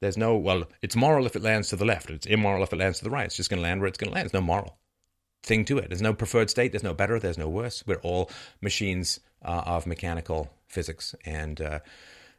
There's 0.00 0.16
no, 0.16 0.36
well, 0.36 0.64
it's 0.80 0.96
moral 0.96 1.26
if 1.26 1.36
it 1.36 1.42
lands 1.42 1.68
to 1.68 1.76
the 1.76 1.84
left. 1.84 2.10
It's 2.10 2.26
immoral 2.26 2.62
if 2.62 2.72
it 2.72 2.76
lands 2.76 2.98
to 2.98 3.04
the 3.04 3.10
right. 3.10 3.26
It's 3.26 3.36
just 3.36 3.50
going 3.50 3.58
to 3.58 3.62
land 3.62 3.80
where 3.80 3.88
it's 3.88 3.98
going 3.98 4.10
to 4.10 4.14
land. 4.14 4.26
It's 4.26 4.34
no 4.34 4.40
moral 4.40 4.78
thing 5.42 5.64
to 5.66 5.78
it. 5.78 5.88
There's 5.88 6.02
no 6.02 6.14
preferred 6.14 6.50
state. 6.50 6.72
There's 6.72 6.82
no 6.82 6.94
better. 6.94 7.18
There's 7.18 7.38
no 7.38 7.48
worse. 7.48 7.84
We're 7.86 7.96
all 7.96 8.30
machines 8.60 9.20
uh, 9.44 9.62
of 9.66 9.86
mechanical 9.86 10.50
physics, 10.68 11.14
and 11.24 11.60
uh, 11.60 11.80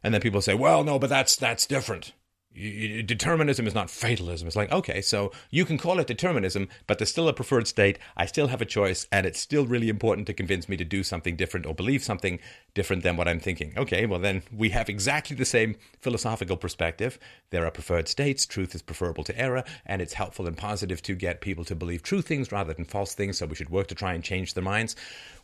and 0.02 0.14
then 0.14 0.20
people 0.20 0.40
say, 0.40 0.54
well, 0.54 0.84
no, 0.84 0.98
but 0.98 1.10
that's 1.10 1.36
that's 1.36 1.66
different 1.66 2.12
determinism 2.54 3.66
is 3.66 3.74
not 3.74 3.90
fatalism. 3.90 4.46
It's 4.46 4.56
like, 4.56 4.72
okay, 4.72 5.00
so 5.00 5.32
you 5.50 5.64
can 5.64 5.78
call 5.78 5.98
it 5.98 6.06
determinism, 6.06 6.68
but 6.86 6.98
there's 6.98 7.10
still 7.10 7.28
a 7.28 7.32
preferred 7.32 7.66
state. 7.66 7.98
I 8.16 8.26
still 8.26 8.48
have 8.48 8.60
a 8.60 8.66
choice, 8.66 9.06
and 9.10 9.26
it's 9.26 9.40
still 9.40 9.66
really 9.66 9.88
important 9.88 10.26
to 10.26 10.34
convince 10.34 10.68
me 10.68 10.76
to 10.76 10.84
do 10.84 11.02
something 11.02 11.36
different 11.36 11.66
or 11.66 11.74
believe 11.74 12.02
something 12.02 12.38
different 12.74 13.02
than 13.02 13.16
what 13.16 13.28
I'm 13.28 13.40
thinking. 13.40 13.72
Okay, 13.76 14.06
well, 14.06 14.18
then 14.18 14.42
we 14.54 14.70
have 14.70 14.88
exactly 14.88 15.36
the 15.36 15.44
same 15.44 15.76
philosophical 16.00 16.56
perspective. 16.56 17.18
There 17.50 17.66
are 17.66 17.70
preferred 17.70 18.08
states, 18.08 18.46
truth 18.46 18.74
is 18.74 18.82
preferable 18.82 19.24
to 19.24 19.38
error, 19.38 19.64
and 19.86 20.02
it's 20.02 20.14
helpful 20.14 20.46
and 20.46 20.56
positive 20.56 21.02
to 21.02 21.14
get 21.14 21.40
people 21.40 21.64
to 21.64 21.74
believe 21.74 22.02
true 22.02 22.22
things 22.22 22.52
rather 22.52 22.72
than 22.74 22.84
false 22.84 23.14
things, 23.14 23.38
so 23.38 23.46
we 23.46 23.54
should 23.54 23.70
work 23.70 23.88
to 23.88 23.94
try 23.94 24.12
and 24.14 24.24
change 24.24 24.54
their 24.54 24.64
minds. 24.64 24.94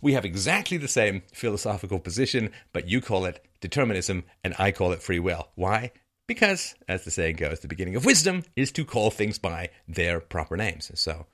We 0.00 0.12
have 0.12 0.24
exactly 0.24 0.76
the 0.76 0.88
same 0.88 1.22
philosophical 1.32 2.00
position, 2.00 2.50
but 2.72 2.88
you 2.88 3.00
call 3.00 3.24
it 3.24 3.44
determinism, 3.60 4.24
and 4.44 4.54
I 4.58 4.72
call 4.72 4.92
it 4.92 5.02
free 5.02 5.18
will. 5.18 5.48
Why? 5.54 5.92
Because, 6.28 6.74
as 6.86 7.04
the 7.04 7.10
saying 7.10 7.36
goes, 7.36 7.60
the 7.60 7.68
beginning 7.68 7.96
of 7.96 8.04
wisdom 8.04 8.44
is 8.54 8.70
to 8.72 8.84
call 8.84 9.10
things 9.10 9.38
by 9.38 9.70
their 9.88 10.20
proper 10.20 10.58
names. 10.58 10.92
So, 10.94 11.24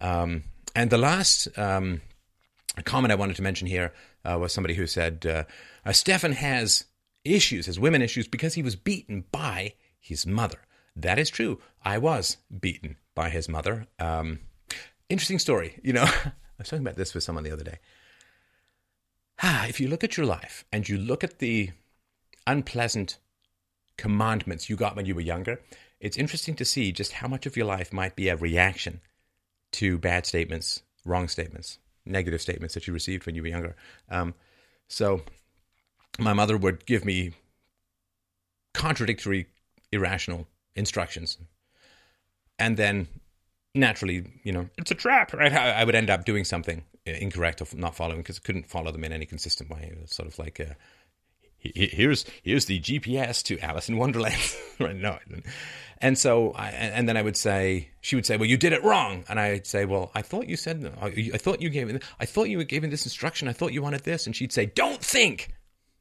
um, 0.00 0.44
and 0.76 0.90
the 0.90 0.96
last 0.96 1.48
um, 1.58 2.00
comment 2.84 3.10
I 3.10 3.16
wanted 3.16 3.34
to 3.36 3.42
mention 3.42 3.66
here 3.66 3.92
uh, 4.24 4.38
was 4.38 4.52
somebody 4.52 4.74
who 4.74 4.86
said, 4.86 5.26
uh, 5.26 5.44
uh, 5.84 5.92
Stefan 5.92 6.32
has 6.32 6.84
issues, 7.24 7.66
has 7.66 7.80
women 7.80 8.00
issues, 8.00 8.28
because 8.28 8.54
he 8.54 8.62
was 8.62 8.76
beaten 8.76 9.24
by 9.32 9.74
his 9.98 10.24
mother. 10.24 10.60
That 10.94 11.18
is 11.18 11.30
true. 11.30 11.60
I 11.84 11.98
was 11.98 12.36
beaten 12.60 12.96
by 13.16 13.30
his 13.30 13.48
mother. 13.48 13.88
Um, 13.98 14.38
interesting 15.08 15.40
story. 15.40 15.80
You 15.82 15.94
know, 15.94 16.04
I 16.24 16.32
was 16.58 16.68
talking 16.68 16.86
about 16.86 16.96
this 16.96 17.12
with 17.12 17.24
someone 17.24 17.42
the 17.42 17.52
other 17.52 17.64
day. 17.64 17.78
If 19.68 19.80
you 19.80 19.88
look 19.88 20.04
at 20.04 20.16
your 20.16 20.26
life 20.26 20.64
and 20.72 20.88
you 20.88 20.96
look 20.96 21.24
at 21.24 21.40
the 21.40 21.70
unpleasant 22.46 23.18
commandments 23.98 24.70
you 24.70 24.76
got 24.76 24.96
when 24.96 25.04
you 25.04 25.14
were 25.14 25.20
younger, 25.20 25.60
it's 26.00 26.16
interesting 26.16 26.54
to 26.56 26.64
see 26.64 26.92
just 26.92 27.12
how 27.12 27.28
much 27.28 27.44
of 27.44 27.56
your 27.56 27.66
life 27.66 27.92
might 27.92 28.16
be 28.16 28.28
a 28.28 28.36
reaction 28.36 29.00
to 29.72 29.98
bad 29.98 30.24
statements, 30.24 30.82
wrong 31.04 31.28
statements, 31.28 31.78
negative 32.06 32.40
statements 32.40 32.74
that 32.74 32.86
you 32.86 32.92
received 32.94 33.26
when 33.26 33.34
you 33.34 33.42
were 33.42 33.48
younger. 33.48 33.76
Um, 34.08 34.34
so, 34.88 35.22
my 36.18 36.32
mother 36.32 36.56
would 36.56 36.86
give 36.86 37.04
me 37.04 37.32
contradictory, 38.72 39.46
irrational 39.92 40.46
instructions. 40.74 41.36
And 42.58 42.76
then 42.76 43.08
naturally, 43.74 44.24
you 44.42 44.52
know, 44.52 44.68
it's 44.78 44.90
a 44.90 44.94
trap, 44.94 45.32
right? 45.32 45.52
I, 45.52 45.84
would 45.84 45.94
end 45.94 46.10
up 46.10 46.24
doing 46.24 46.44
something 46.44 46.82
incorrect 47.04 47.60
or 47.60 47.66
not 47.74 47.94
following 47.94 48.18
because 48.18 48.38
I 48.38 48.46
couldn't 48.46 48.68
follow 48.68 48.90
them 48.90 49.04
in 49.04 49.12
any 49.12 49.26
consistent 49.26 49.70
way. 49.70 49.90
It 49.92 50.00
was 50.00 50.10
sort 50.12 50.28
of 50.28 50.38
like 50.38 50.58
a, 50.60 50.76
here's 51.58 52.24
here's 52.42 52.66
the 52.66 52.80
GPS 52.80 53.42
to 53.44 53.58
Alice 53.60 53.88
in 53.88 53.96
Wonderland. 53.96 54.56
right? 54.78 54.96
No, 54.96 55.18
and 56.00 56.16
so 56.16 56.52
I, 56.52 56.70
and 56.70 57.08
then 57.08 57.16
I 57.16 57.22
would 57.22 57.36
say 57.36 57.88
she 58.00 58.16
would 58.16 58.26
say, 58.26 58.36
"Well, 58.36 58.48
you 58.48 58.56
did 58.56 58.72
it 58.72 58.84
wrong," 58.84 59.24
and 59.28 59.40
I'd 59.40 59.66
say, 59.66 59.84
"Well, 59.84 60.10
I 60.14 60.22
thought 60.22 60.48
you 60.48 60.56
said 60.56 60.92
I 61.00 61.10
thought 61.38 61.60
you 61.60 61.70
gave 61.70 62.02
I 62.20 62.24
thought 62.24 62.48
you 62.48 62.62
gave 62.64 62.82
me 62.82 62.88
this 62.88 63.04
instruction. 63.04 63.48
I 63.48 63.52
thought 63.52 63.72
you 63.72 63.82
wanted 63.82 64.04
this," 64.04 64.26
and 64.26 64.34
she'd 64.34 64.52
say, 64.52 64.66
"Don't 64.66 65.00
think." 65.00 65.50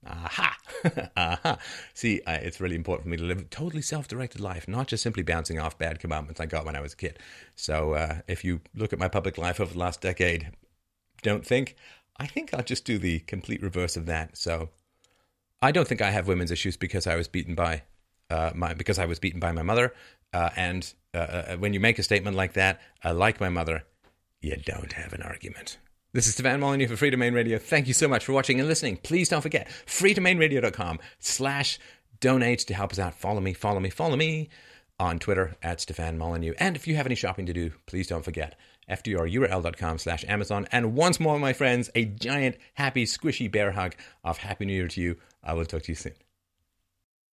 Aha! 0.06 0.58
Aha! 1.18 1.58
See, 1.94 2.22
I, 2.26 2.36
it's 2.36 2.62
really 2.62 2.76
important 2.76 3.06
for 3.06 3.10
me 3.10 3.18
to 3.18 3.24
live 3.24 3.40
a 3.40 3.44
totally 3.44 3.82
self-directed 3.82 4.40
life, 4.40 4.68
not 4.68 4.88
just 4.88 5.04
simply 5.04 5.24
bouncing 5.24 5.60
off 5.60 5.78
bad 5.78 6.00
commandments 6.00 6.40
I 6.40 6.46
got 6.46 6.66
when 6.66 6.76
I 6.76 6.82
was 6.82 6.94
a 6.94 6.98
kid. 6.98 7.20
So, 7.56 7.94
uh, 7.94 8.20
if 8.28 8.46
you 8.46 8.62
look 8.76 8.94
at 8.94 9.00
my 9.00 9.08
public 9.08 9.38
life 9.38 9.60
over 9.60 9.74
the 9.74 9.80
last 9.80 10.00
decade, 10.00 10.52
don't 11.24 11.46
think. 11.46 11.76
I 12.18 12.26
think 12.26 12.54
I'll 12.54 12.64
just 12.64 12.86
do 12.86 12.98
the 12.98 13.20
complete 13.20 13.62
reverse 13.62 13.98
of 13.98 14.06
that. 14.06 14.38
So, 14.38 14.70
I 15.62 15.72
don't 15.72 15.88
think 15.88 16.02
I 16.02 16.12
have 16.12 16.28
women's 16.28 16.52
issues 16.52 16.78
because 16.78 17.08
I 17.08 17.16
was 17.16 17.28
beaten 17.28 17.56
by 17.56 17.84
uh, 18.30 18.52
my 18.54 18.74
because 18.74 19.00
I 19.00 19.06
was 19.06 19.20
beaten 19.20 19.40
by 19.40 19.52
my 19.52 19.64
mother. 19.64 19.94
Uh, 20.34 20.50
and 20.56 20.94
uh, 21.14 21.18
uh 21.18 21.58
when 21.58 21.74
you 21.74 21.80
make 21.80 22.00
a 22.00 22.04
statement 22.04 22.36
like 22.36 22.54
that, 22.54 22.82
uh, 23.04 23.14
like 23.14 23.40
my 23.40 23.50
mother, 23.50 23.84
you 24.42 24.56
don't 24.56 24.94
have 24.94 25.14
an 25.14 25.22
argument. 25.22 25.78
This 26.14 26.28
is 26.28 26.34
Stefan 26.34 26.60
Molyneux 26.60 26.88
for 26.88 26.96
Freedomain 26.96 27.34
Radio. 27.34 27.58
Thank 27.58 27.88
you 27.88 27.94
so 27.94 28.08
much 28.08 28.26
for 28.26 28.34
watching 28.34 28.60
and 28.60 28.68
listening. 28.68 28.98
Please 28.98 29.30
don't 29.30 29.42
forget 29.42 29.68
freedomainradio.com 29.86 31.00
slash 31.20 31.80
donate 32.20 32.60
to 32.60 32.74
help 32.74 32.92
us 32.92 33.00
out. 33.00 33.14
Follow 33.14 33.42
me, 33.42 33.54
follow 33.54 33.80
me, 33.80 33.90
follow 33.90 34.16
me 34.16 34.50
on 35.00 35.20
Twitter 35.20 35.56
at 35.62 35.82
Stefan 35.82 36.18
Molyneux. 36.18 36.54
And 36.60 36.76
if 36.76 36.88
you 36.88 36.96
have 36.96 37.06
any 37.06 37.16
shopping 37.16 37.46
to 37.46 37.54
do, 37.54 37.72
please 37.86 38.08
don't 38.08 38.24
forget 38.24 38.58
fdrurl.com 38.90 39.98
slash 39.98 40.26
Amazon. 40.28 40.68
And 40.72 40.96
once 40.96 41.20
more, 41.20 41.40
my 41.40 41.54
friends, 41.54 41.90
a 41.96 42.06
giant, 42.06 42.58
happy, 42.76 43.06
squishy 43.06 43.52
bear 43.52 43.72
hug 43.72 43.96
of 44.24 44.40
Happy 44.40 44.66
New 44.66 44.74
Year 44.74 44.88
to 44.88 45.02
you. 45.02 45.18
I 45.44 45.54
will 45.54 45.66
talk 45.66 45.84
to 45.84 45.92
you 45.92 45.96
soon. 45.96 46.27